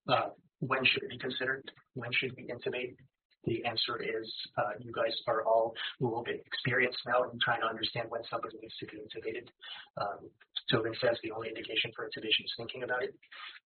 Uh, 0.09 0.29
when 0.61 0.85
should 0.85 1.03
it 1.05 1.11
be 1.11 1.18
considered? 1.18 1.71
When 1.95 2.11
should 2.12 2.33
we 2.37 2.49
intubate? 2.49 2.97
The 3.45 3.64
answer 3.64 3.97
is 3.97 4.28
uh, 4.59 4.76
you 4.80 4.93
guys 4.93 5.16
are 5.26 5.43
all 5.45 5.74
a 6.01 6.05
little 6.05 6.22
bit 6.22 6.45
experienced 6.45 6.99
now 7.07 7.24
in 7.24 7.38
trying 7.41 7.61
to 7.62 7.68
understand 7.68 8.11
when 8.11 8.20
somebody 8.28 8.59
needs 8.61 8.76
to 8.80 8.86
be 8.86 9.01
intubated. 9.01 9.49
Um, 9.97 10.28
Tobin 10.70 10.95
says 11.01 11.16
the 11.24 11.32
only 11.32 11.49
indication 11.49 11.91
for 11.97 12.05
intubation 12.05 12.45
is 12.45 12.53
thinking 12.57 12.84
about 12.84 13.03
it. 13.03 13.16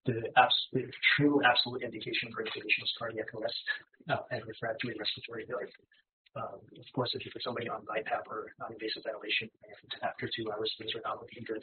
The, 0.07 0.22
the 0.72 0.87
true 1.16 1.43
absolute 1.43 1.83
indication 1.83 2.31
for 2.33 2.47
intubation 2.47 2.87
is 2.87 2.93
cardiac 2.99 3.35
arrest 3.35 3.59
uh, 4.09 4.22
and 4.31 4.47
refractory 4.47 4.95
respiratory 4.95 5.45
failure. 5.47 5.68
Um, 6.35 6.59
of 6.59 6.89
course, 6.95 7.14
if 7.14 7.22
you 7.22 7.31
put 7.31 7.47
somebody 7.47 7.70
on 7.70 7.87
BiPAP 7.87 8.27
or 8.27 8.51
non-invasive 8.59 9.07
ventilation 9.07 9.47
after 10.03 10.27
two 10.35 10.51
hours, 10.51 10.66
things 10.79 10.91
are 10.99 11.05
not 11.07 11.22
looking 11.22 11.47
good, 11.47 11.62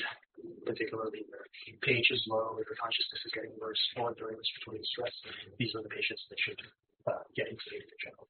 particularly 0.64 1.28
where 1.28 1.43
pH 1.84 2.07
is 2.12 2.24
low, 2.32 2.55
their 2.55 2.80
consciousness 2.80 3.20
is 3.20 3.32
getting 3.36 3.51
worse, 3.59 3.80
or 3.99 4.16
during 4.16 4.39
respiratory 4.39 4.80
distress. 4.80 5.12
These 5.59 5.76
are 5.76 5.84
the 5.84 5.91
patients 5.91 6.24
that 6.32 6.39
should 6.39 6.59
uh, 7.08 7.24
getting 7.36 7.54
in 7.54 7.82
general. 8.04 8.28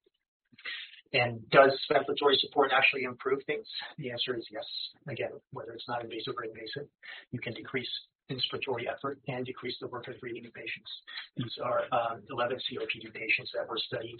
And 1.13 1.43
does 1.49 1.75
ventilatory 1.91 2.39
support 2.39 2.71
actually 2.73 3.03
improve 3.03 3.43
things? 3.45 3.67
The 3.97 4.11
answer 4.11 4.35
is 4.35 4.45
yes. 4.49 4.63
Again, 5.09 5.31
whether 5.51 5.71
it's 5.73 5.87
not 5.87 6.03
invasive 6.03 6.35
or 6.37 6.45
invasive, 6.45 6.87
you 7.31 7.39
can 7.39 7.53
decrease 7.53 7.89
inspiratory 8.31 8.87
effort 8.87 9.19
and 9.27 9.45
decrease 9.45 9.75
the 9.81 9.87
work 9.87 10.07
of 10.07 10.17
breathing 10.21 10.45
in 10.45 10.51
patients. 10.51 10.91
These 11.35 11.55
are 11.61 11.83
um, 11.91 12.23
11 12.31 12.57
COPD 12.57 13.13
patients 13.13 13.51
that 13.53 13.67
were 13.67 13.77
studied 13.77 14.19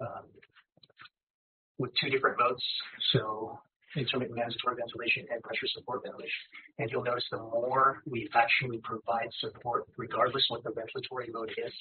um, 0.00 0.26
with 1.78 1.92
two 2.02 2.10
different 2.10 2.38
modes. 2.38 2.62
So 3.12 3.60
intermittent 3.96 4.36
mandatory 4.36 4.76
ventilation 4.76 5.26
and 5.30 5.42
pressure 5.42 5.66
support 5.74 6.02
ventilation. 6.02 6.42
And 6.78 6.90
you'll 6.90 7.04
notice 7.04 7.24
the 7.30 7.38
more 7.38 8.02
we 8.06 8.28
actually 8.34 8.78
provide 8.82 9.30
support, 9.40 9.86
regardless 9.96 10.44
what 10.48 10.64
the 10.64 10.70
ventilatory 10.70 11.32
mode 11.32 11.50
is, 11.50 11.72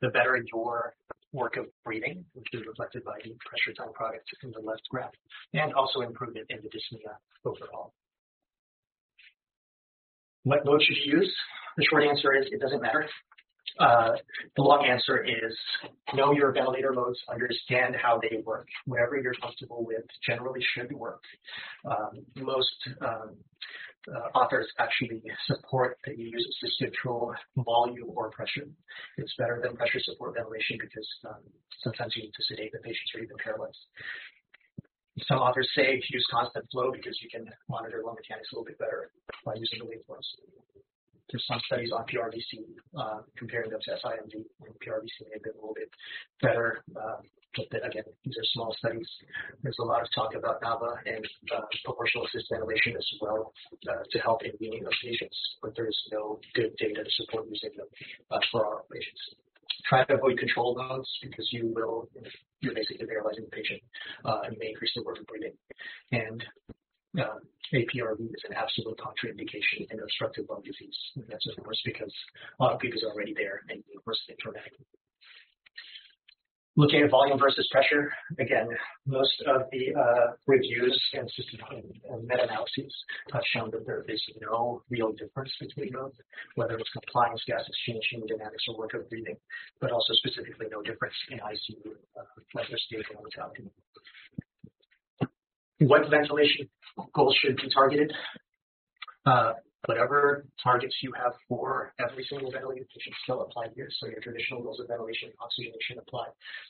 the 0.00 0.08
better 0.08 0.36
your 0.52 0.94
work 1.34 1.56
of 1.56 1.66
breathing, 1.84 2.24
which 2.32 2.46
is 2.54 2.62
reflected 2.66 3.04
by 3.04 3.18
the 3.24 3.34
pressure 3.44 3.74
time 3.76 3.92
product 3.92 4.30
in 4.42 4.52
the 4.52 4.60
left 4.60 4.82
graph, 4.88 5.12
and 5.52 5.74
also 5.74 6.00
improvement 6.00 6.46
in 6.48 6.58
the 6.62 6.68
dyspnea 6.68 7.12
overall. 7.44 7.92
What 10.44 10.64
mode 10.64 10.82
should 10.82 10.96
you 11.04 11.18
use? 11.18 11.34
The 11.76 11.84
short 11.90 12.04
answer 12.04 12.32
is 12.34 12.46
it 12.52 12.60
doesn't 12.60 12.80
matter. 12.80 13.08
Uh, 13.78 14.12
the 14.56 14.62
long 14.62 14.86
answer 14.86 15.24
is 15.24 15.54
know 16.14 16.32
your 16.32 16.52
ventilator 16.52 16.92
modes, 16.92 17.18
understand 17.30 17.96
how 18.00 18.20
they 18.20 18.38
work. 18.44 18.68
Whatever 18.86 19.18
you're 19.18 19.34
comfortable 19.34 19.84
with 19.84 20.04
generally 20.26 20.60
should 20.74 20.92
work. 20.92 21.22
Um, 21.84 22.24
most 22.36 22.76
um, 23.00 23.36
uh, 24.06 24.38
authors 24.38 24.68
actually 24.78 25.22
support 25.46 25.98
that 26.04 26.18
you 26.18 26.26
use 26.26 26.46
assisted 26.62 26.92
control 26.92 27.34
volume 27.56 28.10
or 28.14 28.30
pressure. 28.30 28.68
It's 29.16 29.34
better 29.38 29.60
than 29.62 29.76
pressure 29.76 30.00
support 30.04 30.34
ventilation 30.36 30.78
because 30.80 31.08
um, 31.28 31.42
sometimes 31.82 32.14
you 32.16 32.24
need 32.24 32.34
to 32.36 32.44
sedate 32.44 32.72
the 32.72 32.78
patients 32.78 33.10
or 33.14 33.20
even 33.22 33.36
paralyze. 33.42 33.80
Some 35.26 35.38
authors 35.38 35.68
say 35.76 36.02
use 36.10 36.26
constant 36.30 36.66
flow 36.70 36.92
because 36.92 37.16
you 37.22 37.30
can 37.30 37.46
monitor 37.68 38.02
lung 38.04 38.16
mechanics 38.16 38.50
a 38.52 38.56
little 38.56 38.66
bit 38.66 38.78
better 38.78 39.10
by 39.44 39.54
using 39.54 39.78
the 39.78 39.86
waveforms 39.86 40.26
there's 41.30 41.44
some 41.46 41.60
studies 41.66 41.90
on 41.92 42.04
PRVC 42.04 42.64
uh, 42.98 43.20
comparing 43.36 43.70
them 43.70 43.80
to 43.80 43.90
SIMV, 43.90 44.34
and 44.34 44.74
PRVC 44.80 45.28
may 45.30 45.38
been 45.42 45.52
a 45.52 45.60
little 45.60 45.74
bit 45.74 45.90
better. 46.42 46.84
Uh, 46.94 47.20
but 47.56 47.86
again, 47.86 48.04
these 48.24 48.36
are 48.36 48.48
small 48.52 48.74
studies. 48.78 49.08
There's 49.62 49.78
a 49.80 49.84
lot 49.84 50.02
of 50.02 50.08
talk 50.14 50.34
about 50.34 50.60
NAVA 50.60 50.90
and 51.06 51.24
uh, 51.54 51.60
proportional 51.84 52.26
assist 52.26 52.46
ventilation 52.50 52.96
as 52.96 53.06
well 53.20 53.52
uh, 53.88 54.02
to 54.10 54.18
help 54.18 54.44
in 54.44 54.52
weaning 54.60 54.82
those 54.82 54.98
patients, 55.02 55.36
but 55.62 55.72
there's 55.76 55.96
no 56.12 56.40
good 56.54 56.74
data 56.78 57.04
to 57.04 57.10
support 57.22 57.46
using 57.48 57.70
them 57.76 57.86
uh, 58.30 58.38
for 58.50 58.66
our 58.66 58.82
patients. 58.92 59.22
Try 59.88 60.04
to 60.04 60.14
avoid 60.14 60.38
control 60.38 60.74
modes 60.76 61.08
because 61.22 61.46
you 61.52 61.72
will, 61.74 62.08
you're 62.60 62.74
basically 62.74 63.06
paralyzing 63.06 63.44
the 63.44 63.50
patient 63.50 63.80
uh, 64.24 64.40
and 64.44 64.56
may 64.58 64.70
increase 64.70 64.92
the 64.96 65.02
work 65.02 65.18
of 65.20 65.26
breathing. 65.26 65.54
And 66.10 66.42
APRV 67.16 68.20
is 68.20 68.44
an 68.48 68.54
absolute 68.54 68.98
contraindication 68.98 69.90
in 69.90 70.00
obstructive 70.00 70.46
lung 70.48 70.62
disease. 70.62 70.96
And 71.16 71.24
that's 71.28 71.46
of 71.46 71.62
course 71.62 71.80
because 71.84 72.12
a 72.58 72.62
lot 72.62 72.74
of 72.74 72.80
people 72.80 73.00
are 73.06 73.12
already 73.12 73.34
there 73.34 73.62
and 73.68 73.82
worse 74.06 74.20
dramatically. 74.38 74.86
Looking 76.76 77.02
at 77.02 77.10
volume 77.10 77.38
versus 77.38 77.68
pressure, 77.70 78.10
again, 78.40 78.66
most 79.06 79.40
of 79.46 79.62
the 79.70 79.94
uh, 79.94 80.34
reviews 80.48 81.00
and 81.12 81.30
meta-analyses 82.26 82.92
have 83.32 83.42
shown 83.54 83.70
that 83.70 83.86
there 83.86 84.02
is 84.08 84.20
no 84.42 84.82
real 84.90 85.12
difference 85.12 85.52
between 85.60 85.92
both, 85.92 86.14
whether 86.56 86.74
it's 86.74 86.90
compliance, 86.90 87.40
gas 87.46 87.62
exchange, 87.62 88.02
hemodynamics, 88.12 88.66
or 88.66 88.76
work 88.76 88.94
of 88.94 89.08
breathing, 89.08 89.36
but 89.80 89.92
also 89.92 90.12
specifically 90.14 90.66
no 90.68 90.82
difference 90.82 91.14
in 91.30 91.38
ICU, 91.38 91.94
uh, 92.18 92.24
like 92.54 92.66
stable 92.66 93.22
mortality. 93.22 93.70
What 95.78 96.08
ventilation 96.10 96.68
goals 97.14 97.36
should 97.40 97.56
be 97.56 97.68
targeted. 97.72 98.12
Uh, 99.26 99.54
whatever 99.86 100.46
targets 100.62 100.94
you 101.02 101.12
have 101.12 101.32
for 101.48 101.92
every 102.00 102.24
single 102.28 102.50
ventilated 102.50 102.88
patient 102.88 103.14
still 103.22 103.42
apply 103.42 103.66
here. 103.74 103.88
So 104.00 104.08
your 104.08 104.20
traditional 104.20 104.62
goals 104.62 104.80
of 104.80 104.88
ventilation 104.88 105.28
and 105.28 105.38
oxygenation 105.40 105.98
apply. 105.98 106.26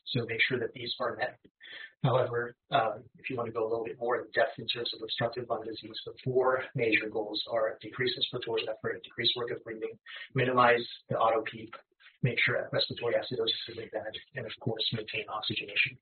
So 0.08 0.24
make 0.26 0.40
sure 0.48 0.58
that 0.58 0.72
these 0.74 0.92
are 1.00 1.16
met. 1.16 1.38
However, 2.02 2.54
um, 2.70 3.04
if 3.18 3.30
you 3.30 3.36
want 3.36 3.46
to 3.46 3.52
go 3.52 3.62
a 3.62 3.70
little 3.70 3.84
bit 3.84 3.98
more 3.98 4.18
in 4.18 4.24
depth 4.34 4.58
in 4.58 4.66
terms 4.66 4.90
of 4.94 5.02
obstructive 5.02 5.46
lung 5.48 5.64
disease, 5.64 5.96
the 6.04 6.12
four 6.24 6.62
major 6.74 7.08
goals 7.08 7.42
are 7.50 7.78
decrease 7.80 8.12
inspiratory 8.18 8.66
effort, 8.68 9.02
decrease 9.02 9.30
work 9.36 9.50
of 9.50 9.62
breathing, 9.64 9.96
minimize 10.34 10.84
the 11.08 11.16
auto 11.16 11.42
PEEP, 11.50 11.74
make 12.22 12.38
sure 12.44 12.68
respiratory 12.72 13.14
acidosis 13.14 13.72
is 13.72 13.78
advantage, 13.78 14.20
and 14.34 14.44
of 14.44 14.52
course 14.60 14.84
maintain 14.92 15.24
oxygenation. 15.28 15.96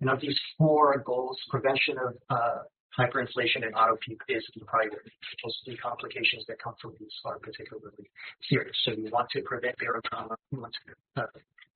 And 0.00 0.10
of 0.10 0.20
these 0.20 0.38
four 0.58 1.02
goals, 1.04 1.38
prevention 1.50 1.96
of 1.98 2.14
uh, 2.30 2.58
hyperinflation 2.98 3.64
and 3.64 3.74
auto 3.74 3.96
PEEP 4.06 4.20
is 4.28 4.44
the 4.54 4.64
priority. 4.64 4.96
Of 5.44 5.52
the 5.66 5.76
complications 5.76 6.44
that 6.48 6.58
come 6.62 6.74
from 6.80 6.94
these 7.00 7.12
are 7.24 7.38
particularly 7.38 8.10
serious. 8.48 8.76
So 8.84 8.92
you 8.92 9.08
want 9.10 9.28
to 9.32 9.40
prevent 9.42 9.76
barotrauma, 9.78 10.36
you 10.50 10.60
want 10.60 10.74
to 10.74 11.22
uh, 11.22 11.26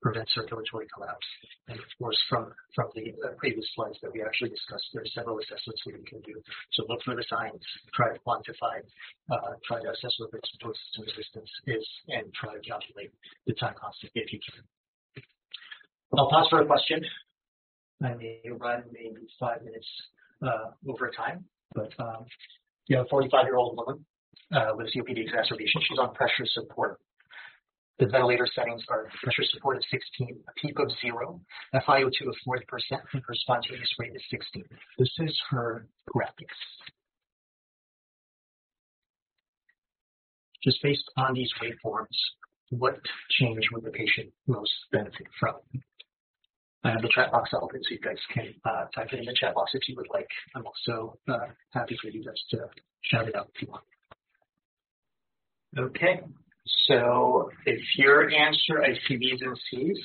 prevent 0.03 0.29
circulatory 0.35 0.87
collapse. 0.93 1.27
And 1.69 1.79
of 1.81 1.91
course, 1.99 2.19
from, 2.29 2.53
from 2.75 2.93
the 2.95 3.17
uh, 3.25 3.33
previous 3.39 3.65
slides 3.75 3.97
that 4.03 4.13
we 4.13 4.23
actually 4.23 4.51
discussed, 4.51 4.85
there 4.93 5.03
are 5.03 5.13
several 5.17 5.41
assessments 5.41 5.81
that 5.87 5.97
we 5.97 6.05
can 6.05 6.21
do. 6.21 6.37
So 6.77 6.85
look 6.89 7.01
for 7.03 7.17
the 7.17 7.25
signs, 7.27 7.65
try 7.95 8.13
to 8.13 8.21
quantify, 8.21 8.85
uh, 9.33 9.57
try 9.67 9.81
to 9.81 9.89
assess 9.91 10.15
what 10.21 10.31
respiratory 10.37 10.77
system 10.77 11.11
resistance 11.11 11.51
is, 11.67 11.85
and 12.13 12.29
try 12.35 12.55
to 12.55 12.61
calculate 12.61 13.11
the 13.47 13.55
time 13.55 13.75
constant 13.81 14.13
if 14.15 14.33
you 14.33 14.39
can. 14.45 14.63
I'll 16.15 16.31
pause 16.31 16.47
for 16.51 16.61
a 16.63 16.67
question. 16.67 17.03
I 18.03 18.15
may 18.15 18.41
run 18.51 18.85
maybe 18.93 19.27
five 19.41 19.63
minutes 19.63 19.87
uh, 20.43 20.71
over 20.89 21.11
time, 21.11 21.45
but 21.75 21.93
um, 21.99 22.27
you 22.87 22.97
know, 22.97 23.03
a 23.03 23.09
45 23.09 23.45
year 23.45 23.57
old 23.57 23.77
woman 23.77 24.05
uh, 24.53 24.73
with 24.75 24.89
COPD 24.95 25.19
exacerbation, 25.19 25.81
she's 25.89 25.99
on 25.99 26.15
pressure 26.15 26.47
support. 26.53 26.99
The 27.99 28.07
ventilator 28.07 28.47
settings 28.55 28.83
are 28.91 29.09
pressure 29.23 29.43
support 29.55 29.79
of 29.79 29.83
16, 29.91 30.29
a 30.47 30.61
PEEP 30.61 30.79
of 30.79 30.91
zero, 31.01 31.41
FiO2 31.75 32.29
of 32.29 32.37
40%, 32.47 32.61
and 33.15 33.23
her 33.27 33.35
spontaneous 33.35 33.89
rate 33.99 34.13
is 34.15 34.23
16. 34.31 34.65
This 34.99 35.09
is 35.21 35.41
her 35.49 35.87
graphics. 36.15 36.61
Just 40.63 40.83
based 40.83 41.05
on 41.17 41.33
these 41.33 41.51
waveforms, 41.63 42.17
what 42.71 42.99
change 43.31 43.65
would 43.73 43.85
the 43.85 43.91
patient 43.91 44.31
most 44.47 44.73
benefit 44.93 45.27
from? 45.41 45.55
I 46.87 46.93
have 46.93 47.03
the 47.03 47.11
chat 47.13 47.33
box 47.33 47.51
open 47.61 47.81
so 47.83 47.91
you 47.91 48.01
guys 48.01 48.17
can 48.33 48.55
uh, 48.65 48.85
type 48.95 49.13
it 49.13 49.19
in 49.19 49.25
the 49.25 49.35
chat 49.39 49.55
box 49.55 49.73
if 49.75 49.89
you 49.89 49.97
would 49.97 50.07
like. 50.13 50.29
I'm 50.55 50.65
also 50.67 51.19
uh, 51.29 51.49
happy 51.71 51.97
for 52.01 52.09
you 52.09 52.25
guys 52.25 52.35
to 52.51 52.59
shout 53.03 53.29
it 53.29 53.35
out 53.35 53.51
if 53.55 53.63
you 53.63 53.69
want. 53.69 53.85
Okay, 55.79 56.21
so 56.89 57.51
if 57.67 57.81
your 57.97 58.31
answer 58.31 58.83
I 58.83 58.95
see 59.07 59.17
B's 59.17 59.41
and 59.43 59.59
C's, 59.71 59.99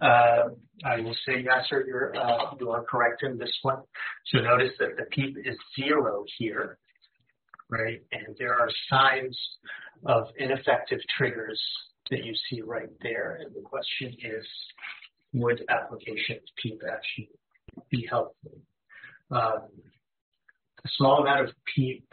uh, 0.00 0.48
I 0.84 1.00
will 1.00 1.16
say 1.26 1.42
yes 1.42 1.66
or 1.70 1.84
you're, 1.86 2.14
uh, 2.16 2.54
you 2.58 2.70
are 2.70 2.82
correct 2.82 3.22
in 3.22 3.38
this 3.38 3.52
one. 3.62 3.78
So 4.26 4.40
notice 4.40 4.72
that 4.80 4.96
the 4.96 5.04
PEEP 5.04 5.38
is 5.44 5.56
zero 5.76 6.24
here, 6.38 6.78
right? 7.70 8.02
And 8.12 8.36
there 8.38 8.54
are 8.54 8.68
signs 8.90 9.38
of 10.04 10.26
ineffective 10.36 10.98
triggers 11.16 11.60
that 12.10 12.24
you 12.24 12.34
see 12.50 12.60
right 12.60 12.90
there. 13.02 13.38
And 13.40 13.54
the 13.54 13.62
question 13.62 14.08
is, 14.22 14.44
would 15.34 15.64
applications 15.68 16.48
PEEP 16.62 16.80
actually 16.90 17.30
be 17.90 18.06
helpful? 18.08 18.52
Um, 19.30 19.68
a 20.84 20.88
small 20.96 21.22
amount 21.22 21.48
of 21.48 21.54
PEEP 21.74 22.06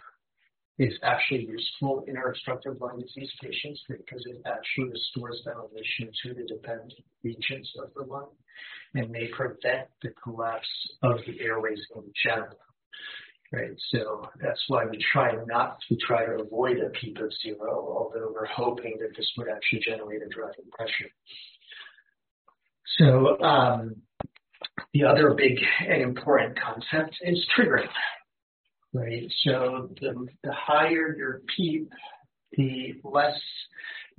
is 0.79 0.93
actually 1.03 1.45
useful 1.45 2.03
in 2.07 2.17
our 2.17 2.29
obstructive 2.29 2.81
lung 2.81 2.99
disease 2.99 3.29
patients 3.41 3.81
because 3.87 4.25
it 4.25 4.41
actually 4.45 4.89
restores 4.89 5.41
ventilation 5.45 6.09
to 6.23 6.33
the 6.33 6.43
dependent 6.47 6.93
regions 7.23 7.69
of 7.83 7.93
the 7.93 8.01
lung 8.11 8.29
and 8.95 9.11
may 9.11 9.27
prevent 9.27 9.87
the 10.01 10.09
collapse 10.23 10.67
of 11.03 11.17
the 11.27 11.39
airways 11.41 11.79
in 11.95 12.03
general. 12.23 12.57
right? 13.51 13.77
So 13.91 14.27
that's 14.41 14.63
why 14.69 14.85
we 14.85 14.97
try 15.13 15.33
not 15.45 15.77
to 15.89 15.95
try 15.97 16.25
to 16.25 16.41
avoid 16.41 16.77
a 16.77 16.89
PEEP 16.89 17.17
of 17.19 17.31
zero, 17.43 17.69
although 17.69 18.31
we're 18.33 18.45
hoping 18.47 18.97
that 19.01 19.15
this 19.15 19.29
would 19.37 19.49
actually 19.49 19.81
generate 19.85 20.23
a 20.23 20.29
driving 20.29 20.65
pressure. 20.71 21.11
So 23.01 23.41
um, 23.41 23.95
the 24.93 25.05
other 25.05 25.33
big 25.33 25.57
and 25.87 26.03
important 26.03 26.59
concept 26.59 27.15
is 27.21 27.43
triggering, 27.57 27.87
right? 28.93 29.23
So 29.43 29.89
the, 29.99 30.27
the 30.43 30.53
higher 30.53 31.15
your 31.17 31.41
PEEP, 31.55 31.89
the 32.57 32.93
less 33.03 33.39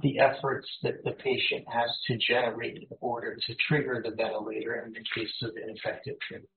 the 0.00 0.18
efforts 0.18 0.66
that 0.82 1.04
the 1.04 1.12
patient 1.12 1.64
has 1.72 1.90
to 2.08 2.18
generate 2.18 2.76
in 2.78 2.86
order 3.00 3.36
to 3.46 3.54
trigger 3.68 4.02
the 4.04 4.16
ventilator 4.16 4.82
in 4.84 4.92
the 4.92 5.04
case 5.14 5.30
of 5.42 5.50
ineffective 5.62 6.16
treatment. 6.26 6.50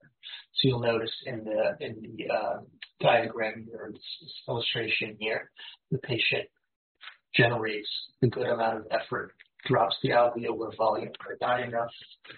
So 0.55 0.69
you'll 0.69 0.79
notice 0.79 1.11
in 1.27 1.43
the 1.43 1.85
in 1.85 2.01
the 2.01 2.33
uh, 2.33 2.59
diagram 3.01 3.67
or 3.71 3.91
illustration 4.47 5.15
here, 5.19 5.51
the 5.91 5.99
patient 5.99 6.47
generates 7.35 7.89
a 8.23 8.27
good 8.27 8.47
amount 8.47 8.77
of 8.77 8.85
effort, 8.89 9.33
drops 9.65 9.95
the 10.01 10.09
alveolar 10.09 10.75
volume, 10.77 11.11
but 11.27 11.45
not 11.45 11.61
enough 11.61 11.91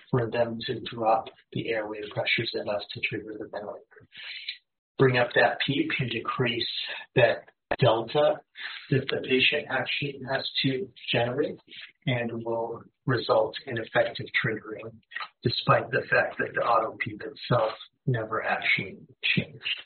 for 0.09 0.30
them 0.30 0.59
to 0.65 0.80
drop 0.82 1.25
the 1.53 1.69
airway 1.69 1.99
pressures 2.11 2.51
enough 2.55 2.82
to 2.93 3.01
trigger 3.01 3.36
the 3.38 3.47
ventilator. 3.51 4.07
Bring 4.97 5.17
up 5.17 5.30
that 5.36 5.59
PEEP 5.65 5.91
and 5.99 6.09
decrease 6.09 6.67
that 7.15 7.45
delta 7.80 8.39
that 8.89 9.05
the 9.09 9.17
patient 9.28 9.67
actually 9.69 10.19
has 10.32 10.49
to 10.63 10.88
generate 11.11 11.59
and 12.05 12.43
will 12.43 12.82
result 13.05 13.53
in 13.67 13.78
effective 13.78 14.25
triggering 14.43 14.91
despite 15.43 15.89
the 15.91 16.01
fact 16.09 16.38
that 16.39 16.53
the 16.55 16.61
auto 16.61 16.97
PEEP 16.99 17.21
itself 17.21 17.73
never 18.05 18.43
actually 18.43 18.97
changed. 19.36 19.82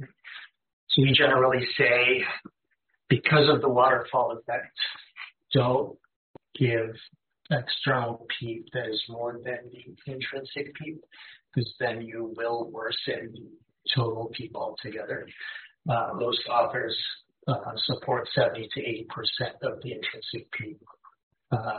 So 0.00 1.02
we 1.02 1.12
generally 1.12 1.66
say 1.78 2.24
because 3.08 3.48
of 3.48 3.60
the 3.60 3.68
waterfall 3.68 4.32
effect, 4.32 4.76
don't 5.56 5.96
give 6.58 6.94
external 7.50 8.26
PEEP 8.38 8.66
that 8.72 8.88
is 8.88 9.02
more 9.08 9.40
than 9.42 9.58
the 9.72 10.12
intrinsic 10.12 10.74
PEEP 10.74 11.00
because 11.54 11.72
then 11.80 12.02
you 12.02 12.34
will 12.36 12.70
worsen 12.70 13.32
total 13.94 14.30
PEEP 14.34 14.54
altogether. 14.54 15.26
Uh, 15.88 16.10
most 16.14 16.40
authors 16.50 16.96
uh, 17.48 17.72
support 17.86 18.28
70 18.34 18.68
to 18.74 18.80
80 18.80 19.06
percent 19.08 19.56
of 19.62 19.80
the 19.82 19.92
intrinsic 19.92 20.50
PEEP 20.52 20.82
uh, 21.52 21.78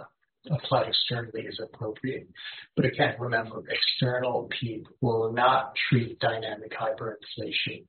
applied 0.49 0.87
externally 0.87 1.41
is 1.41 1.59
appropriate. 1.61 2.27
But 2.75 2.85
again, 2.85 3.15
remember, 3.19 3.61
external 3.69 4.49
PEEP 4.59 4.87
will 5.01 5.33
not 5.33 5.73
treat 5.89 6.19
dynamic 6.19 6.71
hyperinflation 6.71 7.85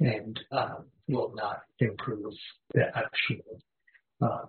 and 0.00 0.38
um, 0.50 0.86
will 1.08 1.32
not 1.34 1.62
improve 1.78 2.34
the 2.74 2.86
actual 2.94 3.62
uh. 4.22 4.46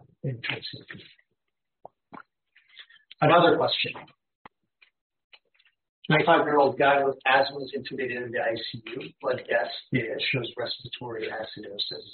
Another 3.21 3.57
question. 3.57 3.91
25-year-old 6.11 6.77
guy 6.77 7.01
with 7.03 7.15
asthma 7.25 7.59
is 7.59 7.73
intubated 7.77 8.25
in 8.25 8.31
the 8.31 8.39
ICU. 8.39 9.13
Blood 9.21 9.41
gas 9.47 9.67
shows 10.31 10.51
respiratory 10.57 11.29
acidosis. 11.29 12.07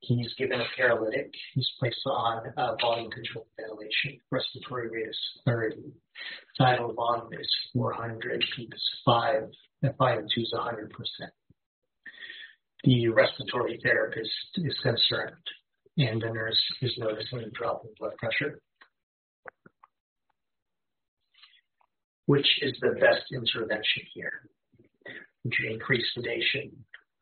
He's 0.00 0.32
given 0.38 0.60
a 0.60 0.64
paralytic. 0.74 1.30
He's 1.54 1.68
placed 1.78 2.00
on 2.06 2.44
uh, 2.56 2.76
volume 2.80 3.10
controlled 3.10 3.46
ventilation. 3.60 4.20
Respiratory 4.30 4.88
rate 4.88 5.10
is 5.10 5.18
30. 5.44 5.76
Tidal 6.56 6.94
volume 6.94 7.32
is 7.38 7.48
400. 7.74 8.42
PEEP 8.56 8.72
is 8.74 8.90
5. 9.04 9.42
FiO2 9.84 10.38
is 10.38 10.54
100%. 10.56 10.88
The 12.84 13.08
respiratory 13.08 13.78
therapist 13.82 14.30
is 14.56 14.74
concerned, 14.82 15.34
and 15.98 16.20
the 16.20 16.28
nurse 16.28 16.60
is 16.82 16.92
noticing 16.98 17.40
a 17.40 17.50
drop 17.50 17.82
in 17.84 17.90
blood 17.98 18.16
pressure. 18.18 18.60
which 22.26 22.46
is 22.60 22.76
the 22.80 22.90
best 23.00 23.24
intervention 23.32 24.02
here? 24.12 24.48
Would 25.44 25.54
you 25.60 25.70
increase 25.72 26.04
sedation, 26.14 26.72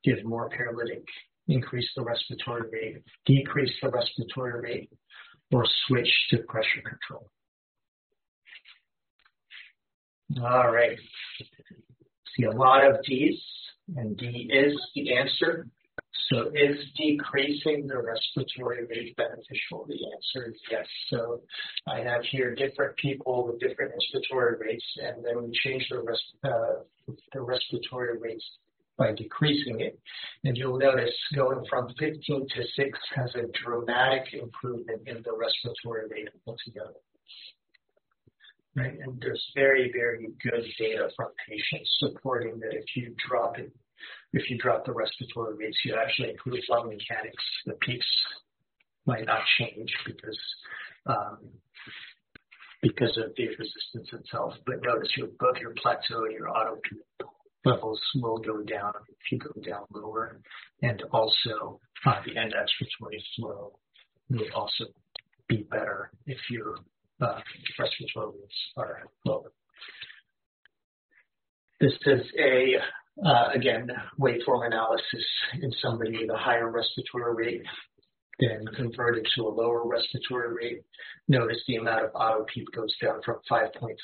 give 0.02 0.24
more 0.24 0.48
paralytic, 0.48 1.04
increase 1.46 1.88
the 1.94 2.02
respiratory 2.02 2.70
rate, 2.72 3.02
decrease 3.26 3.72
the 3.82 3.90
respiratory 3.90 4.60
rate, 4.60 4.90
or 5.52 5.64
switch 5.86 6.08
to 6.30 6.38
pressure 6.38 6.82
control? 6.84 7.30
All 10.42 10.72
right. 10.72 10.98
See 12.36 12.44
a 12.44 12.50
lot 12.50 12.84
of 12.84 13.04
D's, 13.04 13.38
and 13.94 14.16
D 14.16 14.50
is 14.50 14.74
the 14.94 15.14
answer. 15.14 15.68
So 16.30 16.50
is 16.54 16.76
decreasing 16.96 17.86
the 17.86 17.98
respiratory 17.98 18.86
rate 18.86 19.16
beneficial? 19.16 19.86
The 19.86 19.98
answer 20.14 20.50
is 20.50 20.56
yes. 20.70 20.86
So 21.10 21.42
I 21.86 22.00
have 22.00 22.22
here 22.30 22.54
different 22.54 22.96
people 22.96 23.46
with 23.46 23.60
different 23.60 23.92
respiratory 23.92 24.56
rates, 24.58 24.84
and 25.02 25.24
then 25.24 25.42
we 25.44 25.52
change 25.62 25.86
the, 25.90 26.00
res- 26.00 26.34
uh, 26.44 27.14
the 27.32 27.40
respiratory 27.40 28.18
rates 28.18 28.44
by 28.96 29.12
decreasing 29.12 29.80
it. 29.80 29.98
And 30.44 30.56
you'll 30.56 30.78
notice 30.78 31.14
going 31.34 31.64
from 31.68 31.88
15 31.98 32.20
to 32.54 32.62
6 32.76 32.98
has 33.16 33.34
a 33.34 33.46
dramatic 33.62 34.32
improvement 34.32 35.02
in 35.06 35.16
the 35.24 35.36
respiratory 35.36 36.08
rate 36.10 36.28
altogether. 36.46 36.94
Right? 38.76 38.98
And 38.98 39.20
there's 39.20 39.44
very, 39.54 39.92
very 39.92 40.28
good 40.42 40.64
data 40.78 41.08
from 41.16 41.28
patients 41.46 41.90
supporting 41.98 42.58
that 42.60 42.72
if 42.72 42.84
you 42.96 43.14
drop 43.28 43.58
it 43.58 43.72
if 44.32 44.50
you 44.50 44.58
drop 44.58 44.84
the 44.84 44.92
respiratory 44.92 45.56
rates, 45.56 45.78
you 45.84 45.94
actually 45.94 46.30
improve 46.30 46.58
lung 46.68 46.88
mechanics. 46.88 47.44
The 47.66 47.74
peaks 47.74 48.06
might 49.06 49.26
not 49.26 49.42
change 49.58 49.94
because 50.06 50.38
um, 51.06 51.38
because 52.82 53.16
of 53.16 53.32
the 53.36 53.48
resistance 53.48 54.08
itself. 54.12 54.54
But 54.66 54.82
notice 54.82 55.10
your 55.16 55.28
both 55.38 55.56
your 55.60 55.74
plateau 55.80 56.24
and 56.24 56.32
your 56.32 56.50
auto 56.50 56.78
levels 57.64 58.00
will 58.16 58.38
go 58.38 58.62
down 58.62 58.92
if 59.08 59.32
you 59.32 59.38
go 59.38 59.60
down 59.62 59.84
lower, 59.90 60.40
and 60.82 61.02
also 61.12 61.80
uh, 62.06 62.20
the 62.26 62.38
end 62.38 62.52
expiratory 62.52 63.20
flow 63.36 63.78
will 64.30 64.46
also 64.54 64.84
be 65.48 65.66
better 65.70 66.10
if 66.26 66.38
your 66.50 66.76
uh, 67.20 67.40
respiratory 67.78 68.32
rates 68.40 68.54
are 68.76 69.02
lower. 69.24 69.52
This 71.80 71.92
is 72.06 72.26
a 72.38 72.76
uh, 73.22 73.48
again, 73.54 73.90
waveform 74.18 74.66
analysis 74.66 75.24
in 75.60 75.72
somebody 75.80 76.18
with 76.18 76.30
a 76.30 76.36
higher 76.36 76.70
respiratory 76.70 77.34
rate, 77.34 77.62
then 78.40 78.64
converted 78.74 79.26
to 79.34 79.42
a 79.42 79.48
lower 79.48 79.86
respiratory 79.86 80.54
rate. 80.54 80.82
Notice 81.28 81.62
the 81.66 81.76
amount 81.76 82.04
of 82.04 82.10
auto 82.14 82.44
PEEP 82.52 82.66
goes 82.74 82.94
down 83.00 83.20
from 83.24 83.36
5.5 83.50 83.96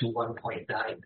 to 0.00 0.06
1.9. 0.06 1.00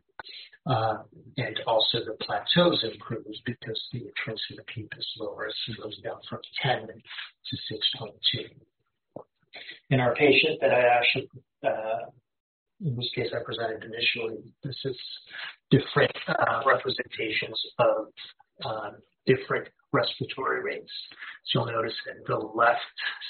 Uh, 0.66 0.98
and 1.36 1.60
also 1.66 1.98
the 2.04 2.16
plateaus 2.20 2.84
improves 2.84 3.40
because 3.46 3.80
the 3.92 4.00
intrinsic 4.00 4.66
PEEP 4.66 4.92
is 4.98 5.06
lower, 5.18 5.48
so 5.48 5.72
it 5.72 5.82
goes 5.82 5.98
down 6.02 6.18
from 6.28 6.40
10 6.62 6.88
to 6.88 7.56
6.2. 8.02 9.22
In 9.90 10.00
our 10.00 10.14
patient 10.16 10.58
that 10.60 10.72
I 10.72 10.82
actually 10.82 11.30
uh, 11.64 12.10
in 12.84 12.96
this 12.96 13.10
case 13.14 13.28
I 13.34 13.42
presented 13.44 13.84
initially, 13.84 14.38
this 14.62 14.76
is 14.84 14.96
different 15.70 16.12
uh, 16.28 16.62
representations 16.66 17.60
of 17.78 18.06
uh, 18.64 18.90
different 19.26 19.68
respiratory 19.92 20.62
rates. 20.62 20.90
So 21.46 21.60
you'll 21.60 21.72
notice 21.72 21.94
that 22.06 22.26
the 22.26 22.36
left 22.36 22.80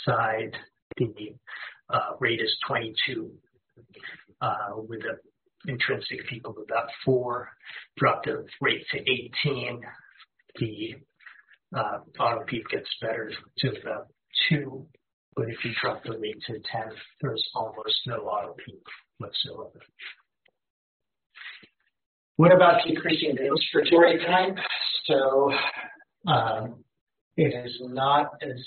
side, 0.04 0.52
the 0.96 1.34
uh, 1.90 2.16
rate 2.18 2.40
is 2.40 2.54
22 2.66 3.30
uh, 4.40 4.48
with 4.76 5.00
an 5.04 5.18
intrinsic 5.66 6.26
PEEP 6.28 6.46
of 6.46 6.56
about 6.62 6.88
4, 7.04 7.48
drop 7.98 8.24
the 8.24 8.44
rate 8.60 8.84
to 8.92 8.98
18, 8.98 9.80
the 10.58 10.94
uh, 11.76 11.98
auto 12.18 12.44
PEEP 12.46 12.68
gets 12.70 12.88
better 13.00 13.30
to 13.58 13.68
about 13.80 14.08
2, 14.48 14.86
but 15.34 15.48
if 15.48 15.64
you 15.64 15.72
drop 15.80 16.02
the 16.04 16.18
rate 16.18 16.40
to 16.46 16.54
10, 16.54 16.62
there's 17.20 17.44
almost 17.54 17.94
no 18.06 18.16
auto 18.16 18.54
PEEP 18.64 18.82
whatsoever. 19.18 19.80
What 22.36 22.52
about 22.52 22.80
decreasing 22.86 23.34
the 23.34 23.44
inspiratory 23.44 24.24
time? 24.26 24.56
So 25.06 25.50
um, 26.26 26.84
it 27.36 27.54
is 27.66 27.76
not 27.80 28.32
as 28.42 28.60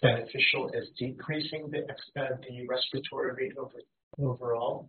beneficial 0.00 0.70
as 0.76 0.84
decreasing 0.98 1.70
the, 1.70 1.80
uh, 2.20 2.36
the 2.48 2.66
respiratory 2.66 3.32
rate 3.34 3.56
over, 3.58 3.80
overall 4.18 4.88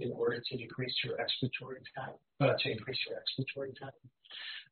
in 0.00 0.12
order 0.12 0.40
to 0.48 0.56
decrease 0.56 0.94
your 1.04 1.14
expiratory 1.14 1.80
time, 1.96 2.14
uh, 2.40 2.54
to 2.62 2.70
increase 2.70 2.98
your 3.08 3.18
expiratory 3.18 3.72
time. 3.78 3.90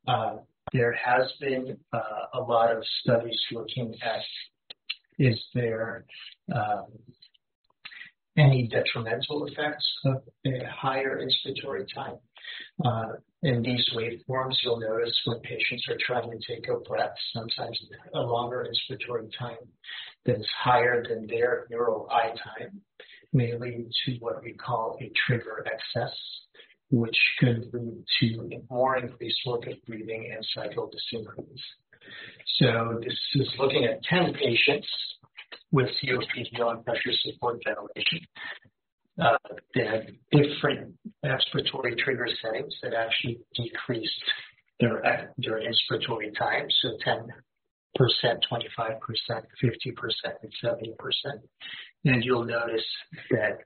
Uh, 0.07 0.37
there 0.73 0.93
has 0.93 1.31
been 1.39 1.77
uh, 1.93 1.99
a 2.33 2.39
lot 2.39 2.75
of 2.75 2.83
studies 3.01 3.39
looking 3.51 3.93
at 4.03 4.21
is 5.17 5.41
there 5.53 6.05
um, 6.53 6.87
any 8.37 8.67
detrimental 8.67 9.45
effects 9.45 9.85
of 10.05 10.21
a 10.45 10.65
higher 10.69 11.21
inspiratory 11.21 11.85
time. 11.93 12.17
Uh, 12.83 13.13
in 13.43 13.61
these 13.61 13.87
waveforms, 13.95 14.55
you'll 14.63 14.79
notice 14.79 15.13
when 15.25 15.39
patients 15.41 15.85
are 15.89 15.97
trying 16.05 16.29
to 16.31 16.37
take 16.47 16.67
a 16.67 16.79
breath, 16.87 17.13
sometimes 17.33 17.79
a 18.13 18.19
longer 18.19 18.67
inspiratory 18.67 19.29
time 19.37 19.57
that 20.25 20.37
is 20.37 20.47
higher 20.63 21.03
than 21.07 21.27
their 21.27 21.67
neural 21.69 22.07
I 22.11 22.29
time 22.29 22.81
may 23.33 23.57
lead 23.57 23.89
to 24.05 24.11
what 24.19 24.43
we 24.43 24.53
call 24.53 24.97
a 25.01 25.11
trigger 25.27 25.65
excess, 25.65 26.15
which 26.89 27.17
could 27.39 27.69
lead 27.73 28.03
to 28.19 28.61
more 28.69 28.97
increased 28.97 29.39
of 29.45 29.63
breathing 29.87 30.31
and 30.33 30.45
cycle 30.53 30.89
dyssynchronies. 30.89 31.61
So 32.59 32.99
this 33.03 33.17
is 33.35 33.49
looking 33.57 33.85
at 33.85 34.03
10 34.03 34.33
patients 34.33 34.87
with 35.71 35.87
COPD 36.03 36.59
on 36.59 36.83
pressure 36.83 37.11
support 37.23 37.59
ventilation. 37.65 38.19
Uh, 39.21 39.37
they 39.73 39.85
had 39.85 40.11
different 40.31 40.93
expiratory 41.23 41.97
trigger 41.97 42.27
settings 42.41 42.73
that 42.83 42.93
actually 42.93 43.39
decreased 43.55 44.11
their, 44.79 45.31
their 45.37 45.61
inspiratory 45.61 46.37
time. 46.37 46.67
So 46.81 46.97
10 47.03 47.27
percent, 47.95 48.45
25%, 48.51 48.99
50%, 49.29 49.41
and 50.43 50.53
70%. 50.63 50.93
And 52.03 52.23
you'll 52.23 52.43
notice 52.43 52.83
that 53.31 53.59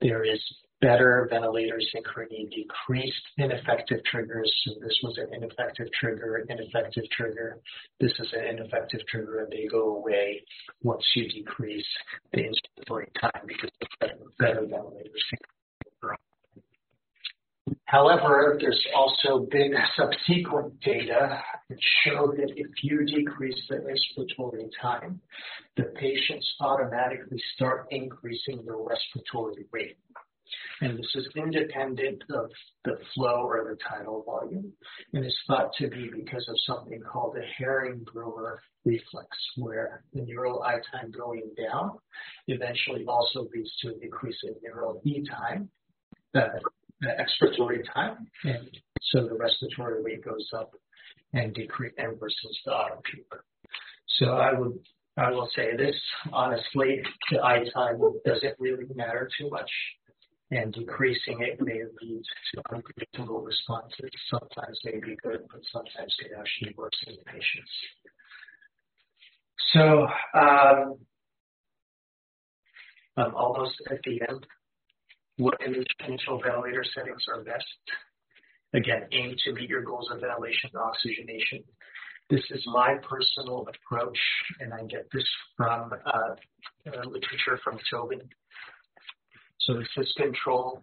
there 0.00 0.24
is 0.24 0.40
better 0.84 1.26
ventilator 1.30 1.80
synchrony, 1.94 2.50
decreased 2.50 3.26
ineffective 3.38 4.04
triggers. 4.04 4.52
So 4.64 4.74
this 4.82 4.98
was 5.02 5.16
an 5.16 5.28
ineffective 5.32 5.86
trigger, 5.98 6.44
ineffective 6.46 7.04
trigger. 7.16 7.58
This 8.00 8.12
is 8.18 8.28
an 8.34 8.58
ineffective 8.58 9.00
trigger, 9.10 9.40
and 9.40 9.50
they 9.50 9.66
go 9.66 9.96
away 9.96 10.42
once 10.82 11.02
you 11.16 11.26
decrease 11.28 11.86
the 12.32 12.42
inspiratory 12.42 13.08
time 13.18 13.46
because 13.46 13.70
of 13.80 13.88
better, 13.98 14.18
better 14.38 14.60
ventilator 14.60 15.10
synchrony. 15.32 16.16
However, 17.86 18.58
there's 18.60 18.86
also 18.94 19.46
been 19.50 19.72
subsequent 19.96 20.80
data 20.80 21.40
that 21.70 21.78
show 22.04 22.26
that 22.36 22.52
if 22.56 22.66
you 22.82 23.06
decrease 23.06 23.60
the 23.70 23.80
respiratory 23.80 24.68
time, 24.82 25.20
the 25.76 25.84
patients 25.94 26.46
automatically 26.60 27.40
start 27.54 27.86
increasing 27.90 28.62
their 28.66 28.76
respiratory 28.76 29.64
rate. 29.72 29.96
And 30.80 30.98
this 30.98 31.10
is 31.14 31.28
independent 31.36 32.22
of 32.30 32.50
the 32.84 32.96
flow 33.14 33.42
or 33.44 33.64
the 33.70 33.78
tidal 33.88 34.22
volume, 34.24 34.72
and 35.12 35.24
is 35.24 35.36
thought 35.46 35.72
to 35.78 35.88
be 35.88 36.10
because 36.14 36.46
of 36.48 36.56
something 36.66 37.00
called 37.00 37.34
the 37.36 37.44
Hering-Breuer 37.58 38.60
reflex, 38.84 39.28
where 39.56 40.04
the 40.12 40.22
neural 40.22 40.62
I 40.62 40.74
time 40.92 41.10
going 41.10 41.50
down 41.56 41.98
eventually 42.48 43.04
also 43.06 43.48
leads 43.54 43.70
to 43.82 43.88
an 43.88 44.00
increase 44.02 44.36
in 44.42 44.54
neural 44.62 45.00
E 45.04 45.24
time, 45.28 45.70
uh, 46.34 46.48
expiratory 47.02 47.82
time, 47.92 48.26
and 48.44 48.68
so 49.12 49.26
the 49.26 49.34
respiratory 49.34 50.02
rate 50.02 50.24
goes 50.24 50.48
up 50.56 50.72
and 51.32 51.54
decrease 51.54 51.92
and 51.98 52.18
versus 52.18 52.60
the 52.64 52.72
auto 52.72 53.00
PEEP. 53.04 53.32
So 54.18 54.26
I 54.26 54.52
would 54.52 54.78
I 55.16 55.30
will 55.30 55.48
say 55.54 55.76
this 55.76 55.94
honestly, 56.32 57.00
the 57.30 57.42
I 57.42 57.64
time 57.72 58.00
doesn't 58.24 58.54
really 58.58 58.86
matter 58.94 59.28
too 59.38 59.48
much, 59.48 59.70
and 60.50 60.72
decreasing 60.72 61.40
it 61.40 61.60
may 61.60 61.82
lead 62.02 62.22
to 62.54 62.62
unpredictable 62.72 63.40
responses. 63.40 64.10
Sometimes 64.30 64.78
may 64.84 65.00
be 65.00 65.16
good, 65.22 65.40
but 65.50 65.60
sometimes 65.72 66.14
it 66.24 66.32
actually 66.38 66.74
works 66.76 66.98
in 67.06 67.14
the 67.16 67.24
patients. 67.24 67.70
So 69.72 70.06
um, 70.38 70.96
I'm 73.16 73.34
almost 73.34 73.74
at 73.90 73.98
the 74.04 74.20
end 74.28 74.46
what 75.36 75.58
initial 75.66 76.40
ventilator 76.40 76.84
settings 76.94 77.24
are 77.32 77.42
best. 77.42 77.64
Again, 78.72 79.06
aim 79.12 79.34
to 79.44 79.52
meet 79.52 79.68
your 79.68 79.82
goals 79.82 80.08
of 80.12 80.20
ventilation 80.20 80.70
and 80.72 80.82
oxygenation. 80.82 81.64
This 82.30 82.42
is 82.50 82.62
my 82.66 82.96
personal 83.08 83.66
approach, 83.68 84.18
and 84.60 84.72
I 84.72 84.82
get 84.86 85.06
this 85.12 85.26
from 85.56 85.92
uh, 85.92 86.34
uh, 86.86 87.04
literature 87.06 87.58
from 87.62 87.78
Tobin. 87.90 88.20
So 89.60 89.74
this 89.74 89.88
is 89.96 90.12
control. 90.16 90.82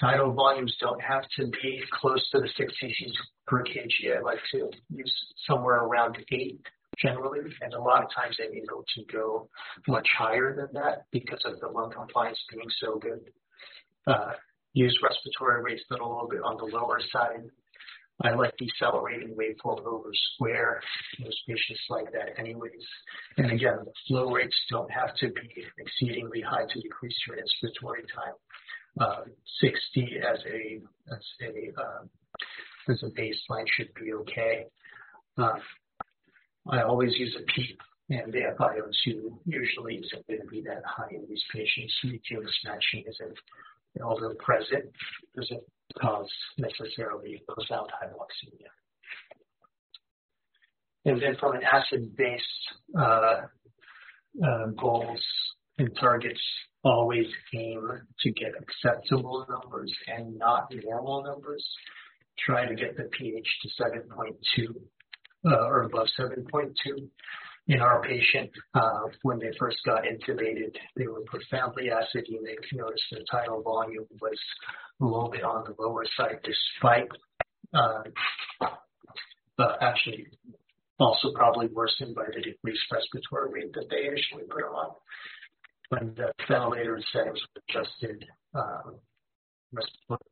Tidal 0.00 0.32
volumes 0.32 0.74
don't 0.80 1.02
have 1.02 1.22
to 1.38 1.46
be 1.46 1.82
close 1.92 2.26
to 2.30 2.40
the 2.40 2.48
6 2.56 2.72
cc's 2.82 3.16
per 3.46 3.62
kg. 3.62 4.16
I 4.16 4.20
like 4.20 4.38
to 4.52 4.70
use 4.90 5.14
somewhere 5.46 5.84
around 5.84 6.16
8 6.30 6.60
generally, 6.98 7.40
and 7.60 7.74
a 7.74 7.80
lot 7.80 8.02
of 8.02 8.10
times 8.14 8.36
I'm 8.40 8.54
able 8.54 8.84
to 8.94 9.12
go 9.12 9.48
much 9.88 10.08
higher 10.16 10.54
than 10.54 10.68
that 10.74 11.06
because 11.10 11.40
of 11.44 11.60
the 11.60 11.68
lung 11.68 11.90
compliance 11.90 12.38
being 12.50 12.68
so 12.80 12.98
good 12.98 13.20
uh, 14.06 14.32
use 14.72 14.98
respiratory 15.02 15.62
rates 15.62 15.82
that 15.90 16.00
are 16.00 16.02
a 16.02 16.08
little 16.08 16.28
bit 16.28 16.42
on 16.42 16.56
the 16.56 16.64
lower 16.64 17.00
side. 17.12 17.44
I 18.22 18.34
like 18.34 18.56
decelerating 18.56 19.34
waveform 19.34 19.84
over 19.84 20.10
square. 20.34 20.80
Most 21.20 21.38
patients 21.46 21.80
like 21.90 22.12
that 22.12 22.38
anyways. 22.38 22.86
And 23.36 23.50
again, 23.52 23.78
the 23.84 23.92
flow 24.06 24.30
rates 24.30 24.54
don't 24.70 24.90
have 24.90 25.14
to 25.16 25.28
be 25.28 25.64
exceedingly 25.78 26.40
high 26.40 26.66
to 26.66 26.80
decrease 26.80 27.16
your 27.26 27.36
inspiratory 27.36 28.04
time. 28.14 28.34
Uh, 29.00 29.22
60 29.60 30.18
as 30.18 30.38
a 30.46 30.80
as 31.12 31.24
a 31.40 31.80
uh, 31.80 32.92
as 32.92 33.02
a 33.02 33.06
baseline 33.18 33.64
should 33.76 33.92
be 33.94 34.12
okay. 34.12 34.66
Uh, 35.38 35.54
I 36.70 36.82
always 36.82 37.12
use 37.16 37.34
a 37.40 37.52
PEEP, 37.52 37.80
and 38.10 38.32
the 38.32 38.40
FiO2 38.60 39.38
usually 39.46 39.96
isn't 39.96 40.26
going 40.26 40.40
to 40.40 40.46
be 40.46 40.62
that 40.62 40.82
high 40.84 41.10
in 41.10 41.24
these 41.28 41.42
patients. 41.52 41.92
Mucus 42.04 42.54
matching 42.64 43.04
isn't 43.08 43.38
although 44.00 44.34
present, 44.34 44.84
doesn't 45.36 45.62
cause 46.00 46.28
necessarily 46.58 47.42
profound 47.48 47.90
hypoxemia. 47.90 48.68
And 51.04 51.20
then 51.20 51.36
from 51.40 51.56
an 51.56 51.62
acid-base 51.64 52.40
uh, 52.98 53.40
uh, 54.44 54.66
goals 54.78 55.20
and 55.78 55.90
targets, 55.98 56.40
always 56.84 57.26
aim 57.54 57.88
to 58.20 58.30
get 58.32 58.52
acceptable 58.60 59.46
numbers 59.48 59.92
and 60.06 60.36
not 60.38 60.72
normal 60.84 61.22
numbers. 61.22 61.64
Try 62.44 62.66
to 62.66 62.74
get 62.74 62.96
the 62.96 63.04
pH 63.04 63.46
to 63.62 63.82
7.2 63.82 64.74
uh, 65.44 65.66
or 65.66 65.82
above 65.82 66.08
7.2 66.18 66.72
in 67.68 67.80
our 67.80 68.02
patient, 68.02 68.50
uh, 68.74 69.02
when 69.22 69.38
they 69.38 69.50
first 69.58 69.78
got 69.86 70.02
intubated, 70.02 70.74
they 70.96 71.06
were 71.06 71.22
profoundly 71.26 71.90
acidemic. 71.90 72.58
Noticed 72.72 73.04
the 73.10 73.24
tidal 73.30 73.62
volume 73.62 74.06
was 74.20 74.38
a 75.00 75.04
little 75.04 75.30
bit 75.30 75.44
on 75.44 75.64
the 75.64 75.74
lower 75.80 76.04
side, 76.16 76.40
despite 76.42 77.08
uh, 77.74 78.02
uh, 79.58 79.76
actually 79.80 80.26
also 80.98 81.32
probably 81.34 81.68
worsened 81.68 82.14
by 82.14 82.24
the 82.34 82.42
decreased 82.42 82.82
respiratory 82.92 83.62
rate 83.62 83.72
that 83.74 83.88
they 83.90 84.08
initially 84.08 84.44
put 84.50 84.64
on. 84.64 84.90
When 85.88 86.14
the 86.14 86.32
ventilator 86.48 87.00
settings 87.12 87.40
were 87.54 87.62
adjusted, 87.68 88.24
um, 88.54 88.96
respiratory 89.72 90.30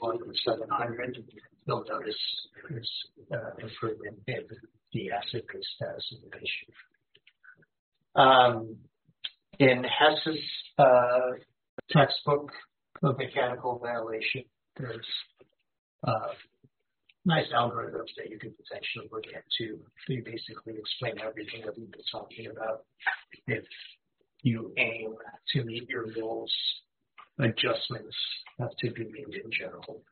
volume 0.00 0.32
700, 0.44 1.24
you'll 1.66 1.84
notice 1.88 2.14
improvement 3.60 4.18
in 4.26 4.44
the 4.92 5.10
acid-base 5.10 5.66
status 5.76 6.14
of 6.14 6.22
the 6.22 6.36
patient. 6.36 6.74
Um, 8.14 8.76
in 9.58 9.84
Hess's 9.84 10.40
uh, 10.78 11.32
textbook 11.90 12.50
of 13.02 13.18
mechanical 13.18 13.80
ventilation, 13.82 14.44
there's 14.76 15.06
uh, 16.06 16.32
nice 17.24 17.46
algorithms 17.54 18.08
that 18.16 18.30
you 18.30 18.38
could 18.38 18.54
potentially 18.56 19.08
look 19.12 19.24
at 19.34 19.42
to 19.58 19.78
basically 20.22 20.74
explain 20.78 21.14
everything 21.20 21.62
that 21.64 21.76
we've 21.76 21.90
been 21.90 22.00
talking 22.10 22.46
about. 22.50 22.84
If 23.46 23.64
you 24.42 24.72
aim 24.78 25.14
to 25.54 25.64
meet 25.64 25.88
your 25.88 26.06
goals, 26.06 26.52
adjustments 27.38 28.16
have 28.58 28.70
to 28.80 28.90
be 28.90 29.04
made 29.04 29.34
in 29.44 29.50
general. 29.50 30.02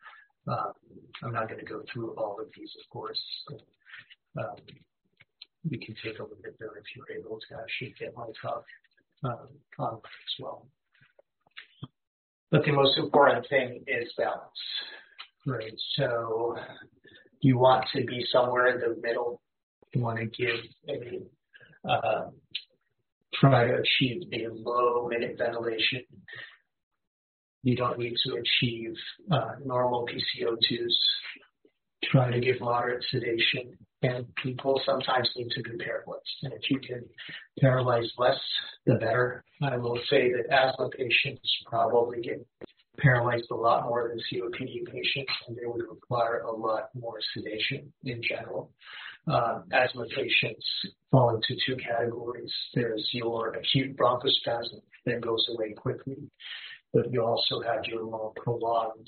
Um, 0.49 0.72
I'm 1.22 1.33
not 1.33 1.49
going 1.49 1.61
to 1.61 1.66
go 1.66 1.83
through 1.93 2.12
all 2.12 2.39
of 2.41 2.47
these, 2.57 2.70
of 2.81 2.91
course. 2.91 3.20
But, 3.49 4.43
um, 4.43 4.57
we 5.68 5.79
can 5.79 5.97
take 6.05 6.18
a 6.18 6.22
look 6.22 6.39
at 6.47 6.59
them 6.59 6.70
if 6.79 6.85
you're 6.95 7.18
able 7.18 7.39
to 7.49 7.57
actually 7.61 7.95
get 7.99 8.14
my 8.16 8.27
talk 8.41 8.64
um, 9.24 9.49
on 9.79 9.95
as 9.95 10.35
well. 10.39 10.66
But 12.51 12.64
the 12.64 12.72
most 12.72 12.97
important 12.97 13.47
thing 13.49 13.83
is 13.89 14.12
balance, 14.16 14.41
right? 15.47 15.74
So 15.97 16.57
you 17.41 17.59
want 17.59 17.87
to 17.95 18.05
be 18.05 18.24
somewhere 18.31 18.68
in 18.68 18.81
the 18.81 19.01
middle. 19.03 19.41
You 19.93 20.03
want 20.03 20.18
to 20.18 20.27
give 20.27 20.57
a, 20.89 21.91
uh, 21.91 22.31
try 23.35 23.66
to 23.66 23.74
achieve 23.74 24.22
a 24.33 24.47
low 24.51 25.09
minute 25.09 25.37
ventilation. 25.39 26.03
You 27.62 27.76
don't 27.76 27.98
need 27.98 28.14
to 28.26 28.34
achieve 28.34 28.94
uh, 29.30 29.57
normal 29.64 30.07
PCO2s 30.07 30.92
try 32.11 32.30
to 32.30 32.40
give 32.40 32.61
moderate 32.61 33.04
sedation. 33.11 33.76
And 34.02 34.26
people 34.36 34.80
sometimes 34.84 35.28
need 35.36 35.50
to 35.50 35.62
be 35.62 35.76
paralyzed. 35.78 36.22
And 36.42 36.52
if 36.52 36.70
you 36.70 36.78
can 36.78 37.04
paralyze 37.61 38.11
less, 38.18 38.38
the 38.84 38.94
better. 38.94 39.42
I 39.62 39.76
will 39.78 39.98
say 40.09 40.30
that 40.32 40.52
asthma 40.52 40.90
patients 40.90 41.48
probably 41.66 42.20
get 42.20 42.46
paralyzed 42.98 43.46
a 43.50 43.54
lot 43.54 43.84
more 43.84 44.09
than 44.09 44.18
COPD 44.18 44.86
patients, 44.86 45.32
and 45.48 45.57
they 45.57 45.66
would 45.66 45.82
require 45.88 46.40
a 46.40 46.52
lot 46.52 46.90
more 46.94 47.18
sedation 47.34 47.92
in 48.04 48.20
general. 48.22 48.70
Uh, 49.26 49.61
asthma 49.72 50.04
patients 50.14 50.64
fall 51.11 51.34
into 51.34 51.61
two 51.66 51.76
categories. 51.76 52.52
There's 52.74 53.09
your 53.12 53.54
acute 53.54 53.96
bronchospasm 53.96 54.80
that 55.07 55.20
goes 55.20 55.44
away 55.50 55.72
quickly, 55.72 56.16
but 56.97 57.12
you 57.12 57.22
also 57.22 57.61
have 57.61 57.84
your 57.84 58.05
more 58.05 58.32
prolonged 58.42 59.07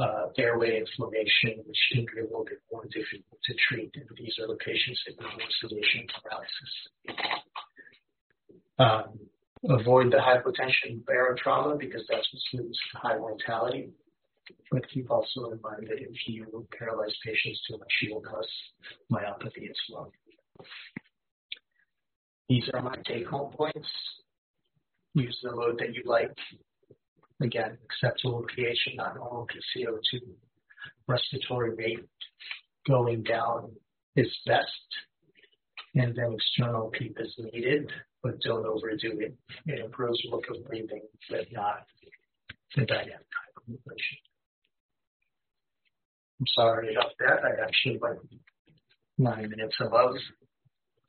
uh, 0.00 0.28
airway 0.38 0.80
inflammation, 0.80 1.62
which 1.66 1.78
can 1.92 2.06
be 2.14 2.20
a 2.20 2.24
little 2.24 2.44
bit 2.44 2.60
more 2.72 2.84
difficult 2.84 3.38
to 3.44 3.54
treat. 3.68 3.90
And 3.94 4.08
these 4.16 4.34
are 4.40 4.48
the 4.48 4.56
patients 4.56 5.00
that 5.06 5.20
need 5.20 5.36
more 5.36 5.52
sedation 5.60 6.06
paralysis. 6.16 6.72
Um, 8.78 9.18
avoid 9.68 10.10
the 10.10 10.16
hypotension 10.16 11.02
barotrauma 11.04 11.78
because 11.78 12.02
that's 12.08 12.26
what 12.32 12.62
leads 12.62 12.78
to 12.92 12.98
high 12.98 13.18
mortality. 13.18 13.90
But 14.70 14.88
keep 14.88 15.10
also 15.10 15.50
in 15.50 15.60
mind 15.60 15.88
that 15.88 16.00
if 16.00 16.16
you 16.26 16.66
paralyze 16.78 17.14
patients 17.22 17.60
too 17.68 17.76
much, 17.76 17.92
you 18.02 18.14
will 18.14 18.22
cause 18.22 18.48
myopathy 19.12 19.68
as 19.68 19.76
well. 19.92 20.10
These 22.48 22.70
are 22.72 22.80
my 22.80 22.96
take-home 23.06 23.52
points. 23.52 23.88
Use 25.12 25.38
the 25.42 25.54
mode 25.54 25.78
that 25.80 25.94
you 25.94 26.02
like. 26.06 26.32
Again, 27.40 27.78
acceptable 27.84 28.44
and 28.56 28.96
not 28.96 29.14
normal 29.16 29.46
CO2. 29.76 30.20
Respiratory 31.06 31.74
rate 31.74 32.08
going 32.86 33.22
down 33.22 33.70
is 34.16 34.28
best. 34.46 34.68
And 35.94 36.14
then 36.16 36.34
external 36.34 36.90
PEEP 36.90 37.16
is 37.20 37.34
needed, 37.52 37.90
but 38.22 38.40
don't 38.40 38.66
overdo 38.66 39.20
it. 39.20 39.36
It 39.66 39.84
improves 39.84 40.20
work 40.30 40.44
of 40.50 40.64
breathing, 40.64 41.02
but 41.30 41.46
not 41.52 41.86
the 42.76 42.84
dynamic 42.84 43.26
hyperinflation. 43.68 44.18
I'm 46.40 46.46
sorry 46.54 46.94
about 46.94 47.12
that. 47.20 47.44
I 47.44 47.64
actually 47.64 47.98
went 47.98 48.18
nine 49.16 49.50
minutes 49.50 49.76
above. 49.80 50.14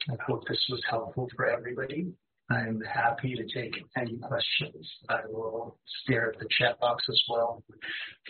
I 0.10 0.16
hope 0.26 0.48
this 0.48 0.64
was 0.70 0.82
helpful 0.90 1.28
for 1.36 1.48
everybody. 1.48 2.14
I'm 2.50 2.82
happy 2.82 3.36
to 3.36 3.44
take 3.44 3.76
any 3.96 4.18
questions. 4.18 4.90
I 5.08 5.20
will 5.30 5.78
stare 6.04 6.32
at 6.32 6.40
the 6.40 6.48
chat 6.58 6.80
box 6.80 7.04
as 7.08 7.22
well. 7.30 7.64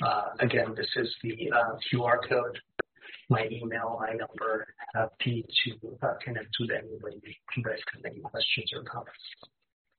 Uh, 0.01 0.23
again, 0.39 0.73
this 0.75 0.89
is 0.97 1.13
the 1.23 1.51
uh, 1.51 1.77
QR 1.91 2.17
code, 2.27 2.59
my 3.29 3.47
email, 3.49 3.97
my 3.99 4.13
number. 4.13 4.67
Happy 4.93 5.45
to 5.65 5.97
uh, 6.03 6.13
connect 6.23 6.53
with 6.59 6.71
anybody 6.71 7.37
guys 7.63 7.79
have 7.93 8.05
any 8.05 8.19
questions 8.19 8.71
or 8.75 8.83
comments. 8.83 9.58